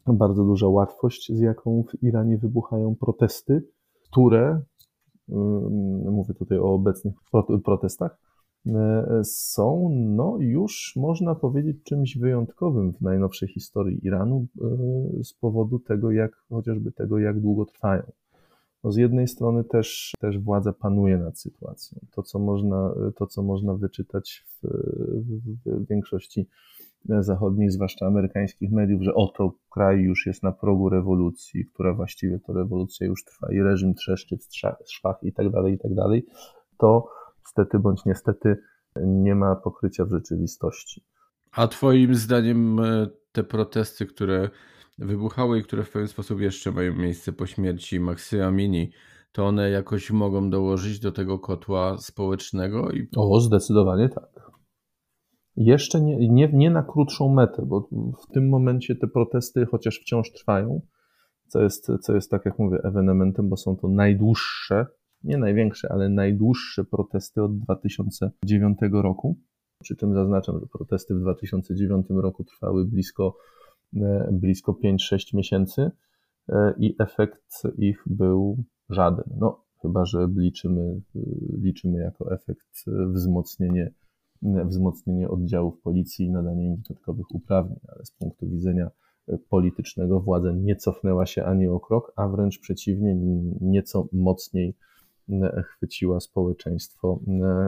bardzo 0.07 0.45
duża 0.45 0.69
łatwość, 0.69 1.33
z 1.33 1.41
jaką 1.41 1.83
w 1.83 2.03
Iranie 2.03 2.39
wybuchają 2.39 2.97
protesty, 2.97 3.63
które, 4.05 4.61
mówię 6.11 6.35
tutaj 6.35 6.59
o 6.59 6.75
obecnych 6.75 7.15
protestach, 7.65 8.19
są 9.23 9.89
no, 9.93 10.37
już 10.39 10.93
można 10.97 11.35
powiedzieć 11.35 11.83
czymś 11.83 12.19
wyjątkowym 12.19 12.93
w 12.93 13.01
najnowszej 13.01 13.49
historii 13.49 14.07
Iranu 14.07 14.47
z 15.23 15.35
powodu 15.35 15.79
tego, 15.79 16.11
jak 16.11 16.33
chociażby 16.49 16.93
tego, 16.93 17.19
jak 17.19 17.41
długo 17.41 17.65
trwają. 17.65 18.03
No 18.85 18.93
z 18.93 18.97
jednej 18.97 19.29
strony 19.29 19.65
też, 19.65 20.13
też 20.21 20.39
władza 20.39 20.73
panuje 20.73 21.19
nad 21.19 21.39
sytuacją. 21.39 22.01
To, 22.11 22.23
co 22.23 22.39
można, 22.39 22.95
to, 23.17 23.27
co 23.27 23.43
można 23.43 23.75
wyczytać 23.75 24.45
w, 24.63 24.69
w 25.67 25.89
większości 25.89 26.47
zachodnich, 27.05 27.73
zwłaszcza 27.73 28.07
amerykańskich 28.07 28.73
mediów, 28.73 29.03
że 29.03 29.15
oto 29.15 29.53
kraj 29.71 30.01
już 30.01 30.27
jest 30.27 30.43
na 30.43 30.53
progu 30.53 30.89
rewolucji, 30.89 31.65
która 31.65 31.95
właściwie 31.95 32.39
to 32.39 32.53
rewolucja 32.53 33.07
już 33.07 33.25
trwa 33.25 33.53
i 33.53 33.61
reżim 33.61 33.95
trzeszczy 33.95 34.39
w 34.39 34.93
szwach 34.93 35.17
i 35.23 35.33
tak 35.33 35.51
dalej, 35.51 35.75
i 35.75 35.79
tak 35.79 35.95
dalej, 35.95 36.27
to 36.79 37.09
stety 37.45 37.79
bądź 37.79 38.05
niestety 38.05 38.57
nie 38.97 39.35
ma 39.35 39.57
pokrycia 39.57 40.05
w 40.05 40.11
rzeczywistości. 40.11 41.05
A 41.53 41.69
twoim 41.69 42.15
zdaniem 42.15 42.81
e, 42.81 43.07
te 43.33 43.45
protesty, 43.45 44.07
które 44.07 44.51
wybuchały 45.01 45.59
i 45.59 45.63
które 45.63 45.85
w 45.85 45.91
pewien 45.91 46.09
sposób 46.09 46.41
jeszcze 46.41 46.73
mają 46.73 46.95
miejsce 46.95 47.33
po 47.33 47.47
śmierci 47.47 48.01
Maxy 48.01 48.45
Amini, 48.45 48.91
to 49.33 49.47
one 49.47 49.71
jakoś 49.71 50.11
mogą 50.11 50.51
dołożyć 50.51 51.01
do 51.01 51.13
tego 51.13 51.39
kotła 51.39 51.99
społecznego? 51.99 52.91
I... 52.91 53.09
O, 53.17 53.41
zdecydowanie 53.41 54.09
tak. 54.09 54.51
Jeszcze 55.57 56.01
nie, 56.01 56.29
nie, 56.29 56.51
nie 56.53 56.71
na 56.71 56.83
krótszą 56.83 57.35
metę, 57.35 57.67
bo 57.67 57.89
w 58.23 58.33
tym 58.33 58.49
momencie 58.49 58.97
te 58.97 59.09
protesty, 59.09 59.67
chociaż 59.67 60.01
wciąż 60.01 60.33
trwają, 60.33 60.81
co 61.47 61.63
jest, 61.63 61.93
co 62.03 62.15
jest 62.15 62.31
tak 62.31 62.45
jak 62.45 62.59
mówię, 62.59 62.79
ewenementem, 62.85 63.49
bo 63.49 63.57
są 63.57 63.77
to 63.77 63.89
najdłuższe, 63.89 64.87
nie 65.25 65.39
największe, 65.39 65.93
ale 65.93 66.09
najdłuższe 66.09 66.85
protesty 66.85 67.43
od 67.43 67.59
2009 67.59 68.79
roku. 68.93 69.39
Przy 69.83 69.97
tym 69.97 70.15
zaznaczam, 70.15 70.61
że 70.61 70.67
protesty 70.67 71.15
w 71.15 71.21
2009 71.21 72.07
roku 72.11 72.45
trwały 72.45 72.85
blisko 72.85 73.37
blisko 74.33 74.73
5-6 74.85 75.37
miesięcy 75.37 75.91
e, 76.49 76.75
i 76.79 76.97
efekt 76.99 77.63
ich 77.79 78.03
był 78.07 78.65
żaden. 78.89 79.25
No, 79.41 79.65
chyba, 79.83 80.05
że 80.05 80.29
liczymy, 80.37 81.01
liczymy 81.63 81.99
jako 81.99 82.35
efekt 82.35 82.85
wzmocnienie, 83.13 83.93
wzmocnienie 84.43 85.29
oddziałów 85.29 85.81
policji 85.81 86.27
i 86.27 86.31
nadanie 86.31 86.67
im 86.67 86.77
dodatkowych 86.89 87.35
uprawnień, 87.35 87.79
ale 87.89 88.05
z 88.05 88.11
punktu 88.11 88.49
widzenia 88.49 88.91
politycznego 89.49 90.21
władza 90.21 90.53
nie 90.53 90.77
cofnęła 90.77 91.27
się 91.27 91.45
ani 91.45 91.69
o 91.69 91.81
krok, 91.81 92.13
a 92.17 92.29
wręcz 92.29 92.61
przeciwnie, 92.61 93.15
nieco 93.61 94.09
mocniej 94.13 94.77
chwyciła 95.65 96.21
społeczeństwo 96.21 97.21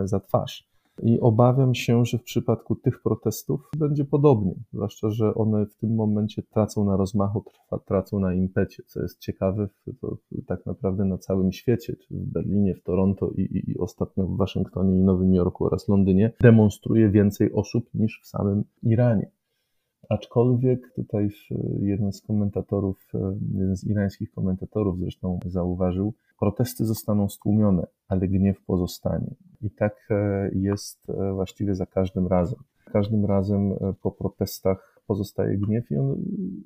za 0.05 0.21
twarz. 0.21 0.72
I 1.03 1.21
obawiam 1.21 1.75
się, 1.75 2.05
że 2.05 2.19
w 2.19 2.23
przypadku 2.23 2.77
tych 2.77 3.03
protestów 3.03 3.71
będzie 3.77 4.05
podobnie, 4.05 4.55
zwłaszcza, 4.73 5.11
że 5.11 5.35
one 5.35 5.67
w 5.67 5.77
tym 5.77 5.95
momencie 5.95 6.43
tracą 6.43 6.85
na 6.85 6.97
rozmachu, 6.97 7.45
tracą 7.87 8.21
na 8.21 8.35
impecie, 8.35 8.83
co 8.87 9.03
jest 9.03 9.19
ciekawe 9.19 9.69
to 10.01 10.17
tak 10.47 10.67
naprawdę 10.67 11.05
na 11.05 11.19
całym 11.19 11.53
świecie, 11.53 11.97
czy 11.97 12.15
w 12.15 12.33
Berlinie, 12.33 12.75
w 12.75 12.83
Toronto 12.83 13.31
i, 13.31 13.41
i, 13.41 13.71
i 13.71 13.79
ostatnio 13.79 14.27
w 14.27 14.37
Waszyngtonie 14.37 14.97
i 14.97 15.03
Nowym 15.03 15.35
Jorku 15.35 15.65
oraz 15.65 15.89
Londynie, 15.89 16.33
demonstruje 16.41 17.11
więcej 17.11 17.53
osób 17.53 17.91
niż 17.95 18.21
w 18.23 18.27
samym 18.27 18.65
Iranie. 18.83 19.31
Aczkolwiek 20.09 20.93
tutaj 20.95 21.29
jeden 21.81 22.13
z 22.13 22.23
komentatorów, 22.23 23.13
jeden 23.55 23.77
z 23.77 23.85
irańskich 23.85 24.33
komentatorów 24.33 24.99
zresztą 24.99 25.39
zauważył, 25.47 26.15
protesty 26.43 26.85
zostaną 26.85 27.29
stłumione, 27.29 27.87
ale 28.09 28.29
gniew 28.29 28.65
pozostanie. 28.65 29.35
I 29.61 29.71
tak 29.71 29.97
e, 30.11 30.51
jest 30.55 31.11
e, 31.11 31.33
właściwie 31.33 31.75
za 31.75 31.87
każdym 31.87 32.27
razem. 32.27 32.59
Każdym 32.85 33.25
razem 33.27 33.73
e, 33.73 33.95
po 34.03 34.11
protestach 34.11 35.03
pozostaje 35.07 35.59
gniew 35.59 35.91
i 35.91 35.97
on 35.97 36.17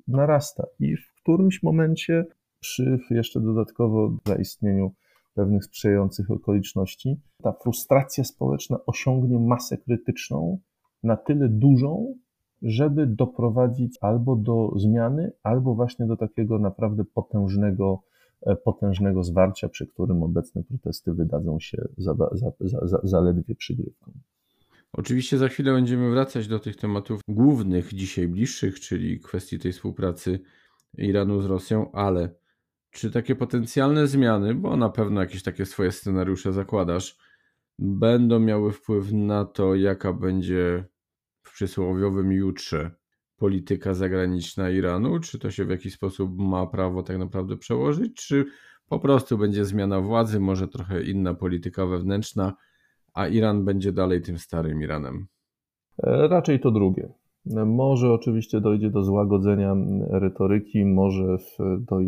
narasta. 0.07 0.63
I 0.79 0.95
w 0.95 1.13
którymś 1.21 1.63
momencie, 1.63 2.25
przy 2.59 2.99
jeszcze 3.09 3.41
dodatkowo 3.41 4.17
zaistnieniu 4.27 4.91
pewnych 5.33 5.65
sprzyjających 5.65 6.31
okoliczności, 6.31 7.19
ta 7.43 7.51
frustracja 7.51 8.23
społeczna 8.23 8.77
osiągnie 8.85 9.39
masę 9.39 9.77
krytyczną 9.77 10.59
na 11.03 11.17
tyle 11.17 11.49
dużą, 11.49 12.15
żeby 12.61 13.07
doprowadzić 13.07 13.97
albo 14.01 14.35
do 14.35 14.71
zmiany, 14.75 15.31
albo 15.43 15.75
właśnie 15.75 16.05
do 16.05 16.17
takiego 16.17 16.59
naprawdę 16.59 17.05
potężnego, 17.05 18.03
potężnego 18.63 19.23
zwarcia, 19.23 19.69
przy 19.69 19.87
którym 19.87 20.23
obecne 20.23 20.63
protesty 20.63 21.13
wydadzą 21.13 21.59
się 21.59 21.87
za, 21.97 22.15
za, 22.31 22.51
za, 22.61 22.99
zaledwie 23.03 23.55
przygrywką. 23.55 24.11
Oczywiście 24.93 25.37
za 25.37 25.47
chwilę 25.47 25.73
będziemy 25.73 26.11
wracać 26.11 26.47
do 26.47 26.59
tych 26.59 26.75
tematów 26.75 27.21
głównych, 27.27 27.93
dzisiaj 27.93 28.27
bliższych, 28.27 28.79
czyli 28.79 29.19
kwestii 29.19 29.59
tej 29.59 29.71
współpracy 29.71 30.39
Iranu 30.97 31.41
z 31.41 31.45
Rosją, 31.45 31.91
ale 31.91 32.29
czy 32.91 33.11
takie 33.11 33.35
potencjalne 33.35 34.07
zmiany, 34.07 34.55
bo 34.55 34.77
na 34.77 34.89
pewno 34.89 35.21
jakieś 35.21 35.43
takie 35.43 35.65
swoje 35.65 35.91
scenariusze 35.91 36.53
zakładasz, 36.53 37.17
będą 37.79 38.39
miały 38.39 38.71
wpływ 38.71 39.11
na 39.11 39.45
to, 39.45 39.75
jaka 39.75 40.13
będzie 40.13 40.85
w 41.43 41.53
przysłowiowym 41.53 42.31
jutrze 42.31 42.91
polityka 43.37 43.93
zagraniczna 43.93 44.69
Iranu? 44.69 45.19
Czy 45.19 45.39
to 45.39 45.51
się 45.51 45.65
w 45.65 45.69
jakiś 45.69 45.93
sposób 45.93 46.37
ma 46.37 46.67
prawo 46.67 47.03
tak 47.03 47.17
naprawdę 47.17 47.57
przełożyć? 47.57 48.15
Czy 48.15 48.45
po 48.89 48.99
prostu 48.99 49.37
będzie 49.37 49.65
zmiana 49.65 50.01
władzy, 50.01 50.39
może 50.39 50.67
trochę 50.67 51.03
inna 51.03 51.33
polityka 51.33 51.85
wewnętrzna, 51.85 52.53
a 53.13 53.27
Iran 53.27 53.65
będzie 53.65 53.91
dalej 53.91 54.21
tym 54.21 54.39
starym 54.39 54.81
Iranem? 54.81 55.27
E, 56.03 56.27
raczej 56.27 56.59
to 56.59 56.71
drugie. 56.71 57.13
Może 57.65 58.13
oczywiście 58.13 58.61
dojdzie 58.61 58.89
do 58.89 59.03
złagodzenia 59.03 59.75
retoryki, 60.09 60.85
może, 60.85 61.37
do, 61.79 61.99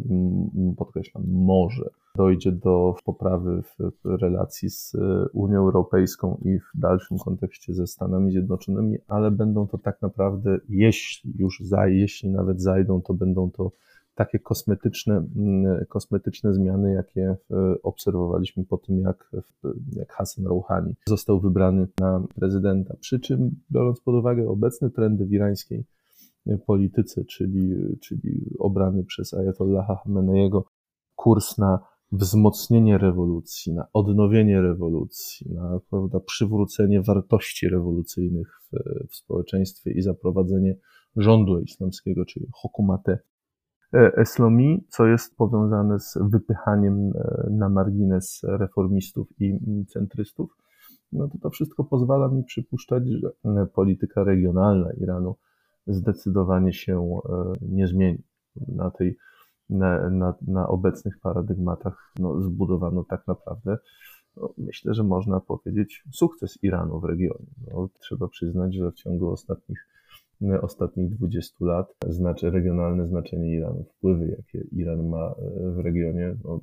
podkreślam, 0.78 1.24
może 1.28 1.90
dojdzie 2.16 2.52
do 2.52 2.96
poprawy 3.06 3.62
w 3.80 4.06
relacji 4.06 4.70
z 4.70 4.96
Unią 5.34 5.60
Europejską 5.60 6.42
i 6.46 6.60
w 6.60 6.80
dalszym 6.80 7.18
kontekście 7.18 7.74
ze 7.74 7.88
Stanami 7.88 8.32
Zjednoczonymi, 8.32 8.98
ale 9.08 9.32
będą 9.32 9.68
to 9.68 9.78
tak 9.78 10.02
naprawdę, 10.02 10.58
jeśli 10.70 11.34
już 11.38 11.60
zaj, 11.60 11.98
jeśli 11.98 12.30
nawet 12.30 12.62
zajdą, 12.62 13.02
to 13.02 13.14
będą 13.14 13.52
to 13.52 13.72
takie 14.20 14.40
kosmetyczne, 14.40 15.28
mm, 15.36 15.86
kosmetyczne 15.86 16.54
zmiany, 16.54 16.94
jakie 16.94 17.38
e, 17.52 17.76
obserwowaliśmy 17.84 18.66
po 18.66 18.78
tym, 18.78 19.00
jak, 19.00 19.32
jak 19.92 20.14
Hassan 20.14 20.46
Rouhani 20.46 20.96
został 21.08 21.40
wybrany 21.40 21.88
na 22.00 22.24
prezydenta. 22.36 22.96
Przy 23.00 23.20
czym, 23.20 23.52
biorąc 23.72 24.02
pod 24.02 24.16
uwagę 24.16 24.50
obecne 24.50 24.90
trendy 24.90 25.26
w 25.26 25.32
irańskiej 25.32 25.86
polityce, 26.66 27.26
czyli, 27.26 27.76
czyli 28.02 28.56
obrany 28.60 29.04
przez 29.04 29.34
Ayatollaha 29.34 29.96
Khameneiego 30.04 30.66
kurs 31.16 31.58
na 31.58 31.80
wzmocnienie 32.12 32.98
rewolucji, 32.98 33.74
na 33.74 33.88
odnowienie 33.94 34.62
rewolucji, 34.62 35.54
na 35.54 35.80
prawda, 35.90 36.20
przywrócenie 36.20 37.02
wartości 37.02 37.70
rewolucyjnych 37.70 38.62
w, 38.72 38.78
w 39.10 39.16
społeczeństwie 39.16 39.92
i 39.92 40.02
zaprowadzenie 40.02 40.76
rządu 41.16 41.60
islamskiego, 41.60 42.26
czyli 42.26 42.48
hokumate 42.54 43.12
E, 43.12 43.29
Eslomi, 43.94 44.86
co 44.90 45.08
jest 45.08 45.38
powiązane 45.38 46.00
z 46.00 46.18
wypychaniem 46.22 47.12
e, 47.16 47.48
na 47.50 47.70
margines 47.70 48.42
reformistów 48.44 49.28
i 49.40 49.60
centrystów, 49.88 50.58
no 51.12 51.28
to 51.28 51.38
to 51.38 51.50
wszystko 51.50 51.84
pozwala 51.84 52.28
mi 52.28 52.44
przypuszczać, 52.44 53.04
że 53.08 53.32
e, 53.46 53.66
polityka 53.66 54.24
regionalna 54.24 54.92
Iranu 54.94 55.36
zdecydowanie 55.88 56.74
się 56.74 57.20
nie 57.62 57.88
zmieni. 57.88 58.24
Na, 58.68 58.92
tej, 58.92 59.18
na, 59.70 60.10
na, 60.10 60.34
na 60.48 60.68
obecnych 60.68 61.20
paradygmatach 61.20 62.14
no, 62.20 62.42
zbudowano 62.42 63.04
tak 63.04 63.28
naprawdę, 63.28 63.78
no, 64.38 64.54
myślę, 64.58 64.94
że 64.94 65.04
można 65.04 65.40
powiedzieć, 65.40 66.04
sukces 66.12 66.64
Iranu 66.64 67.00
w 67.00 67.04
regionie. 67.04 67.48
No, 67.68 67.90
trzeba 68.00 68.28
przyznać, 68.28 68.76
że 68.76 68.92
w 68.92 68.96
ciągu 68.96 69.30
ostatnich 69.30 69.88
ostatnich 70.62 71.10
20 71.10 71.66
lat, 71.66 71.96
znaczy 72.10 72.50
regionalne 72.50 73.08
znaczenie 73.08 73.56
Iranu, 73.56 73.84
wpływy, 73.84 74.28
jakie 74.38 74.68
Iran 74.72 75.10
ma 75.10 75.36
e, 75.38 75.72
w 75.72 75.80
regionie, 75.80 76.36
no, 76.44 76.60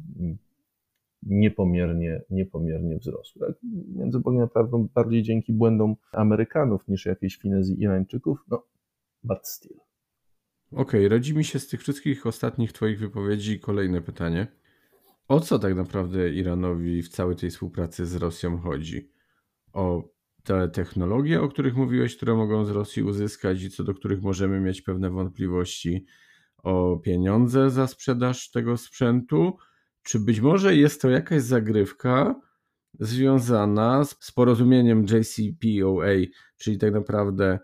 niepomiernie, 1.23 2.23
niepomiernie 2.31 2.97
wzrosły. 2.97 3.47
Tak? 3.47 3.57
Między 3.95 4.21
Bogiem 4.21 4.43
a 4.43 4.47
prawdą 4.47 4.89
bardziej 4.95 5.23
dzięki 5.23 5.53
błędom 5.53 5.97
Amerykanów 6.13 6.89
niż 6.89 7.07
jakiejś 7.07 7.37
finezji 7.37 7.83
Irańczyków, 7.83 8.39
no 8.51 8.63
but 9.25 9.49
still. 9.49 9.77
Okej, 10.73 10.83
okay, 10.83 11.09
rodzi 11.09 11.37
mi 11.37 11.45
się 11.45 11.59
z 11.59 11.69
tych 11.69 11.81
wszystkich 11.81 12.27
ostatnich 12.27 12.73
Twoich 12.73 12.99
wypowiedzi 12.99 13.61
kolejne 13.61 14.01
pytanie. 14.01 14.47
O 15.29 15.41
co 15.41 15.59
tak 15.59 15.75
naprawdę 15.75 16.31
Iranowi 16.31 17.03
w 17.03 17.09
całej 17.09 17.37
tej 17.37 17.51
współpracy 17.51 18.07
z 18.07 18.17
Rosją 18.17 18.59
chodzi? 18.59 19.11
O 19.73 20.16
te 20.47 20.69
technologie, 20.69 21.43
o 21.43 21.49
których 21.49 21.77
mówiłeś, 21.77 22.17
które 22.17 22.35
mogą 22.35 22.65
z 22.65 22.71
Rosji 22.71 23.03
uzyskać 23.03 23.63
i 23.63 23.71
co 23.71 23.85
do 23.85 23.95
których 23.95 24.23
możemy 24.23 24.61
mieć 24.61 24.83
pewne 24.83 25.11
wątpliwości 25.11 26.07
o 26.63 26.97
pieniądze 26.97 27.71
za 27.71 27.87
sprzedaż 27.87 28.51
tego 28.51 28.77
sprzętu? 28.77 29.57
Czy 30.03 30.21
być 30.21 30.41
może 30.41 30.77
jest 30.77 31.03
to 31.03 31.11
jakaś 31.11 31.43
zagrywka 31.43 32.41
związana 33.01 34.05
z 34.05 34.33
porozumieniem 34.33 35.05
JCPOA, 35.05 36.15
czyli 36.57 36.79
tak 36.79 36.93
naprawdę 36.93 37.59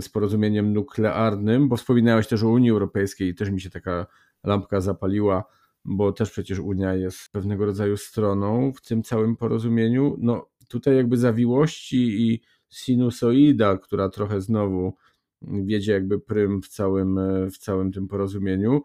z 0.00 0.08
porozumieniem 0.08 0.72
nuklearnym, 0.72 1.68
bo 1.68 1.76
wspominałeś 1.76 2.26
też 2.26 2.42
o 2.42 2.48
Unii 2.48 2.70
Europejskiej 2.70 3.28
i 3.28 3.34
też 3.34 3.50
mi 3.50 3.60
się 3.60 3.70
taka 3.70 4.06
lampka 4.44 4.80
zapaliła, 4.80 5.44
bo 5.84 6.12
też 6.12 6.30
przecież 6.30 6.58
Unia 6.58 6.94
jest 6.94 7.32
pewnego 7.32 7.66
rodzaju 7.66 7.96
stroną 7.96 8.72
w 8.72 8.80
tym 8.80 9.02
całym 9.02 9.36
porozumieniu. 9.36 10.16
No 10.18 10.50
tutaj 10.70 10.96
jakby 10.96 11.16
zawiłości 11.16 12.30
i 12.30 12.40
sinusoida, 12.68 13.78
która 13.78 14.08
trochę 14.08 14.40
znowu 14.40 14.94
wiedzie 15.42 15.92
jakby 15.92 16.20
prym 16.20 16.62
w 16.62 16.68
całym, 16.68 17.18
w 17.50 17.58
całym 17.58 17.92
tym 17.92 18.08
porozumieniu, 18.08 18.82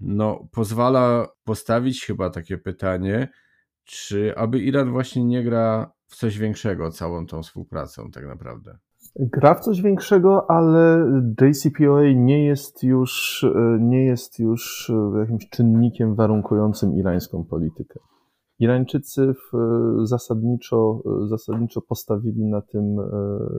no 0.00 0.48
pozwala 0.52 1.28
postawić 1.44 2.06
chyba 2.06 2.30
takie 2.30 2.58
pytanie, 2.58 3.28
czy 3.84 4.36
aby 4.36 4.58
Iran 4.58 4.90
właśnie 4.90 5.24
nie 5.24 5.44
gra 5.44 5.92
w 6.06 6.16
coś 6.16 6.38
większego 6.38 6.90
całą 6.90 7.26
tą 7.26 7.42
współpracą 7.42 8.10
tak 8.10 8.26
naprawdę? 8.26 8.78
Gra 9.16 9.54
w 9.54 9.60
coś 9.60 9.82
większego, 9.82 10.50
ale 10.50 11.06
JCPOA 11.40 12.02
nie 12.14 12.46
jest 12.46 12.82
już, 12.82 13.44
nie 13.80 14.04
jest 14.04 14.38
już 14.38 14.92
jakimś 15.18 15.48
czynnikiem 15.48 16.14
warunkującym 16.14 16.96
irańską 16.96 17.44
politykę. 17.44 18.00
Irańczycy 18.58 19.34
zasadniczo, 20.04 21.02
zasadniczo 21.28 21.80
postawili 21.80 22.44
na 22.44 22.60
tym, 22.60 22.96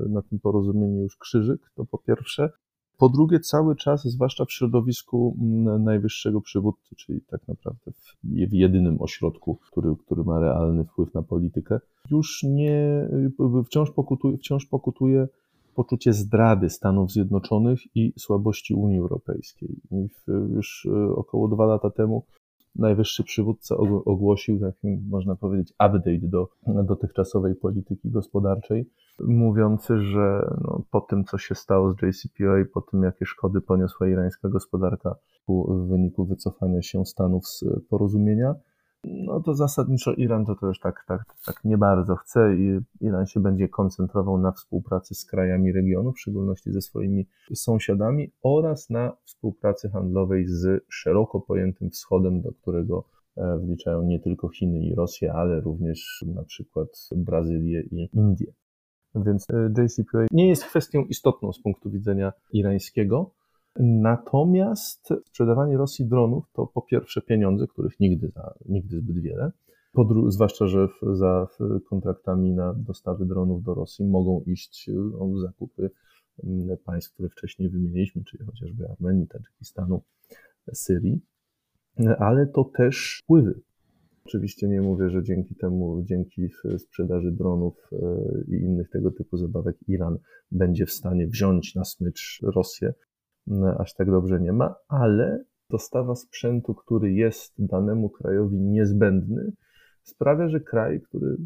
na 0.09 0.21
tym 0.21 0.39
porozumieniu 0.39 1.01
już 1.01 1.17
krzyżyk, 1.17 1.71
to 1.75 1.85
po 1.85 1.97
pierwsze. 1.97 2.49
Po 2.97 3.09
drugie, 3.09 3.39
cały 3.39 3.75
czas, 3.75 4.03
zwłaszcza 4.03 4.45
w 4.45 4.51
środowisku 4.51 5.37
najwyższego 5.79 6.41
przywódcy, 6.41 6.95
czyli 6.95 7.21
tak 7.21 7.47
naprawdę 7.47 7.91
w 8.23 8.53
jedynym 8.53 9.01
ośrodku, 9.01 9.55
który, 9.55 9.95
który 10.05 10.23
ma 10.23 10.39
realny 10.39 10.83
wpływ 10.83 11.13
na 11.13 11.21
politykę, 11.21 11.79
już 12.11 12.43
nie, 12.43 13.09
wciąż 13.65 13.91
pokutuje, 13.91 14.37
wciąż 14.37 14.65
pokutuje 14.65 15.27
poczucie 15.75 16.13
zdrady 16.13 16.69
Stanów 16.69 17.11
Zjednoczonych 17.11 17.79
i 17.95 18.13
słabości 18.17 18.73
Unii 18.73 18.99
Europejskiej. 18.99 19.75
Już 20.55 20.87
około 21.15 21.47
dwa 21.47 21.65
lata 21.65 21.89
temu 21.89 22.23
najwyższy 22.75 23.23
przywódca 23.23 23.75
ogłosił 24.05 24.59
taki, 24.59 24.87
można 25.09 25.35
powiedzieć, 25.35 25.71
update 25.71 26.19
do 26.21 26.49
dotychczasowej 26.83 27.55
polityki 27.55 28.09
gospodarczej, 28.09 28.89
mówiący, 29.19 30.01
że 30.01 30.55
no, 30.61 30.81
po 30.91 31.01
tym, 31.01 31.23
co 31.23 31.37
się 31.37 31.55
stało 31.55 31.93
z 31.93 31.95
JCPOA, 32.01 32.65
po 32.73 32.81
tym, 32.81 33.03
jakie 33.03 33.25
szkody 33.25 33.61
poniosła 33.61 34.07
irańska 34.07 34.49
gospodarka 34.49 35.15
w 35.47 35.87
wyniku 35.89 36.25
wycofania 36.25 36.81
się 36.81 37.05
Stanów 37.05 37.47
z 37.47 37.63
porozumienia, 37.89 38.55
no 39.07 39.41
to 39.41 39.53
zasadniczo 39.53 40.13
Iran 40.13 40.45
to 40.45 40.55
też 40.55 40.79
tak, 40.79 41.05
tak, 41.07 41.23
tak 41.45 41.63
nie 41.63 41.77
bardzo 41.77 42.15
chce 42.15 42.55
i 42.55 42.79
Iran 43.01 43.25
się 43.25 43.39
będzie 43.39 43.69
koncentrował 43.69 44.37
na 44.37 44.51
współpracy 44.51 45.15
z 45.15 45.25
krajami 45.25 45.71
regionu, 45.71 46.13
w 46.13 46.19
szczególności 46.19 46.71
ze 46.71 46.81
swoimi 46.81 47.27
sąsiadami 47.53 48.31
oraz 48.43 48.89
na 48.89 49.17
współpracy 49.23 49.89
handlowej 49.89 50.47
z 50.47 50.83
szeroko 50.89 51.41
pojętym 51.41 51.89
wschodem, 51.89 52.41
do 52.41 52.51
którego 52.51 53.05
e, 53.37 53.59
wliczają 53.59 54.03
nie 54.03 54.19
tylko 54.19 54.49
Chiny 54.49 54.79
i 54.79 54.95
Rosję, 54.95 55.33
ale 55.33 55.61
również 55.61 56.25
na 56.35 56.43
przykład 56.43 57.09
Brazylię 57.15 57.81
i 57.81 58.09
Indię. 58.13 58.53
Więc 59.15 59.45
e, 59.49 59.83
JCPOA 59.83 60.25
nie 60.31 60.49
jest 60.49 60.65
kwestią 60.65 61.03
istotną 61.03 61.53
z 61.53 61.61
punktu 61.61 61.89
widzenia 61.89 62.33
irańskiego, 62.51 63.31
Natomiast 63.79 65.09
sprzedawanie 65.25 65.77
Rosji 65.77 66.05
dronów 66.05 66.45
to 66.53 66.67
po 66.67 66.81
pierwsze 66.81 67.21
pieniądze, 67.21 67.67
których 67.67 67.99
nigdy, 67.99 68.31
nigdy 68.65 68.97
zbyt 68.97 69.19
wiele, 69.19 69.51
dru- 70.03 70.31
zwłaszcza, 70.31 70.67
że 70.67 70.87
w, 70.87 71.15
za 71.17 71.47
kontraktami 71.89 72.53
na 72.53 72.73
dostawy 72.73 73.25
dronów 73.25 73.63
do 73.63 73.73
Rosji 73.73 74.05
mogą 74.05 74.41
iść 74.45 74.89
no, 75.19 75.39
zakupy 75.39 75.89
mm, 76.43 76.77
państw, 76.85 77.13
które 77.13 77.29
wcześniej 77.29 77.69
wymieniliśmy, 77.69 78.23
czyli 78.23 78.45
chociażby 78.45 78.89
Armenii, 78.89 79.27
Tadżykistanu, 79.27 80.01
Syrii, 80.73 81.21
ale 82.19 82.47
to 82.47 82.63
też 82.63 83.19
wpływy. 83.23 83.61
Oczywiście 84.25 84.67
nie 84.67 84.81
mówię, 84.81 85.09
że 85.09 85.23
dzięki 85.23 85.55
temu, 85.55 86.03
dzięki 86.03 86.49
sprzedaży 86.77 87.31
dronów 87.31 87.89
e, 87.91 87.97
i 88.47 88.61
innych 88.61 88.89
tego 88.89 89.11
typu 89.11 89.37
zabawek 89.37 89.77
Iran 89.87 90.17
będzie 90.51 90.85
w 90.85 90.91
stanie 90.91 91.27
wziąć 91.27 91.75
na 91.75 91.85
smycz 91.85 92.39
Rosję, 92.43 92.93
aż 93.77 93.93
tak 93.93 94.11
dobrze 94.11 94.39
nie 94.39 94.53
ma, 94.53 94.75
ale 94.87 95.43
dostawa 95.69 96.15
sprzętu, 96.15 96.75
który 96.75 97.13
jest 97.13 97.53
danemu 97.59 98.09
krajowi 98.09 98.59
niezbędny, 98.59 99.51
sprawia, 100.03 100.49
że 100.49 100.59
kraj, 100.59 101.01
który 101.01 101.37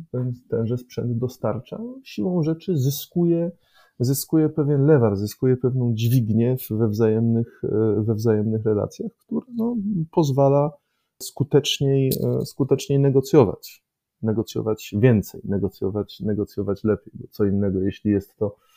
tenże 0.49 0.77
sprzęt 0.77 1.17
dostarcza, 1.17 1.79
siłą 2.03 2.43
rzeczy 2.43 2.77
zyskuje, 2.77 3.51
zyskuje 3.99 4.49
pewien 4.49 4.85
lewar, 4.85 5.15
zyskuje 5.15 5.57
pewną 5.57 5.93
dźwignię 5.93 6.55
we 6.69 6.88
wzajemnych, 6.88 7.62
e, 7.63 8.03
we 8.03 8.15
wzajemnych 8.15 8.65
relacjach, 8.65 9.12
która 9.17 9.45
no, 9.55 9.75
pozwala 10.12 10.71
skuteczniej, 11.21 12.12
e, 12.23 12.45
skuteczniej 12.45 12.99
negocjować. 12.99 13.83
Negocjować 14.21 14.95
więcej, 14.97 15.41
negocjować, 15.43 16.19
negocjować 16.19 16.83
lepiej. 16.83 17.13
Bo 17.15 17.27
co 17.29 17.45
innego, 17.45 17.79
jeśli 17.79 18.12
jest 18.12 18.35
to 18.35 18.55
E, 18.55 18.68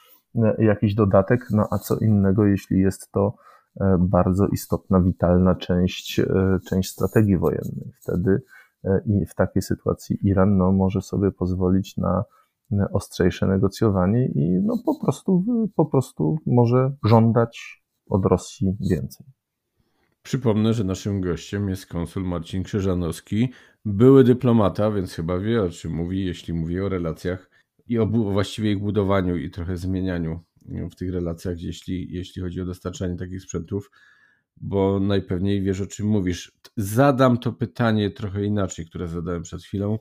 jakiś 0.58 0.94
dodatek, 0.94 1.46
no 1.50 1.68
a 1.70 1.78
co 1.78 1.98
innego, 1.98 2.46
jeśli 2.46 2.80
jest 2.80 3.12
to 3.12 3.34
e, 3.80 3.96
bardzo 4.00 4.46
istotna, 4.46 5.00
witalna 5.00 5.54
część, 5.54 6.20
e, 6.20 6.58
część 6.68 6.90
strategii 6.90 7.38
wojennej. 7.38 7.92
Wtedy 8.02 8.42
i 9.06 9.26
w 9.26 9.34
takiej 9.34 9.62
sytuacji 9.62 10.18
Iran 10.22 10.56
no, 10.56 10.72
może 10.72 11.00
sobie 11.00 11.30
pozwolić 11.30 11.96
na 11.96 12.24
ostrzejsze 12.92 13.46
negocjowanie 13.46 14.26
i 14.26 14.60
no, 14.64 14.74
po, 14.84 15.04
prostu, 15.04 15.44
po 15.74 15.86
prostu 15.86 16.38
może 16.46 16.92
żądać 17.04 17.82
od 18.10 18.26
Rosji 18.26 18.76
więcej. 18.90 19.26
Przypomnę, 20.22 20.74
że 20.74 20.84
naszym 20.84 21.20
gościem 21.20 21.68
jest 21.68 21.86
konsul 21.86 22.24
Marcin 22.24 22.62
Krzyżanowski, 22.62 23.52
były 23.84 24.24
dyplomata, 24.24 24.90
więc 24.90 25.14
chyba 25.14 25.38
wie 25.38 25.62
o 25.62 25.68
czym 25.68 25.92
mówi, 25.92 26.24
jeśli 26.24 26.54
mówi 26.54 26.80
o 26.80 26.88
relacjach 26.88 27.50
i 27.86 27.98
o 27.98 28.06
właściwie 28.06 28.72
ich 28.72 28.78
budowaniu 28.78 29.36
i 29.36 29.50
trochę 29.50 29.76
zmienianiu 29.76 30.44
w 30.90 30.94
tych 30.94 31.12
relacjach, 31.12 31.60
jeśli, 31.60 32.12
jeśli 32.12 32.42
chodzi 32.42 32.60
o 32.60 32.64
dostarczanie 32.64 33.16
takich 33.16 33.42
sprzętów, 33.42 33.90
bo 34.56 35.00
najpewniej 35.00 35.62
wiesz 35.62 35.80
o 35.80 35.86
czym 35.86 36.06
mówisz. 36.06 36.52
Zadam 36.76 37.38
to 37.38 37.52
pytanie 37.52 38.10
trochę 38.10 38.44
inaczej, 38.44 38.86
które 38.86 39.08
zadałem 39.08 39.42
przed 39.42 39.62
chwilą. 39.62 39.98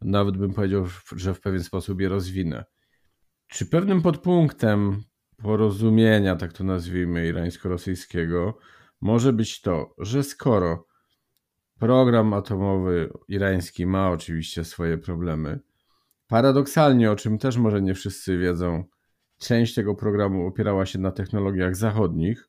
Nawet 0.00 0.36
bym 0.36 0.54
powiedział, 0.54 0.86
że 1.16 1.34
w 1.34 1.40
pewien 1.40 1.62
sposób 1.62 2.00
je 2.00 2.08
rozwinę. 2.08 2.64
Czy 3.46 3.66
pewnym 3.66 4.02
podpunktem 4.02 5.02
porozumienia, 5.36 6.36
tak 6.36 6.52
to 6.52 6.64
nazwijmy, 6.64 7.26
irańsko-rosyjskiego, 7.26 8.58
może 9.00 9.32
być 9.32 9.60
to, 9.60 9.94
że 9.98 10.22
skoro 10.22 10.86
program 11.78 12.32
atomowy 12.32 13.12
irański 13.28 13.86
ma 13.86 14.10
oczywiście 14.10 14.64
swoje 14.64 14.98
problemy, 14.98 15.60
Paradoksalnie, 16.32 17.10
o 17.10 17.16
czym 17.16 17.38
też 17.38 17.56
może 17.56 17.82
nie 17.82 17.94
wszyscy 17.94 18.38
wiedzą, 18.38 18.84
część 19.38 19.74
tego 19.74 19.94
programu 19.94 20.46
opierała 20.46 20.86
się 20.86 20.98
na 20.98 21.12
technologiach 21.12 21.76
zachodnich. 21.76 22.48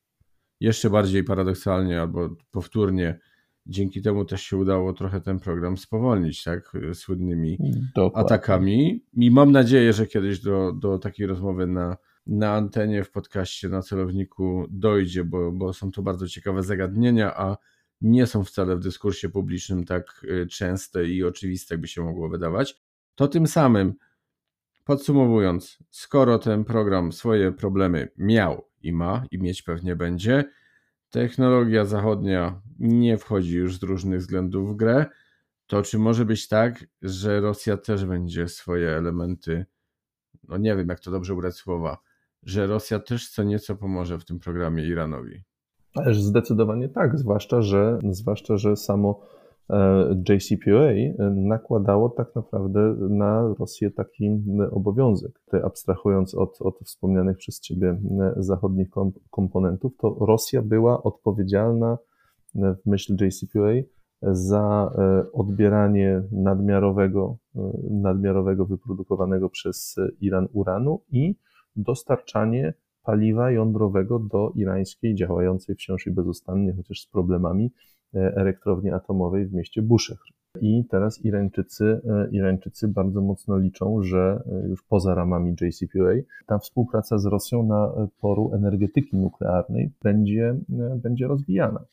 Jeszcze 0.60 0.89
bardziej 0.89 1.24
paradoksalnie 1.24 2.02
albo 2.02 2.30
powtórnie, 2.52 3.19
dzięki 3.65 4.02
temu 4.02 4.26
też 4.26 4.41
się 4.41 4.58
udało 4.58 4.93
trochę 4.93 5.22
ten 5.22 5.39
program 5.39 5.78
spowolnić, 5.78 6.43
tak? 6.43 6.74
Słynnymi 6.93 7.58
Dokładnie. 7.96 8.26
atakami. 8.26 9.06
I 9.13 9.32
mam 9.32 9.52
nadzieję, 9.52 9.93
że 9.93 10.08
kiedyś 10.08 10.39
do, 10.39 10.74
do 10.74 11.00
takiej 11.00 11.28
rozmowy 11.28 11.68
na, 11.68 11.97
na 12.28 12.53
antenie, 12.53 13.03
w 13.03 13.12
podcaście, 13.12 13.70
na 13.70 13.82
celowniku 13.82 14.66
dojdzie, 14.70 15.24
bo, 15.24 15.51
bo 15.51 15.74
są 15.74 15.91
to 15.91 16.01
bardzo 16.01 16.28
ciekawe 16.28 16.64
zagadnienia, 16.64 17.38
a 17.38 17.57
nie 18.01 18.28
są 18.28 18.43
wcale 18.43 18.76
w 18.76 18.80
dyskursie 18.80 19.30
publicznym 19.30 19.86
tak 19.86 20.22
y, 20.24 20.47
częste 20.47 21.05
i 21.05 21.24
oczywiste, 21.24 21.74
jakby 21.76 21.88
się 21.88 22.01
mogło 22.01 22.30
wydawać 22.30 22.82
to 23.16 23.28
tym 23.28 23.47
samym, 23.47 23.93
podsumowując, 24.86 25.78
skoro 25.89 26.39
ten 26.39 26.64
program 26.64 27.11
swoje 27.11 27.51
problemy 27.51 28.07
miał 28.18 28.68
i 28.82 28.93
ma 28.93 29.26
i 29.32 29.38
mieć 29.38 29.61
pewnie 29.61 29.95
będzie, 29.95 30.43
technologia 31.09 31.86
zachodnia 31.86 32.61
nie 32.80 33.18
wchodzi 33.18 33.55
już 33.55 33.80
z 33.80 33.84
różnych 33.84 34.20
względów 34.20 34.74
w 34.74 34.76
grę, 34.76 35.05
to 35.68 35.82
czy 35.82 35.99
może 35.99 36.26
być 36.26 36.47
tak, 36.47 36.86
że 37.01 37.41
Rosja 37.41 37.78
też 37.78 38.05
będzie 38.05 38.47
swoje 38.47 38.89
elementy, 38.89 39.66
no 40.47 40.57
nie 40.57 40.76
wiem 40.76 40.89
jak 40.89 40.99
to 40.99 41.11
dobrze 41.11 41.34
ubrać 41.34 41.55
słowa, 41.55 41.97
że 42.43 42.68
Rosja 42.68 42.99
też 42.99 43.30
co 43.30 43.43
nieco 43.43 43.76
pomoże 43.76 44.20
w 44.20 44.26
tym 44.26 44.39
programie 44.39 44.88
Iranowi? 44.88 45.43
Ależ 45.95 46.22
zdecydowanie 46.22 46.89
tak, 46.89 47.18
zwłaszcza, 47.18 47.61
że, 47.61 47.99
zwłaszcza, 48.09 48.57
że 48.57 48.76
samo 48.76 49.22
JCPOA 50.30 50.93
nakładało 51.36 52.09
tak 52.09 52.36
naprawdę 52.36 52.95
na 53.09 53.53
Rosję 53.59 53.91
taki 53.91 54.43
obowiązek. 54.72 55.41
Abstrahując 55.64 56.36
od, 56.36 56.61
od 56.61 56.80
wspomnianych 56.80 57.38
przez 57.38 57.59
Ciebie 57.59 58.01
zachodnich 58.38 58.88
komponentów, 59.30 59.97
to 59.97 60.18
Rosja 60.20 60.61
była 60.61 61.03
odpowiedzialna 61.03 61.97
w 62.55 62.86
myśl 62.86 63.16
JCPOA 63.26 63.74
za 64.22 64.91
odbieranie 65.34 66.24
nadmiarowego, 66.32 67.38
nadmiarowego 67.89 68.66
wyprodukowanego 68.66 69.49
przez 69.49 69.95
Iran 70.22 70.47
uranu 70.53 71.01
i 71.11 71.36
dostarczanie 71.76 72.74
paliwa 73.03 73.51
jądrowego 73.51 74.20
do 74.20 74.51
irańskiej, 74.55 75.16
działającej 75.16 75.76
wciąż 75.76 76.07
i 76.07 76.11
bezustannie, 76.11 76.74
chociaż 76.78 76.99
z 76.99 77.07
problemami, 77.07 77.66
e, 77.66 77.70
elektrowni 78.20 78.91
atomowej 78.91 79.45
w 79.45 79.53
mieście 79.53 79.82
Bushehr. 79.82 80.20
I 80.61 80.86
teraz 80.89 81.26
Irańczycy, 81.26 82.01
e, 82.09 82.30
Irańczycy 82.32 82.88
bardzo 82.88 83.22
mocno 83.22 83.57
liczą, 83.57 84.03
że 84.03 84.43
e, 84.64 84.68
już 84.68 84.84
poza 84.84 85.16
ramami 85.16 85.55
JCPOA 85.61 86.14
ta 86.45 86.59
współpraca 86.59 87.18
z 87.18 87.26
Rosją 87.26 87.64
na 87.64 87.91
poru 88.22 88.51
energetyki 88.53 89.18
nuklearnej 89.18 89.91
będzie, 90.03 90.55
będzie 90.95 91.28
rozwijana. 91.28 91.86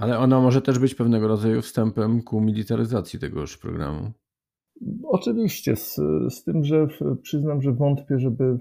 Ale 0.00 0.18
ona 0.18 0.40
może 0.40 0.62
też 0.62 0.78
być 0.78 0.94
pewnego 0.94 1.28
rodzaju 1.28 1.62
wstępem 1.62 2.22
ku 2.22 2.40
militaryzacji 2.40 3.18
tegoż 3.18 3.58
programu. 3.58 4.10
Oczywiście, 5.04 5.76
z, 5.76 6.00
z 6.28 6.44
tym, 6.44 6.64
że 6.64 6.86
przyznam, 7.22 7.62
że 7.62 7.72
wątpię, 7.72 8.18
żeby 8.18 8.58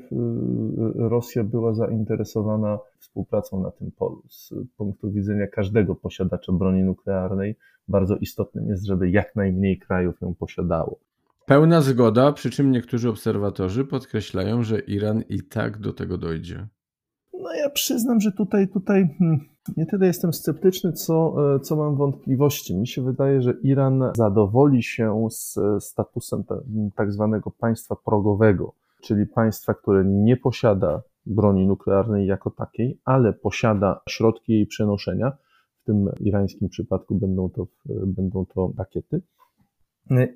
Rosja 0.95 1.43
była 1.43 1.73
zainteresowana 1.73 2.79
współpracą 2.99 3.63
na 3.63 3.71
tym 3.71 3.91
polu. 3.91 4.23
Z 4.29 4.53
punktu 4.77 5.11
widzenia 5.11 5.47
każdego 5.47 5.95
posiadacza 5.95 6.53
broni 6.53 6.83
nuklearnej, 6.83 7.55
bardzo 7.87 8.15
istotnym 8.15 8.69
jest, 8.69 8.85
żeby 8.85 9.09
jak 9.09 9.35
najmniej 9.35 9.79
krajów 9.79 10.21
ją 10.21 10.35
posiadało. 10.35 10.99
Pełna 11.45 11.81
zgoda, 11.81 12.31
przy 12.31 12.49
czym 12.49 12.71
niektórzy 12.71 13.09
obserwatorzy 13.09 13.85
podkreślają, 13.85 14.63
że 14.63 14.79
Iran 14.79 15.23
i 15.29 15.43
tak 15.43 15.77
do 15.77 15.93
tego 15.93 16.17
dojdzie. 16.17 16.67
No 17.41 17.53
ja 17.53 17.69
przyznam, 17.69 18.21
że 18.21 18.31
tutaj, 18.31 18.67
tutaj 18.67 19.15
hmm, 19.19 19.39
nie 19.77 19.85
tyle 19.85 20.07
jestem 20.07 20.33
sceptyczny, 20.33 20.93
co, 20.93 21.35
e, 21.55 21.59
co 21.59 21.75
mam 21.75 21.95
wątpliwości. 21.95 22.77
Mi 22.77 22.87
się 22.87 23.01
wydaje, 23.01 23.41
że 23.41 23.53
Iran 23.63 24.03
zadowoli 24.15 24.83
się 24.83 25.27
z 25.29 25.59
statusem 25.79 26.43
tak 26.95 27.11
zwanego 27.11 27.51
państwa 27.51 27.95
progowego, 28.05 28.73
czyli 29.01 29.25
państwa, 29.27 29.73
które 29.73 30.05
nie 30.05 30.37
posiada 30.37 31.01
broni 31.25 31.67
nuklearnej 31.67 32.27
jako 32.27 32.51
takiej, 32.51 32.99
ale 33.05 33.33
posiada 33.33 34.01
środki 34.09 34.53
jej 34.53 34.65
przenoszenia. 34.65 35.31
W 35.81 35.83
tym 35.83 36.09
irańskim 36.19 36.69
przypadku 36.69 37.15
będą 37.15 37.49
to, 37.49 37.67
będą 38.05 38.45
to 38.45 38.71
rakiety. 38.77 39.21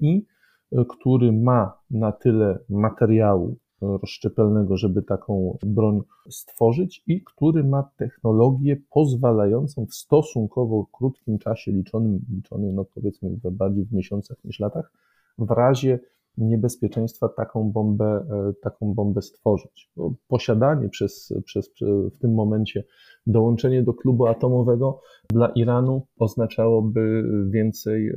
I 0.02 0.26
e, 0.72 0.86
który 0.90 1.32
ma 1.32 1.78
na 1.92 2.12
tyle 2.12 2.60
materiału, 2.70 3.58
rozszczepialnego, 3.82 4.78
żeby 4.78 5.02
taką 5.02 5.58
broń 5.64 6.02
stworzyć 6.30 7.04
i 7.08 7.24
który 7.24 7.64
ma 7.64 7.90
technologię 7.98 8.78
pozwalającą 8.92 9.86
w 9.86 9.94
stosunkowo 9.94 10.86
krótkim 10.92 11.40
czasie, 11.40 11.72
liczonym, 11.72 12.20
liczonym 12.36 12.76
no 12.76 12.86
powiedzmy 12.86 13.30
bardziej 13.44 13.86
w 13.86 13.94
miesiącach 13.94 14.38
niż 14.44 14.60
latach, 14.60 14.92
w 15.38 15.52
razie 15.52 16.00
niebezpieczeństwa 16.38 17.30
taką 17.30 17.72
bombę, 17.72 18.26
e, 18.30 18.54
taką 18.62 18.94
bombę 18.94 19.22
stworzyć. 19.22 19.92
Posiadanie 20.28 20.90
przez, 20.90 21.34
przez, 21.46 21.70
w 22.16 22.18
tym 22.20 22.34
momencie 22.34 22.84
dołączenie 23.28 23.84
do 23.84 23.94
klubu 23.94 24.28
atomowego 24.28 25.02
dla 25.30 25.48
Iranu 25.48 26.08
oznaczałoby 26.20 27.24
więcej 27.50 28.10
e, 28.10 28.14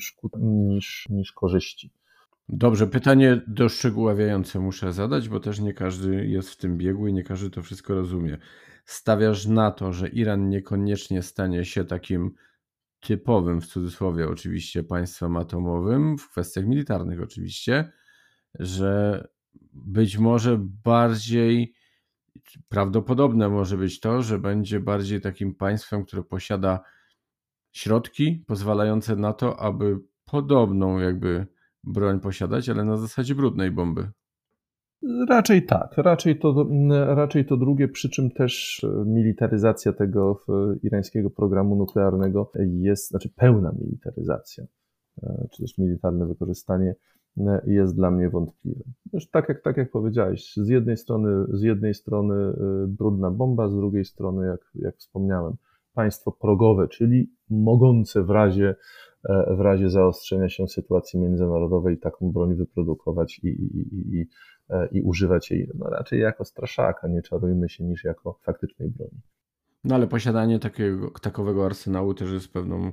szkód 0.00 0.32
niż, 0.40 1.06
niż 1.10 1.32
korzyści. 1.32 1.90
Dobrze, 2.54 2.86
pytanie 2.86 3.42
doszczegóławiające 3.46 4.60
muszę 4.60 4.92
zadać, 4.92 5.28
bo 5.28 5.40
też 5.40 5.60
nie 5.60 5.74
każdy 5.74 6.26
jest 6.26 6.50
w 6.50 6.56
tym 6.56 6.78
biegu 6.78 7.06
i 7.06 7.12
nie 7.12 7.22
każdy 7.22 7.50
to 7.50 7.62
wszystko 7.62 7.94
rozumie. 7.94 8.38
Stawiasz 8.84 9.46
na 9.46 9.70
to, 9.70 9.92
że 9.92 10.08
Iran 10.08 10.48
niekoniecznie 10.48 11.22
stanie 11.22 11.64
się 11.64 11.84
takim 11.84 12.34
typowym, 13.00 13.60
w 13.60 13.66
cudzysłowie 13.66 14.28
oczywiście, 14.28 14.84
państwem 14.84 15.36
atomowym, 15.36 16.18
w 16.18 16.30
kwestiach 16.30 16.66
militarnych 16.66 17.22
oczywiście, 17.22 17.92
że 18.54 19.24
być 19.72 20.18
może 20.18 20.58
bardziej 20.84 21.74
prawdopodobne 22.68 23.48
może 23.48 23.76
być 23.76 24.00
to, 24.00 24.22
że 24.22 24.38
będzie 24.38 24.80
bardziej 24.80 25.20
takim 25.20 25.54
państwem, 25.54 26.04
które 26.04 26.22
posiada 26.22 26.80
środki 27.72 28.44
pozwalające 28.46 29.16
na 29.16 29.32
to, 29.32 29.60
aby 29.60 29.98
podobną 30.24 30.98
jakby 30.98 31.46
broń 31.84 32.20
posiadać, 32.20 32.68
ale 32.68 32.84
na 32.84 32.96
zasadzie 32.96 33.34
brudnej 33.34 33.70
bomby. 33.70 34.08
Raczej 35.28 35.66
tak, 35.66 35.94
raczej 35.96 36.38
to, 36.38 36.66
raczej 37.06 37.46
to 37.46 37.56
drugie, 37.56 37.88
przy 37.88 38.10
czym 38.10 38.30
też 38.30 38.84
e, 38.84 39.04
militaryzacja 39.06 39.92
tego 39.92 40.40
irańskiego 40.82 41.30
programu 41.30 41.76
nuklearnego 41.76 42.50
jest, 42.66 43.08
znaczy 43.08 43.28
pełna 43.36 43.72
militaryzacja, 43.80 44.64
e, 45.22 45.48
czy 45.52 45.62
też 45.62 45.78
militarne 45.78 46.26
wykorzystanie 46.26 46.94
e, 47.38 47.62
jest 47.66 47.96
dla 47.96 48.10
mnie 48.10 48.30
wątpliwe. 48.30 48.84
Już 49.12 49.30
tak 49.30 49.48
jak, 49.48 49.62
tak 49.62 49.76
jak 49.76 49.90
powiedziałeś, 49.90 50.54
z 50.56 50.68
jednej 50.68 50.96
strony, 50.96 51.46
z 51.48 51.62
jednej 51.62 51.94
strony 51.94 52.34
brudna 52.88 53.30
bomba, 53.30 53.68
z 53.68 53.76
drugiej 53.76 54.04
strony, 54.04 54.46
jak, 54.46 54.60
jak 54.74 54.96
wspomniałem, 54.96 55.52
państwo 55.94 56.32
progowe, 56.32 56.88
czyli 56.88 57.30
mogące 57.50 58.22
w 58.22 58.30
razie 58.30 58.74
E, 58.74 59.11
w 59.28 59.60
razie 59.60 59.90
zaostrzenia 59.90 60.48
się 60.48 60.68
sytuacji 60.68 61.20
międzynarodowej 61.20 61.98
taką 61.98 62.32
broń 62.32 62.54
wyprodukować 62.54 63.38
i, 63.38 63.48
i, 63.48 63.78
i, 63.78 64.20
i, 64.20 64.28
e, 64.70 64.88
i 64.92 65.02
używać 65.02 65.50
jej 65.50 65.68
no 65.74 65.90
raczej 65.90 66.20
jako 66.20 66.44
straszaka, 66.44 67.08
nie 67.08 67.22
czarujmy 67.22 67.68
się, 67.68 67.84
niż 67.84 68.04
jako 68.04 68.38
faktycznej 68.42 68.90
broni. 68.90 69.20
No 69.84 69.94
ale 69.94 70.06
posiadanie 70.06 70.58
takiego, 70.58 71.10
takowego 71.10 71.66
arsenału 71.66 72.14
też 72.14 72.32
jest 72.32 72.52
pewną 72.52 72.92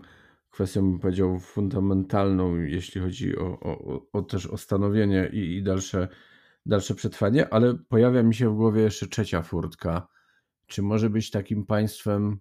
kwestią, 0.50 1.00
powiedział, 1.00 1.40
fundamentalną, 1.40 2.56
jeśli 2.56 3.02
chodzi 3.02 3.38
o, 3.38 3.60
o, 3.60 4.02
o 4.14 4.22
też 4.22 4.48
o 4.48 4.58
stanowienie 4.58 5.30
i, 5.34 5.58
i 5.58 5.64
dalsze, 5.64 6.08
dalsze 6.66 6.96
przetrwanie, 6.96 7.54
ale 7.54 7.74
pojawia 7.90 8.24
mi 8.24 8.36
się 8.36 8.50
w 8.50 8.56
głowie 8.56 8.82
jeszcze 8.82 9.08
trzecia 9.08 9.42
furtka. 9.42 10.08
Czy 10.68 10.82
może 10.82 11.10
być 11.10 11.32
takim 11.32 11.66
państwem 11.66 12.40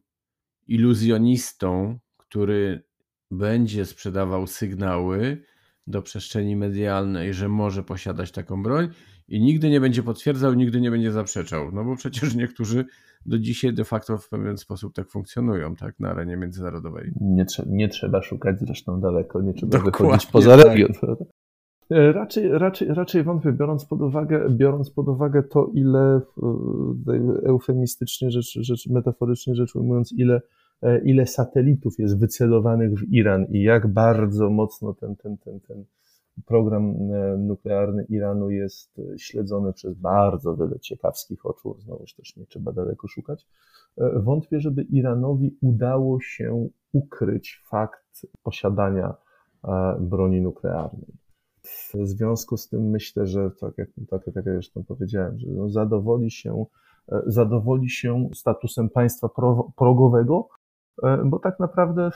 iluzjonistą, 0.67 1.99
który 2.17 2.88
będzie 3.31 3.87
sprzedawał 3.87 4.47
sygnały 4.47 5.43
do 5.87 6.03
przestrzeni 6.03 6.57
medialnej, 6.57 7.35
że 7.35 7.49
może 7.49 7.83
posiadać 7.83 8.33
taką 8.33 8.63
broń 8.63 8.89
i 9.29 9.41
nigdy 9.41 9.71
nie 9.71 9.81
będzie 9.81 10.03
potwierdzał, 10.03 10.55
nigdy 10.55 10.81
nie 10.81 10.91
będzie 10.91 11.13
zaprzeczał. 11.13 11.73
No 11.73 11.85
bo 11.85 11.97
przecież 11.97 12.35
niektórzy 12.35 12.85
do 13.27 13.39
dzisiaj 13.39 13.75
de 13.75 13.85
facto 13.85 14.19
w 14.19 14.29
pewien 14.29 14.59
sposób 14.59 14.95
tak 14.95 15.11
funkcjonują, 15.11 15.77
tak, 15.77 16.01
na 16.01 16.11
arenie 16.11 16.37
międzynarodowej. 16.37 17.13
Nie, 17.21 17.45
trze- 17.45 17.67
nie 17.67 17.89
trzeba 17.89 18.23
szukać 18.23 18.61
zresztą 18.61 19.01
daleko, 19.01 19.43
nie 19.43 19.55
trzeba 19.55 19.71
Dokładnie, 19.73 20.09
wychodzić 20.09 20.31
poza 20.31 20.57
tak. 20.57 20.67
region. 20.67 20.93
E, 21.91 22.13
raczej, 22.13 22.49
raczej, 22.59 22.89
raczej 22.89 23.23
wątpię, 23.23 23.53
biorąc 23.53 23.85
pod 23.85 24.03
uwagę, 24.03 24.47
biorąc 24.51 24.91
pod 24.91 25.09
uwagę 25.09 25.43
to, 25.43 25.71
ile 25.75 26.21
e, 27.07 27.47
eufemistycznie 27.47 28.31
rzecz, 28.31 28.59
rzecz 28.61 28.87
metaforycznie 28.87 29.55
rzecz 29.55 29.77
ujmując, 29.77 30.13
ile 30.13 30.41
ile 31.05 31.27
satelitów 31.27 31.99
jest 31.99 32.19
wycelowanych 32.19 32.95
w 32.99 33.13
Iran 33.13 33.47
i 33.51 33.63
jak 33.63 33.87
bardzo 33.87 34.51
mocno 34.51 34.95
ten, 34.95 35.17
ten, 35.17 35.39
ten, 35.39 35.61
ten 35.61 35.85
program 36.47 36.95
e, 37.13 37.37
nuklearny 37.37 38.05
Iranu 38.09 38.51
jest 38.51 38.99
e, 38.99 39.19
śledzony 39.19 39.73
przez 39.73 39.95
bardzo 39.95 40.57
wiele 40.57 40.81
ciekawskich 40.81 41.47
oczu, 41.47 41.77
znowuż 41.81 42.15
też 42.15 42.37
nie 42.37 42.47
trzeba 42.47 42.73
daleko 42.73 43.09
szukać. 43.09 43.47
Wątpię, 44.17 44.61
żeby 44.61 44.83
Iranowi 44.83 45.57
udało 45.61 46.21
się 46.21 46.69
ukryć 46.93 47.63
fakt 47.71 48.27
posiadania 48.43 49.15
broni 50.01 50.41
nuklearnej. 50.41 51.15
W 51.63 52.07
związku 52.07 52.57
z 52.57 52.69
tym 52.69 52.91
myślę, 52.91 53.27
że 53.27 53.51
tak 53.61 53.79
jak, 53.79 53.89
tak, 54.11 54.25
tak 54.25 54.35
jak 54.35 54.45
zresztą 54.45 54.85
powiedziałem, 54.85 55.39
że 55.39 55.47
no 55.51 55.69
zadowoli 55.69 56.31
się, 56.31 56.65
zadowoli 57.27 57.91
się 57.91 58.29
statusem 58.35 58.91
państwa 58.91 59.29
progowego, 59.77 60.49
E, 60.49 60.58
bo 61.25 61.39
tak 61.39 61.61
naprawdę 61.61 62.11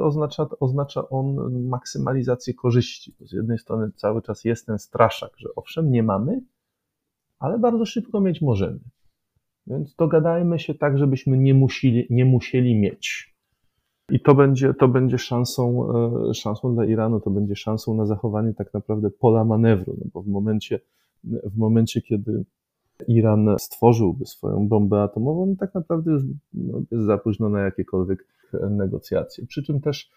oznacza, 0.00 0.46
oznacza 0.60 1.08
on 1.08 1.52
maksymalizację 1.68 2.54
korzyści. 2.54 3.14
Z 3.20 3.32
jednej 3.32 3.58
strony 3.58 3.90
cały 3.96 4.22
czas 4.22 4.44
jest 4.44 4.66
ten 4.66 4.78
straszak, 4.78 5.30
że 5.36 5.48
owszem, 5.56 5.90
nie 5.90 6.02
mamy, 6.02 6.40
ale 7.38 7.58
bardzo 7.58 7.86
szybko 7.86 8.20
mieć 8.20 8.42
możemy. 8.42 8.80
Więc 9.66 9.94
dogadajmy 9.94 10.58
się 10.58 10.74
tak, 10.74 10.98
żebyśmy 10.98 11.38
nie 11.38 11.54
musieli, 11.54 12.06
nie 12.10 12.24
musieli 12.24 12.80
mieć. 12.80 13.34
I 14.10 14.20
to 14.20 14.34
będzie, 14.34 14.74
to 14.74 14.88
będzie 14.88 15.18
szansą, 15.18 15.88
e, 16.30 16.34
szansą 16.34 16.74
dla 16.74 16.84
Iranu, 16.84 17.20
to 17.20 17.30
będzie 17.30 17.56
szansą 17.56 17.94
na 17.94 18.06
zachowanie 18.06 18.54
tak 18.54 18.74
naprawdę 18.74 19.10
pola 19.10 19.44
manewru, 19.44 19.96
no 19.98 20.10
bo 20.12 20.22
w 20.22 20.28
momencie, 20.28 20.80
w 21.24 21.56
momencie, 21.56 22.02
kiedy 22.02 22.44
Iran 23.06 23.56
stworzyłby 23.58 24.26
swoją 24.26 24.68
bombę 24.68 25.02
atomową, 25.02 25.46
no 25.46 25.54
tak 25.58 25.74
naprawdę 25.74 26.10
już 26.10 26.22
no, 26.54 26.80
jest 26.90 27.04
za 27.04 27.18
późno 27.18 27.48
na 27.48 27.60
jakiekolwiek 27.60 28.26
negocjacje. 28.70 29.46
Przy 29.46 29.62
czym 29.62 29.80
też 29.80 30.10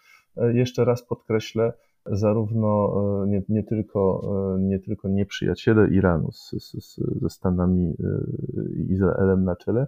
jeszcze 0.52 0.84
raz 0.84 1.06
podkreślę, 1.06 1.72
zarówno 2.06 2.94
nie, 3.26 3.42
nie, 3.48 3.62
tylko, 3.62 4.22
nie 4.60 4.78
tylko 4.78 5.08
nieprzyjaciele 5.08 5.88
Iranu 5.88 6.32
z, 6.32 6.50
z, 6.50 7.00
ze 7.20 7.30
Stanami 7.30 7.96
i 8.76 8.92
Izraelem 8.92 9.44
na 9.44 9.56
czele, 9.56 9.86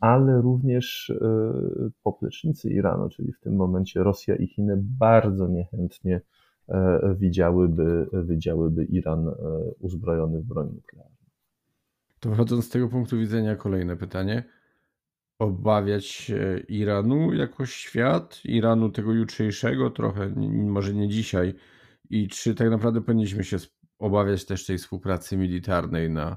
ale 0.00 0.40
również 0.40 1.12
poplecznicy 2.02 2.70
Iranu, 2.70 3.08
czyli 3.08 3.32
w 3.32 3.40
tym 3.40 3.56
momencie 3.56 4.02
Rosja 4.02 4.36
i 4.36 4.46
Chiny 4.46 4.84
bardzo 4.98 5.48
niechętnie 5.48 6.20
widziałyby, 7.16 8.06
widziałyby 8.24 8.84
Iran 8.84 9.30
uzbrojony 9.80 10.40
w 10.40 10.44
broń 10.44 10.68
nuklearną. 10.74 11.15
To 12.26 12.30
wychodząc 12.30 12.64
z 12.64 12.68
tego 12.68 12.88
punktu 12.88 13.18
widzenia, 13.18 13.56
kolejne 13.56 13.96
pytanie. 13.96 14.44
Obawiać 15.38 16.06
się 16.06 16.60
Iranu 16.68 17.32
jako 17.32 17.66
świat, 17.66 18.40
Iranu 18.44 18.90
tego 18.90 19.12
jutrzejszego, 19.12 19.90
trochę, 19.90 20.34
może 20.50 20.94
nie 20.94 21.08
dzisiaj, 21.08 21.54
i 22.10 22.28
czy 22.28 22.54
tak 22.54 22.70
naprawdę 22.70 23.00
powinniśmy 23.00 23.44
się 23.44 23.56
obawiać 23.98 24.44
też 24.44 24.66
tej 24.66 24.78
współpracy 24.78 25.36
militarnej 25.36 26.10
na, 26.10 26.36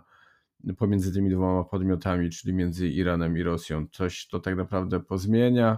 pomiędzy 0.78 1.14
tymi 1.14 1.30
dwoma 1.30 1.64
podmiotami, 1.64 2.30
czyli 2.30 2.54
między 2.54 2.88
Iranem 2.88 3.38
i 3.38 3.44
Rosją? 3.44 3.88
Coś 3.92 4.28
to 4.28 4.40
tak 4.40 4.56
naprawdę 4.56 5.00
pozmienia, 5.00 5.78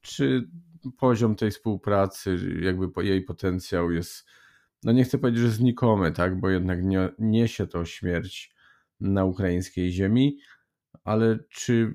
czy 0.00 0.48
poziom 0.98 1.36
tej 1.36 1.50
współpracy, 1.50 2.36
jakby 2.62 3.04
jej 3.04 3.22
potencjał 3.22 3.90
jest, 3.90 4.26
no 4.84 4.92
nie 4.92 5.04
chcę 5.04 5.18
powiedzieć, 5.18 5.42
że 5.42 5.50
znikomy, 5.50 6.12
tak, 6.12 6.40
bo 6.40 6.50
jednak 6.50 6.84
nie, 6.84 7.08
niesie 7.18 7.66
to 7.66 7.84
śmierć 7.84 8.59
na 9.00 9.24
ukraińskiej 9.24 9.92
ziemi, 9.92 10.38
ale 11.04 11.38
czy 11.50 11.94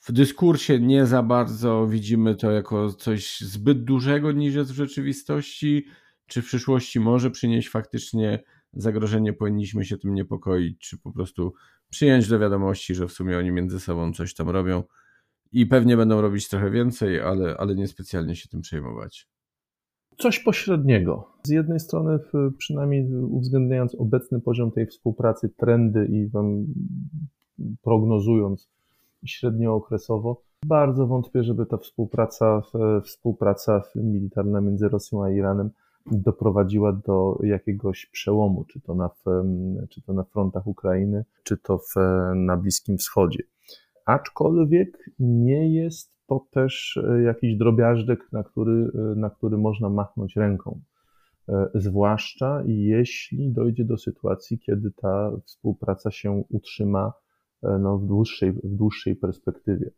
w 0.00 0.12
dyskursie 0.12 0.80
nie 0.80 1.06
za 1.06 1.22
bardzo 1.22 1.86
widzimy 1.86 2.34
to 2.34 2.50
jako 2.50 2.92
coś 2.92 3.40
zbyt 3.40 3.84
dużego 3.84 4.32
niż 4.32 4.54
jest 4.54 4.72
w 4.72 4.74
rzeczywistości? 4.74 5.86
Czy 6.26 6.42
w 6.42 6.46
przyszłości 6.46 7.00
może 7.00 7.30
przynieść 7.30 7.68
faktycznie 7.68 8.42
zagrożenie, 8.72 9.32
powinniśmy 9.32 9.84
się 9.84 9.98
tym 9.98 10.14
niepokoić, 10.14 10.78
czy 10.78 10.98
po 10.98 11.12
prostu 11.12 11.54
przyjąć 11.90 12.28
do 12.28 12.38
wiadomości, 12.38 12.94
że 12.94 13.08
w 13.08 13.12
sumie 13.12 13.38
oni 13.38 13.50
między 13.50 13.80
sobą 13.80 14.12
coś 14.12 14.34
tam 14.34 14.48
robią 14.50 14.82
i 15.52 15.66
pewnie 15.66 15.96
będą 15.96 16.20
robić 16.20 16.48
trochę 16.48 16.70
więcej, 16.70 17.20
ale, 17.20 17.56
ale 17.56 17.74
niespecjalnie 17.74 18.36
się 18.36 18.48
tym 18.48 18.60
przejmować? 18.60 19.28
Coś 20.18 20.38
pośredniego. 20.38 21.28
Z 21.42 21.50
jednej 21.50 21.80
strony, 21.80 22.18
przynajmniej 22.58 23.14
uwzględniając 23.14 23.94
obecny 23.94 24.40
poziom 24.40 24.70
tej 24.70 24.86
współpracy, 24.86 25.48
trendy 25.48 26.06
i 26.06 26.28
wam 26.28 26.66
prognozując 27.82 28.68
średniookresowo, 29.26 30.42
bardzo 30.66 31.06
wątpię, 31.06 31.42
żeby 31.42 31.66
ta 31.66 31.76
współpraca, 31.76 32.62
współpraca 33.04 33.82
militarna 33.94 34.60
między 34.60 34.88
Rosją 34.88 35.24
a 35.24 35.30
Iranem 35.30 35.70
doprowadziła 36.12 36.92
do 36.92 37.38
jakiegoś 37.42 38.06
przełomu, 38.06 38.64
czy 38.64 38.80
to 38.80 38.94
na, 38.94 39.10
czy 39.88 40.02
to 40.02 40.12
na 40.12 40.24
frontach 40.24 40.66
Ukrainy, 40.66 41.24
czy 41.42 41.56
to 41.56 41.78
w, 41.78 41.94
na 42.34 42.56
Bliskim 42.56 42.98
Wschodzie. 42.98 43.42
Aczkolwiek 44.06 45.10
nie 45.18 45.74
jest 45.74 46.17
to 46.28 46.46
też 46.50 46.96
e, 46.96 47.22
jakiś 47.22 47.56
drobiażdżek, 47.56 48.32
na 48.32 48.44
który, 48.44 48.90
e, 48.94 48.98
na 48.98 49.30
który 49.30 49.58
można 49.58 49.88
machnąć 49.90 50.36
ręką. 50.36 50.80
E, 51.48 51.68
zwłaszcza 51.74 52.62
jeśli 52.66 53.52
dojdzie 53.52 53.84
do 53.84 53.98
sytuacji, 53.98 54.58
kiedy 54.58 54.90
ta 54.90 55.30
współpraca 55.44 56.10
się 56.10 56.44
utrzyma 56.48 57.12
no, 57.62 57.98
w, 57.98 58.06
dłuższej, 58.06 58.52
w 58.52 58.76
dłuższej 58.76 59.16
perspektywie. 59.16 59.90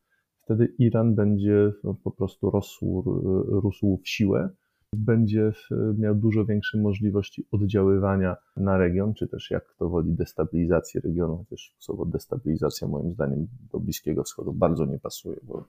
Wtedy 0.45 0.75
Iran 0.79 1.15
będzie 1.15 1.73
no, 1.85 1.95
po 2.05 2.11
prostu 2.11 2.51
rosł, 2.51 3.03
rósł 3.49 4.01
w 4.05 4.09
siłę 4.09 4.51
będzie 4.97 5.53
miał 5.99 6.15
dużo 6.15 6.45
większe 6.45 6.79
możliwości 6.79 7.47
oddziaływania 7.51 8.37
na 8.57 8.79
region, 8.79 9.15
czy 9.15 9.29
też 9.29 9.51
jak 9.51 9.75
to 9.79 9.89
woli 9.89 10.15
destabilizacji 10.15 11.01
regionu, 11.01 11.37
chociaż 11.37 11.77
słowo 11.79 12.07
destabilizacja 12.07 12.89
moim 12.89 13.13
zdaniem 13.13 13.47
do 13.73 13.81
Bliskiego 13.81 14.23
Wschodu 14.23 14.53
bardzo 14.53 14.87
nie 14.87 14.99
pasuje, 14.99 15.37
bo, 15.43 15.65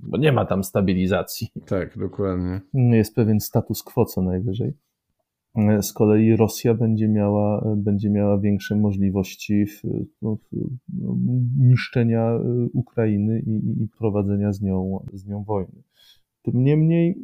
bo 0.00 0.18
nie 0.18 0.32
ma 0.32 0.46
tam 0.46 0.64
stabilizacji. 0.64 1.48
Tak, 1.66 1.98
dokładnie. 1.98 2.60
Jest 2.74 3.14
pewien 3.14 3.40
status 3.40 3.82
quo 3.82 4.04
co 4.04 4.22
najwyżej. 4.22 4.72
Z 5.80 5.92
kolei 5.92 6.36
Rosja 6.36 6.74
będzie 6.74 7.08
miała, 7.08 7.74
będzie 7.76 8.10
miała 8.10 8.38
większe 8.38 8.76
możliwości 8.76 9.66
w, 9.66 9.82
no, 10.22 10.36
w, 10.36 10.56
no, 10.88 11.16
niszczenia 11.58 12.38
Ukrainy 12.72 13.40
i, 13.40 13.82
i 13.82 13.88
prowadzenia 13.98 14.52
z 14.52 14.62
nią, 14.62 15.04
z 15.12 15.26
nią 15.26 15.44
wojny. 15.44 15.82
Tym 16.42 16.64
niemniej 16.64 17.18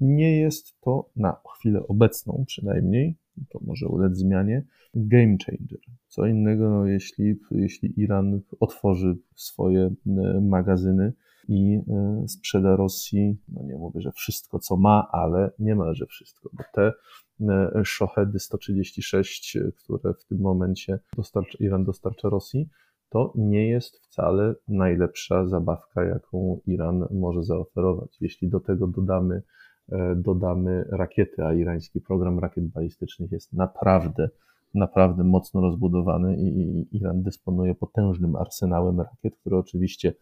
nie 0.00 0.40
jest 0.40 0.80
to 0.80 1.10
na 1.16 1.36
chwilę 1.54 1.86
obecną 1.88 2.44
przynajmniej, 2.46 3.16
to 3.48 3.58
może 3.62 3.88
ulec 3.88 4.16
zmianie, 4.16 4.64
game 4.94 5.36
changer. 5.46 5.78
Co 6.08 6.26
innego, 6.26 6.70
no, 6.70 6.86
jeśli, 6.86 7.40
jeśli 7.50 8.00
Iran 8.00 8.40
otworzy 8.60 9.18
swoje 9.34 9.90
e, 10.06 10.40
magazyny 10.40 11.12
i 11.48 11.80
e, 11.88 12.24
sprzeda 12.28 12.76
Rosji, 12.76 13.38
no 13.48 13.62
nie 13.62 13.76
mówię, 13.76 14.00
że 14.00 14.12
wszystko 14.12 14.58
co 14.58 14.76
ma, 14.76 15.08
ale 15.12 15.50
niemalże 15.58 16.06
wszystko, 16.06 16.50
bo 16.52 16.64
te 16.72 16.92
e, 17.40 17.82
Shohedy 17.84 18.38
136, 18.38 19.58
które 19.76 20.14
w 20.14 20.24
tym 20.24 20.38
momencie 20.40 20.98
dostarcza, 21.16 21.58
Iran 21.60 21.84
dostarcza 21.84 22.28
Rosji, 22.28 22.68
to 23.10 23.32
nie 23.36 23.68
jest 23.68 23.98
wcale 23.98 24.54
najlepsza 24.68 25.46
zabawka, 25.46 26.04
jaką 26.04 26.60
Iran 26.66 27.06
może 27.10 27.42
zaoferować. 27.42 28.16
Jeśli 28.20 28.48
do 28.48 28.60
tego 28.60 28.86
dodamy 28.86 29.42
dodamy 30.16 30.84
rakiety, 30.90 31.44
a 31.44 31.54
irański 31.54 32.00
program 32.00 32.38
rakiet 32.38 32.64
balistycznych 32.64 33.32
jest 33.32 33.52
naprawdę, 33.52 34.28
naprawdę 34.74 35.24
mocno 35.24 35.60
rozbudowany 35.60 36.36
i 36.36 36.96
Iran 36.96 37.22
dysponuje 37.22 37.74
potężnym 37.74 38.36
arsenałem 38.36 39.00
rakiet, 39.00 39.36
które 39.36 39.58
oczywiście, 39.58 40.14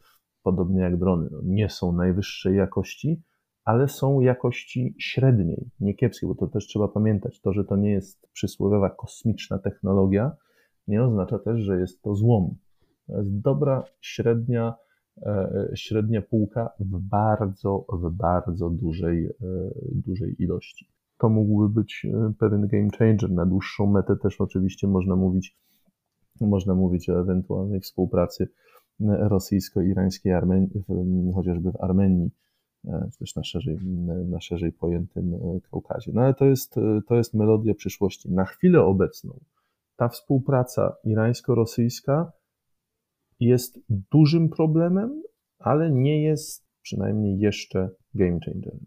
podobnie 0.43 0.81
jak 0.81 0.97
drony, 0.97 1.29
no 1.33 1.39
nie 1.45 1.71
są 1.71 1.93
najwyższej 1.93 2.57
jakości, 2.57 3.23
ale 3.65 3.89
są 3.89 4.21
jakości 4.21 4.95
średniej, 4.99 5.71
nie 5.81 5.95
kiepskiej, 5.95 6.29
bo 6.29 6.35
to 6.35 6.47
też 6.47 6.67
trzeba 6.67 6.89
pamiętać. 6.89 7.41
To, 7.41 7.53
że 7.53 7.65
to 7.65 7.77
nie 7.77 7.91
jest 7.91 8.29
przysłowiowa 8.33 8.91
kosmiczna 8.91 9.59
technologia, 9.59 10.33
nie 10.89 11.03
oznacza 11.03 11.39
też, 11.39 11.61
że 11.61 11.81
jest 11.81 12.03
to 12.03 12.15
złom. 12.15 12.55
To 13.07 13.19
jest 13.19 13.41
dobra, 13.41 13.85
średnia, 14.01 14.75
E, 14.75 14.86
średnia 15.75 16.23
półka 16.23 16.71
w 16.81 16.99
bardzo, 16.99 17.87
w 17.93 18.11
bardzo 18.11 18.71
dużej, 18.71 19.27
e, 19.27 19.31
dużej 19.95 20.43
ilości. 20.43 20.89
To 21.19 21.29
mógłby 21.29 21.69
być 21.69 22.07
e, 22.15 22.33
pewien 22.39 22.67
game 22.67 22.89
changer. 22.99 23.31
Na 23.31 23.47
dłuższą 23.47 23.87
metę 23.87 24.17
też 24.17 24.41
oczywiście 24.41 24.89
można 24.89 25.17
mówić, 25.17 25.57
można 26.41 26.75
mówić 26.75 27.11
o 27.11 27.21
ewentualnej 27.21 27.81
współpracy 27.81 28.49
rosyjsko-irańskiej, 29.01 30.33
chociażby 31.35 31.73
w 31.73 31.77
Armenii, 31.81 32.31
czy 32.85 33.19
też 33.19 33.37
na 33.37 33.45
szerzej, 33.45 33.79
na 34.29 34.41
szerzej 34.41 34.73
pojętym 34.73 35.33
Kaukazie. 35.71 36.13
No 36.15 36.23
ale 36.23 36.35
to 36.35 36.45
jest, 36.45 36.75
to 37.07 37.15
jest 37.15 37.35
melodia 37.35 37.75
przyszłości. 37.75 38.33
Na 38.33 38.45
chwilę 38.45 38.85
obecną 38.85 39.41
ta 39.97 40.09
współpraca 40.09 40.97
irańsko-rosyjska 41.05 42.33
jest 43.41 43.81
dużym 43.89 44.49
problemem, 44.49 45.23
ale 45.59 45.91
nie 45.91 46.23
jest 46.23 46.67
przynajmniej 46.83 47.39
jeszcze 47.39 47.91
game 48.15 48.39
changerem. 48.45 48.81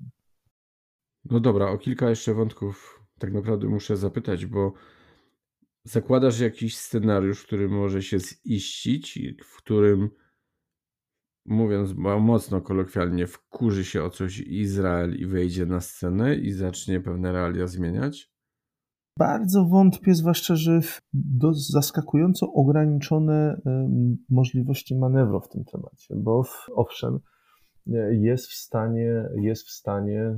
No 1.25 1.39
dobra, 1.39 1.71
o 1.71 1.77
kilka 1.77 2.09
jeszcze 2.09 2.33
wątków 2.33 3.05
tak 3.19 3.33
naprawdę 3.33 3.67
muszę 3.67 3.97
zapytać, 3.97 4.45
bo 4.45 4.73
zakładasz 5.83 6.39
jakiś 6.39 6.77
scenariusz, 6.77 7.43
który 7.43 7.69
może 7.69 8.01
się 8.01 8.17
ziścić, 8.47 9.19
w 9.43 9.57
którym 9.57 10.09
mówiąc 11.45 11.93
mocno 12.19 12.61
kolokwialnie, 12.61 13.27
wkurzy 13.27 13.85
się 13.85 14.03
o 14.03 14.09
coś 14.09 14.39
Izrael 14.39 15.15
i 15.15 15.25
wejdzie 15.25 15.65
na 15.65 15.81
scenę 15.81 16.35
i 16.35 16.51
zacznie 16.51 17.01
pewne 17.01 17.31
realia 17.31 17.67
zmieniać? 17.67 18.28
Bardzo 19.19 19.65
wątpię, 19.65 20.15
zwłaszcza, 20.15 20.55
że 20.55 20.79
do 21.13 21.53
zaskakująco 21.53 22.53
ograniczone 22.53 23.61
możliwości 24.29 24.97
manewru 24.97 25.41
w 25.41 25.49
tym 25.49 25.65
temacie, 25.65 26.15
bo 26.15 26.43
owszem, 26.75 27.19
jest 28.11 28.47
w 28.47 28.53
stanie, 28.53 29.29
jest 29.35 29.67
w 29.67 29.71
stanie 29.71 30.21
e, 30.21 30.37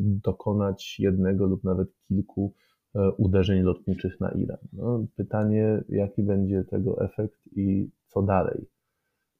dokonać 0.00 0.96
jednego 0.98 1.46
lub 1.46 1.64
nawet 1.64 1.88
kilku 2.08 2.54
e, 2.94 3.10
uderzeń 3.10 3.62
lotniczych 3.62 4.20
na 4.20 4.30
Iran. 4.30 4.58
No, 4.72 5.06
pytanie, 5.16 5.84
jaki 5.88 6.22
będzie 6.22 6.64
tego 6.64 7.04
efekt 7.04 7.40
i 7.56 7.90
co 8.06 8.22
dalej. 8.22 8.66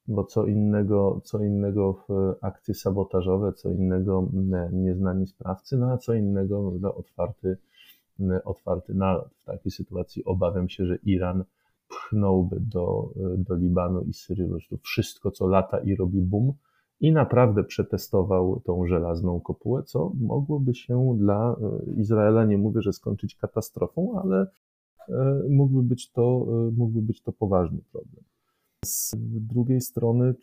Bo 0.09 0.24
co 0.24 0.47
innego, 0.47 1.20
co 1.24 1.45
innego 1.45 2.05
w 2.09 2.34
akcje 2.43 2.74
sabotażowe, 2.74 3.53
co 3.53 3.70
innego 3.70 4.30
nieznani 4.72 5.26
sprawcy, 5.26 5.76
no 5.76 5.93
a 5.93 5.99
co 5.99 6.14
innego 6.14 6.72
otwarty 6.95 7.57
otwarty 8.45 8.95
nalot. 8.95 9.35
W 9.35 9.45
takiej 9.45 9.73
sytuacji 9.73 10.25
obawiam 10.25 10.69
się, 10.69 10.87
że 10.87 10.97
Iran 10.97 11.45
pchnąłby 11.89 12.61
do, 12.61 13.11
do 13.39 13.55
Libanu 13.55 14.03
i 14.03 14.12
Syrii 14.12 14.45
po 14.45 14.51
prostu 14.51 14.79
wszystko, 14.79 15.31
co 15.31 15.47
lata 15.47 15.79
i 15.79 15.97
robi 15.97 16.21
boom 16.23 16.53
i 17.01 17.12
naprawdę 17.12 17.64
przetestował 17.64 18.61
tą 18.64 18.87
żelazną 18.87 19.41
kopułę, 19.41 19.83
co 19.83 20.12
mogłoby 20.21 20.75
się 20.75 21.17
dla 21.19 21.57
Izraela, 21.97 22.45
nie 22.45 22.59
mówię, 22.59 22.83
że 22.83 22.93
skończyć 22.93 23.37
katastrofą, 23.37 24.21
ale 24.23 24.47
mógłby 25.49 25.83
być 25.83 26.11
to, 26.11 26.47
mógłby 26.77 27.03
być 27.03 27.23
to 27.23 27.33
poważny 27.33 27.79
problem. 27.93 28.25
Z 28.85 29.14
drugiej 29.55 29.81
strony 29.81 30.35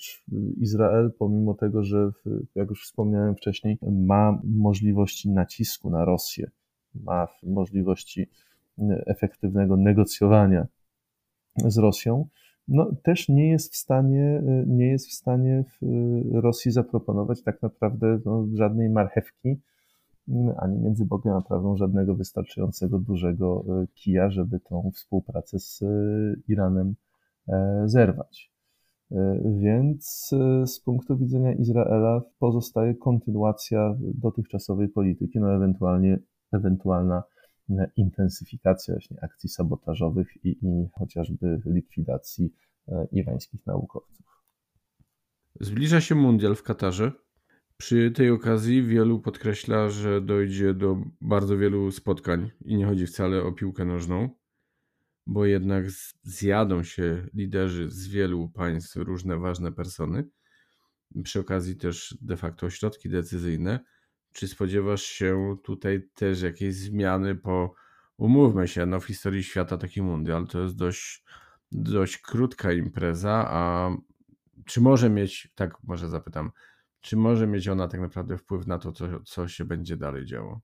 Izrael, 0.57 1.11
pomimo 1.19 1.53
tego, 1.53 1.83
że, 1.83 2.11
jak 2.55 2.69
już 2.69 2.83
wspomniałem 2.83 3.35
wcześniej, 3.35 3.77
ma 3.81 4.41
możliwości 4.43 5.29
nacisku 5.29 5.89
na 5.89 6.05
Rosję, 6.05 6.51
ma 6.95 7.27
możliwości 7.43 8.29
efektywnego 9.05 9.77
negocjowania 9.77 10.67
z 11.55 11.77
Rosją, 11.77 12.27
no, 12.67 12.95
też 13.03 13.29
nie 13.29 13.49
jest 13.49 13.73
w 13.73 13.75
stanie, 13.75 14.41
nie 14.67 14.87
jest 14.87 15.07
w 15.07 15.13
stanie 15.13 15.63
w 15.81 15.85
Rosji 16.31 16.71
zaproponować 16.71 17.43
tak 17.43 17.61
naprawdę 17.61 18.19
no, 18.25 18.47
żadnej 18.53 18.89
marchewki, 18.89 19.55
ani 20.57 20.79
między 20.79 21.05
Bogiem 21.05 21.33
a 21.33 21.41
prawdą 21.41 21.77
żadnego 21.77 22.15
wystarczającego 22.15 22.99
dużego 22.99 23.65
kija, 23.93 24.29
żeby 24.29 24.59
tą 24.59 24.91
współpracę 24.93 25.59
z 25.59 25.83
Iranem 26.47 26.95
E, 27.47 27.83
zerwać. 27.85 28.51
E, 29.11 29.39
więc 29.59 30.31
e, 30.33 30.67
z 30.67 30.79
punktu 30.79 31.17
widzenia 31.17 31.53
Izraela 31.53 32.21
pozostaje 32.39 32.95
kontynuacja 32.95 33.95
dotychczasowej 33.99 34.89
polityki, 34.89 35.39
no 35.39 35.55
ewentualnie 35.55 36.19
ewentualna 36.53 37.23
intensyfikacja 37.95 38.93
właśnie 38.93 39.17
akcji 39.21 39.49
sabotażowych 39.49 40.45
i, 40.45 40.49
i 40.49 40.89
chociażby 40.99 41.61
likwidacji 41.65 42.53
irańskich 43.11 43.65
naukowców. 43.65 44.25
Zbliża 45.59 46.01
się 46.01 46.15
mundial 46.15 46.55
w 46.55 46.63
Katarze. 46.63 47.11
Przy 47.77 48.11
tej 48.11 48.29
okazji 48.29 48.83
wielu 48.83 49.19
podkreśla, 49.19 49.89
że 49.89 50.21
dojdzie 50.21 50.73
do 50.73 50.97
bardzo 51.21 51.57
wielu 51.57 51.91
spotkań 51.91 52.51
i 52.65 52.77
nie 52.77 52.85
chodzi 52.85 53.07
wcale 53.07 53.43
o 53.43 53.51
piłkę 53.51 53.85
nożną 53.85 54.29
bo 55.27 55.45
jednak 55.45 55.85
zjadą 56.23 56.83
się 56.83 57.27
liderzy 57.33 57.91
z 57.91 58.07
wielu 58.07 58.49
państw, 58.49 58.95
różne 58.95 59.37
ważne 59.37 59.71
persony, 59.71 60.29
przy 61.23 61.39
okazji 61.39 61.75
też 61.75 62.17
de 62.21 62.37
facto 62.37 62.69
środki 62.69 63.09
decyzyjne. 63.09 63.79
Czy 64.33 64.47
spodziewasz 64.47 65.03
się 65.03 65.57
tutaj 65.63 66.09
też 66.13 66.41
jakiejś 66.41 66.75
zmiany 66.75 67.35
po, 67.35 67.73
umówmy 68.17 68.67
się, 68.67 68.85
no 68.85 68.99
w 68.99 69.05
historii 69.05 69.43
świata 69.43 69.77
taki 69.77 70.01
mundial 70.01 70.47
to 70.47 70.61
jest 70.61 70.75
dość, 70.75 71.23
dość 71.71 72.17
krótka 72.17 72.71
impreza, 72.71 73.45
a 73.49 73.89
czy 74.65 74.81
może 74.81 75.09
mieć, 75.09 75.51
tak 75.55 75.83
może 75.83 76.09
zapytam, 76.09 76.51
czy 77.01 77.17
może 77.17 77.47
mieć 77.47 77.67
ona 77.67 77.87
tak 77.87 78.01
naprawdę 78.01 78.37
wpływ 78.37 78.67
na 78.67 78.79
to, 78.79 78.91
co, 78.91 79.19
co 79.19 79.47
się 79.47 79.65
będzie 79.65 79.97
dalej 79.97 80.25
działo? 80.25 80.61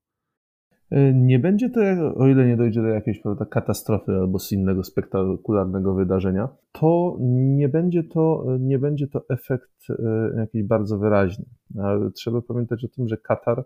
E, 0.92 1.14
nie 1.14 1.40
będzie 1.40 1.70
to, 1.70 1.82
o 2.16 2.28
ile 2.28 2.48
nie 2.48 2.58
dojdzie 2.58 2.82
do 2.82 2.88
jakiejś 2.88 3.22
prawda, 3.22 3.46
katastrofy 3.46 4.12
albo 4.12 4.40
z 4.40 4.52
innego 4.52 4.84
spektakularnego 4.84 5.94
wydarzenia, 5.94 6.50
to 6.72 7.18
nie 7.20 7.70
będzie 7.70 8.04
to, 8.04 8.46
nie 8.60 8.80
będzie 8.80 9.08
to 9.08 9.26
efekt 9.30 9.90
e, 9.90 10.34
jakiś 10.38 10.64
bardzo 10.64 10.98
wyraźny. 10.98 11.46
Ale 11.80 12.12
trzeba 12.12 12.42
pamiętać 12.42 12.86
o 12.86 12.88
tym, 12.88 13.08
że 13.08 13.18
Katar 13.18 13.66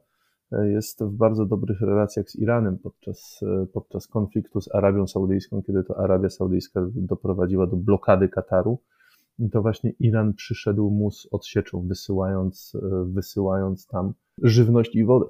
e, 0.51 0.69
jest 0.69 1.03
w 1.03 1.11
bardzo 1.11 1.45
dobrych 1.45 1.81
relacjach 1.81 2.29
z 2.29 2.35
Iranem 2.35 2.77
podczas, 2.77 3.39
podczas 3.73 4.07
konfliktu 4.07 4.61
z 4.61 4.75
Arabią 4.75 5.07
Saudyjską, 5.07 5.63
kiedy 5.63 5.83
to 5.83 5.99
Arabia 5.99 6.29
Saudyjska 6.29 6.87
doprowadziła 6.95 7.67
do 7.67 7.77
blokady 7.77 8.29
Kataru. 8.29 8.79
To 9.51 9.61
właśnie 9.61 9.91
Iran 9.99 10.33
przyszedł 10.33 10.89
mu 10.91 11.11
z 11.11 11.27
odsieczą, 11.31 11.87
wysyłając, 11.87 12.77
wysyłając 13.05 13.87
tam 13.87 14.13
żywność 14.41 14.95
i 14.95 15.05
wodę. 15.05 15.25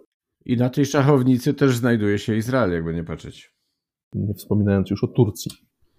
I 0.46 0.58
na 0.58 0.70
tej 0.70 0.86
szachownicy 0.86 1.54
też 1.54 1.78
znajduje 1.78 2.20
się 2.20 2.36
Izrael, 2.36 2.72
jakby 2.72 2.94
nie 2.94 3.04
patrzeć. 3.04 3.54
Nie 4.14 4.34
wspominając 4.34 4.90
już 4.90 5.04
o 5.04 5.08
Turcji. 5.08 5.52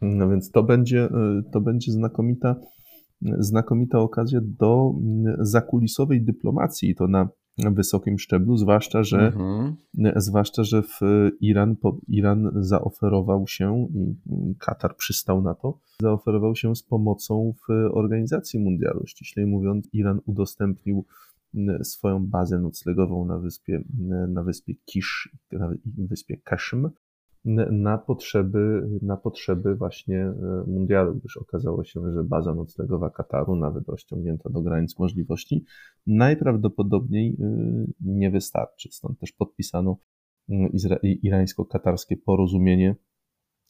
No 0.03 0.29
więc 0.29 0.51
to 0.51 0.63
będzie, 0.63 1.09
to 1.53 1.61
będzie 1.61 1.93
znakomita, 1.93 2.57
znakomita 3.39 3.99
okazja 3.99 4.41
do 4.43 4.93
zakulisowej 5.39 6.25
dyplomacji, 6.25 6.91
i 6.91 6.95
to 6.95 7.09
na 7.09 7.29
wysokim 7.59 8.19
szczeblu, 8.19 8.57
zwłaszcza, 8.57 9.03
że, 9.03 9.27
mhm. 9.27 9.77
zwłaszcza, 10.17 10.65
że 10.65 10.83
w 10.83 11.01
Iran, 11.41 11.77
Iran 12.09 12.51
zaoferował 12.55 13.47
się 13.47 13.89
i 13.95 14.15
Katar 14.59 14.97
przystał 14.97 15.43
na 15.43 15.55
to, 15.55 15.79
zaoferował 16.01 16.57
się 16.57 16.77
z 16.77 16.83
pomocą 16.83 17.55
w 17.69 17.73
organizacji 17.93 18.61
mundialu. 18.61 19.07
Ściślej 19.07 19.47
mówiąc, 19.47 19.89
Iran 19.93 20.21
udostępnił 20.27 21.05
swoją 21.83 22.27
bazę 22.27 22.59
noclegową 22.59 23.25
na 23.25 23.39
wyspie, 23.39 23.85
na 24.29 24.43
wyspie 24.43 24.75
Kisz, 24.85 25.37
na 25.53 25.75
wyspie 25.85 26.37
Kaszm, 26.37 26.91
na 27.71 27.99
potrzeby, 27.99 28.89
na 29.03 29.17
potrzeby 29.17 29.75
właśnie 29.75 30.21
e, 30.21 30.65
mundialu, 30.67 31.15
gdyż 31.15 31.37
okazało 31.37 31.85
się, 31.85 32.13
że 32.13 32.25
baza 32.25 32.55
noclegowa 32.55 33.11
Kataru, 33.11 33.57
nawet 33.57 33.89
rozciągnięta 33.89 34.51
do 34.51 34.63
granic 34.63 34.99
możliwości, 34.99 35.65
najprawdopodobniej 36.07 37.37
e, 37.41 37.87
nie 38.01 38.31
wystarczy. 38.31 38.89
Stąd 38.93 39.21
też 39.21 39.33
podpisano 39.33 39.97
irańsko-katarskie 41.03 42.17
porozumienie 42.17 42.97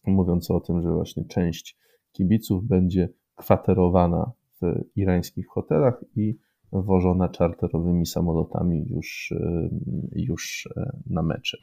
mówiące 0.07 0.55
o 0.55 0.61
tym, 0.61 0.82
że 0.82 0.93
właśnie 0.93 1.24
część 1.24 1.78
kibiców 2.12 2.64
będzie 2.64 3.09
kwaterowana 3.35 4.32
w 4.62 4.85
irańskich 4.97 5.47
hotelach 5.49 6.05
i 6.16 6.39
wożona 6.72 7.28
czarterowymi 7.28 8.06
samolotami 8.06 8.84
już, 8.90 9.32
e, 9.32 9.68
już 10.12 10.68
e, 10.76 10.96
na 11.06 11.22
mecze. 11.22 11.58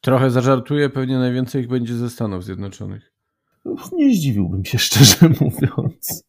Trochę 0.00 0.30
zażartuję, 0.30 0.90
pewnie 0.90 1.18
najwięcej 1.18 1.62
ich 1.62 1.68
będzie 1.68 1.94
ze 1.94 2.10
Stanów 2.10 2.44
Zjednoczonych. 2.44 3.14
Nie 3.92 4.14
zdziwiłbym 4.14 4.64
się, 4.64 4.78
szczerze 4.88 5.28
mówiąc. 5.40 6.24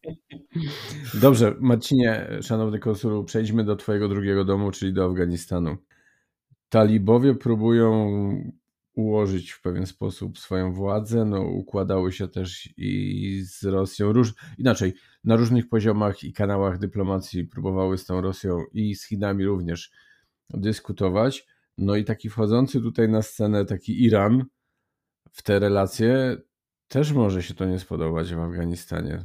Dobrze, 1.20 1.54
Marcinie, 1.60 2.28
szanowny 2.42 2.78
konsulu, 2.78 3.24
przejdźmy 3.24 3.64
do 3.64 3.76
Twojego 3.76 4.08
drugiego 4.08 4.44
domu, 4.44 4.70
czyli 4.70 4.92
do 4.92 5.04
Afganistanu. 5.04 5.76
Talibowie 6.68 7.34
próbują 7.34 8.08
ułożyć 8.96 9.50
w 9.50 9.60
pewien 9.60 9.86
sposób 9.86 10.38
swoją 10.38 10.72
władzę. 10.72 11.24
No, 11.24 11.42
układały 11.42 12.12
się 12.12 12.28
też 12.28 12.68
i 12.76 13.42
z 13.44 13.64
Rosją, 13.64 14.12
róż, 14.12 14.34
inaczej, 14.58 14.94
na 15.24 15.36
różnych 15.36 15.68
poziomach 15.68 16.24
i 16.24 16.32
kanałach 16.32 16.78
dyplomacji 16.78 17.44
próbowały 17.44 17.98
z 17.98 18.06
tą 18.06 18.20
Rosją 18.20 18.64
i 18.72 18.94
z 18.94 19.06
Chinami 19.06 19.44
również 19.44 19.90
dyskutować. 20.50 21.46
No 21.78 21.96
i 21.96 22.04
taki 22.04 22.30
wchodzący 22.30 22.80
tutaj 22.80 23.08
na 23.08 23.22
scenę, 23.22 23.64
taki 23.64 24.04
Iran 24.04 24.44
w 25.32 25.42
te 25.42 25.58
relacje 25.58 26.36
też 26.88 27.12
może 27.12 27.42
się 27.42 27.54
to 27.54 27.64
nie 27.64 27.78
spodobać 27.78 28.34
w 28.34 28.38
Afganistanie. 28.38 29.24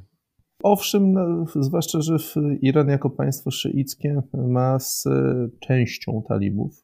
Owszem, 0.63 1.11
no, 1.11 1.45
zwłaszcza, 1.55 2.01
że 2.01 2.17
Iran 2.61 2.87
jako 2.87 3.09
państwo 3.09 3.51
szyickie 3.51 4.21
ma 4.33 4.79
z 4.79 5.03
częścią 5.59 6.23
talibów, 6.27 6.83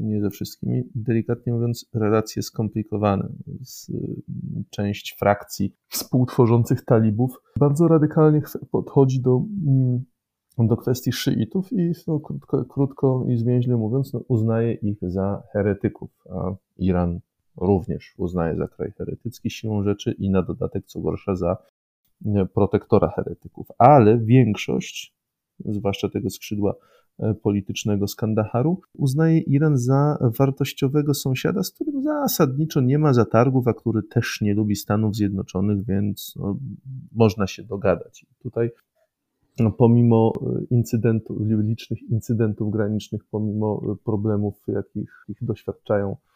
nie 0.00 0.20
ze 0.20 0.30
wszystkimi, 0.30 0.82
delikatnie 0.94 1.52
mówiąc, 1.52 1.90
relacje 1.94 2.42
skomplikowane. 2.42 3.28
Część 4.70 5.16
frakcji 5.18 5.74
współtworzących 5.88 6.84
talibów 6.84 7.42
bardzo 7.56 7.88
radykalnie 7.88 8.42
podchodzi 8.70 9.20
do, 9.20 9.44
mm, 9.66 10.04
do 10.58 10.76
kwestii 10.76 11.12
szyitów 11.12 11.72
i 11.72 11.92
no, 12.06 12.20
krótko, 12.20 12.64
krótko 12.64 13.24
i 13.28 13.36
zwięźle 13.36 13.76
mówiąc, 13.76 14.12
no, 14.12 14.20
uznaje 14.28 14.72
ich 14.72 14.98
za 15.02 15.42
heretyków, 15.52 16.10
a 16.30 16.54
Iran 16.78 17.20
również 17.56 18.14
uznaje 18.18 18.56
za 18.56 18.68
kraj 18.68 18.92
heretycki 18.98 19.50
siłą 19.50 19.82
rzeczy 19.82 20.12
i 20.18 20.30
na 20.30 20.42
dodatek, 20.42 20.86
co 20.86 21.00
gorsza, 21.00 21.36
za 21.36 21.56
protektora 22.54 23.08
heretyków, 23.08 23.68
ale 23.78 24.18
większość, 24.18 25.14
zwłaszcza 25.64 26.08
tego 26.08 26.30
skrzydła 26.30 26.74
e, 27.18 27.34
politycznego 27.34 28.08
z 28.08 28.14
Kandaharu, 28.14 28.80
uznaje 28.94 29.38
Iran 29.38 29.78
za 29.78 30.18
wartościowego 30.38 31.14
sąsiada, 31.14 31.62
z 31.62 31.70
którym 31.70 32.02
zasadniczo 32.02 32.80
nie 32.80 32.98
ma 32.98 33.12
zatargów, 33.12 33.68
a 33.68 33.74
który 33.74 34.02
też 34.02 34.38
nie 34.40 34.54
lubi 34.54 34.76
Stanów 34.76 35.16
Zjednoczonych, 35.16 35.84
więc 35.84 36.34
no, 36.36 36.58
można 37.12 37.46
się 37.46 37.62
dogadać. 37.62 38.26
Tutaj 38.42 38.70
no, 39.58 39.70
pomimo 39.70 40.32
incydentów, 40.70 41.38
licznych 41.40 42.02
incydentów 42.02 42.70
granicznych, 42.70 43.24
pomimo 43.30 43.96
problemów, 44.04 44.62
jakich 44.68 45.24
ich 45.28 45.38
doświadczają 45.44 46.16
E, 46.16 46.29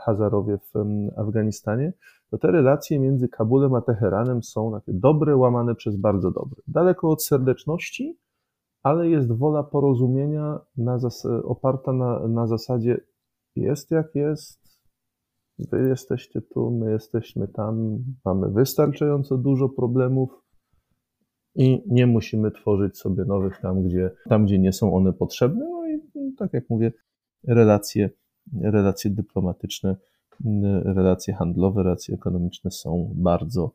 Hazarowie 0.00 0.58
w 0.58 0.72
Afganistanie, 1.16 1.92
to 2.30 2.38
te 2.38 2.50
relacje 2.50 3.00
między 3.00 3.28
Kabulem 3.28 3.74
a 3.74 3.80
Teheranem 3.80 4.42
są 4.42 4.72
takie 4.72 4.92
dobre, 4.92 5.36
łamane 5.36 5.74
przez 5.74 5.96
bardzo 5.96 6.30
dobre. 6.30 6.62
Daleko 6.68 7.10
od 7.10 7.24
serdeczności, 7.24 8.18
ale 8.82 9.08
jest 9.08 9.32
wola 9.32 9.62
porozumienia 9.62 10.58
na 10.76 10.98
zas- 10.98 11.42
oparta 11.44 11.92
na, 11.92 12.28
na 12.28 12.46
zasadzie 12.46 13.00
jest 13.56 13.90
jak 13.90 14.14
jest, 14.14 14.60
wy 15.58 15.88
jesteście 15.88 16.42
tu, 16.42 16.70
my 16.70 16.90
jesteśmy 16.90 17.48
tam, 17.48 17.98
mamy 18.24 18.50
wystarczająco 18.50 19.38
dużo 19.38 19.68
problemów, 19.68 20.30
i 21.54 21.82
nie 21.86 22.06
musimy 22.06 22.50
tworzyć 22.50 22.98
sobie 22.98 23.24
nowych 23.24 23.60
tam, 23.60 23.82
gdzie, 23.82 24.10
tam, 24.28 24.44
gdzie 24.44 24.58
nie 24.58 24.72
są 24.72 24.94
one 24.94 25.12
potrzebne. 25.12 25.68
No 25.70 25.86
i 25.88 26.34
tak 26.34 26.52
jak 26.52 26.70
mówię, 26.70 26.92
relacje, 27.48 28.10
relacje 28.62 29.10
dyplomatyczne, 29.10 29.96
relacje 30.84 31.34
handlowe, 31.34 31.82
relacje 31.82 32.14
ekonomiczne 32.14 32.70
są 32.70 33.12
bardzo, 33.14 33.72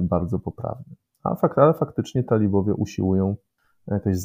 bardzo 0.00 0.38
poprawne. 0.38 0.94
A 1.24 1.34
fakt, 1.34 1.58
ale 1.58 1.74
faktycznie 1.74 2.24
talibowie 2.24 2.74
usiłują 2.74 3.36
jakoś 3.86 4.16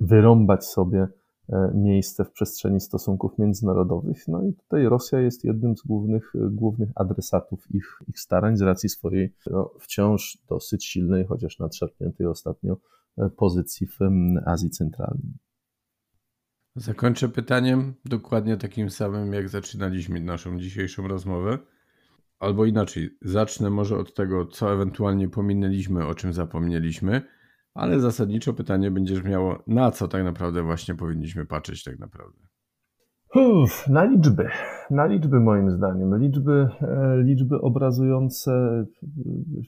wyrąbać 0.00 0.64
sobie 0.64 1.08
E, 1.52 1.72
miejsce 1.74 2.24
w 2.24 2.32
przestrzeni 2.32 2.80
stosunków 2.80 3.38
międzynarodowych. 3.38 4.28
No 4.28 4.42
i 4.42 4.54
tutaj 4.54 4.84
Rosja 4.84 5.20
jest 5.20 5.44
jednym 5.44 5.76
z 5.76 5.82
głównych, 5.82 6.32
głównych 6.50 6.90
adresatów 6.94 7.70
ich, 7.74 7.98
ich 8.08 8.20
starań 8.20 8.56
z 8.56 8.60
racji 8.60 8.88
swojej 8.88 9.34
no, 9.50 9.70
wciąż 9.80 10.38
dosyć 10.48 10.84
silnej, 10.84 11.24
chociaż 11.24 11.58
nadszarpniętej 11.58 12.26
ostatnio 12.26 12.76
e, 13.18 13.30
pozycji 13.30 13.86
w 13.86 13.98
Azji 14.46 14.70
Centralnej. 14.70 15.32
Zakończę 16.76 17.28
pytaniem 17.28 17.94
dokładnie 18.04 18.56
takim 18.56 18.90
samym, 18.90 19.32
jak 19.32 19.48
zaczynaliśmy 19.48 20.20
naszą 20.20 20.58
dzisiejszą 20.58 21.08
rozmowę. 21.08 21.58
Albo 22.38 22.64
inaczej, 22.64 23.10
zacznę 23.22 23.70
może 23.70 23.96
od 23.96 24.14
tego, 24.14 24.46
co 24.46 24.72
ewentualnie 24.72 25.28
pominęliśmy, 25.28 26.06
o 26.06 26.14
czym 26.14 26.32
zapomnieliśmy 26.32 27.22
ale 27.76 28.00
zasadniczo 28.00 28.52
pytanie 28.52 28.90
będziesz 28.90 29.22
miało, 29.24 29.62
na 29.66 29.90
co 29.90 30.08
tak 30.08 30.24
naprawdę 30.24 30.62
właśnie 30.62 30.94
powinniśmy 30.94 31.46
patrzeć 31.46 31.84
tak 31.84 31.98
naprawdę. 31.98 32.38
Uf, 33.34 33.88
na 33.88 34.04
liczby. 34.04 34.48
Na 34.90 35.06
liczby 35.06 35.40
moim 35.40 35.70
zdaniem. 35.70 36.18
Liczby, 36.18 36.68
e, 36.80 37.22
liczby 37.22 37.60
obrazujące, 37.60 38.84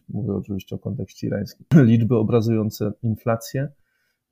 mówię 0.09 0.33
oczywiście 0.33 0.77
o 0.77 0.79
kontekście 0.79 1.27
irańskim, 1.27 1.67
liczby 1.91 2.17
obrazujące 2.17 2.93
inflację, 3.03 3.69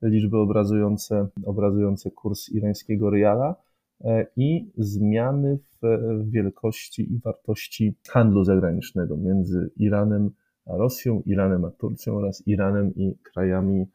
liczby 0.01 0.37
obrazujące, 0.37 1.27
obrazujące 1.45 2.11
kurs 2.11 2.49
irańskiego 2.49 3.09
riala 3.09 3.55
e, 4.01 4.25
i 4.35 4.71
zmiany 4.77 5.59
w 5.81 5.87
wielkości 6.31 7.13
i 7.13 7.19
wartości 7.19 7.95
handlu 8.09 8.43
zagranicznego 8.43 9.17
między 9.17 9.71
Iranem 9.75 10.31
Rosją, 10.65 11.21
Iranem 11.25 11.65
a 11.65 11.71
Turcją 11.71 12.15
oraz 12.15 12.47
Iranem 12.47 12.95
i 12.95 13.17
krajami, 13.23 13.85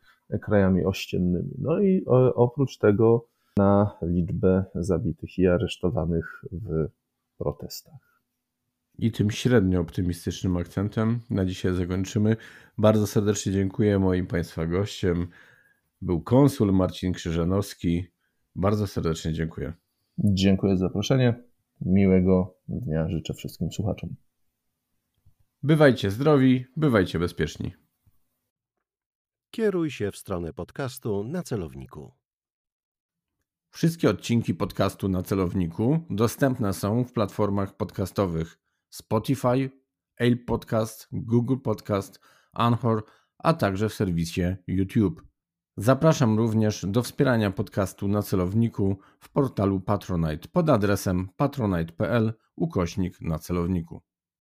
krajami 0.41 0.85
ościennymi. 0.85 1.51
No 1.59 1.81
i 1.81 2.05
oprócz 2.35 2.79
tego 2.79 3.27
na 3.57 3.99
liczbę 4.03 4.65
zabitych 4.75 5.39
i 5.39 5.47
aresztowanych 5.47 6.45
w 6.53 6.89
protestach. 7.39 8.13
I 8.99 9.13
tym 9.13 9.31
średnio 9.31 9.81
optymistycznym 9.81 10.57
akcentem 10.57 11.21
na 11.31 11.45
dzisiaj 11.45 11.75
zakończymy. 11.75 12.37
Bardzo 12.79 13.07
serdecznie 13.07 13.53
dziękuję 13.53 13.99
moim 13.99 14.27
Państwa 14.27 14.67
gościem. 14.67 15.27
Był 16.03 16.23
konsul 16.23 16.73
Marcin 16.73 17.13
Krzyżanowski. 17.13 18.07
Bardzo 18.55 18.87
serdecznie 18.87 19.33
dziękuję. 19.33 19.73
Dziękuję 20.19 20.77
za 20.77 20.87
zaproszenie. 20.87 21.43
Miłego 21.81 22.59
dnia 22.69 23.09
życzę 23.09 23.35
wszystkim 23.35 23.73
słuchaczom. 23.73 24.15
Bywajcie 25.63 26.11
zdrowi, 26.11 26.67
bywajcie 26.77 27.19
bezpieczni. 27.19 27.75
Kieruj 29.51 29.91
się 29.91 30.11
w 30.11 30.17
stronę 30.17 30.53
podcastu 30.53 31.25
na 31.25 31.43
celowniku. 31.43 32.13
Wszystkie 33.71 34.11
odcinki 34.11 34.55
podcastu 34.55 35.09
na 35.09 35.23
celowniku 35.23 36.01
dostępne 36.11 36.73
są 36.73 37.05
w 37.05 37.13
platformach 37.13 37.77
podcastowych 37.77 38.59
Spotify, 38.91 39.71
Apple 40.17 40.45
Podcast, 40.45 41.09
Google 41.13 41.57
Podcast, 41.65 42.21
Anchor, 42.53 43.05
a 43.39 43.55
także 43.55 43.89
w 43.89 43.95
serwisie 43.95 44.57
YouTube. 44.67 45.32
Zapraszam 45.77 46.39
również 46.39 46.87
do 46.89 47.03
wspierania 47.03 47.51
podcastu 47.51 48.09
na 48.09 48.23
celowniku 48.23 48.99
w 49.19 49.31
portalu 49.31 49.81
Patronite 49.81 50.49
pod 50.49 50.71
adresem 50.71 51.29
patronite.pl 51.37 52.35
ukośnik 52.57 53.21
na 53.21 53.39
celowniku. 53.39 54.03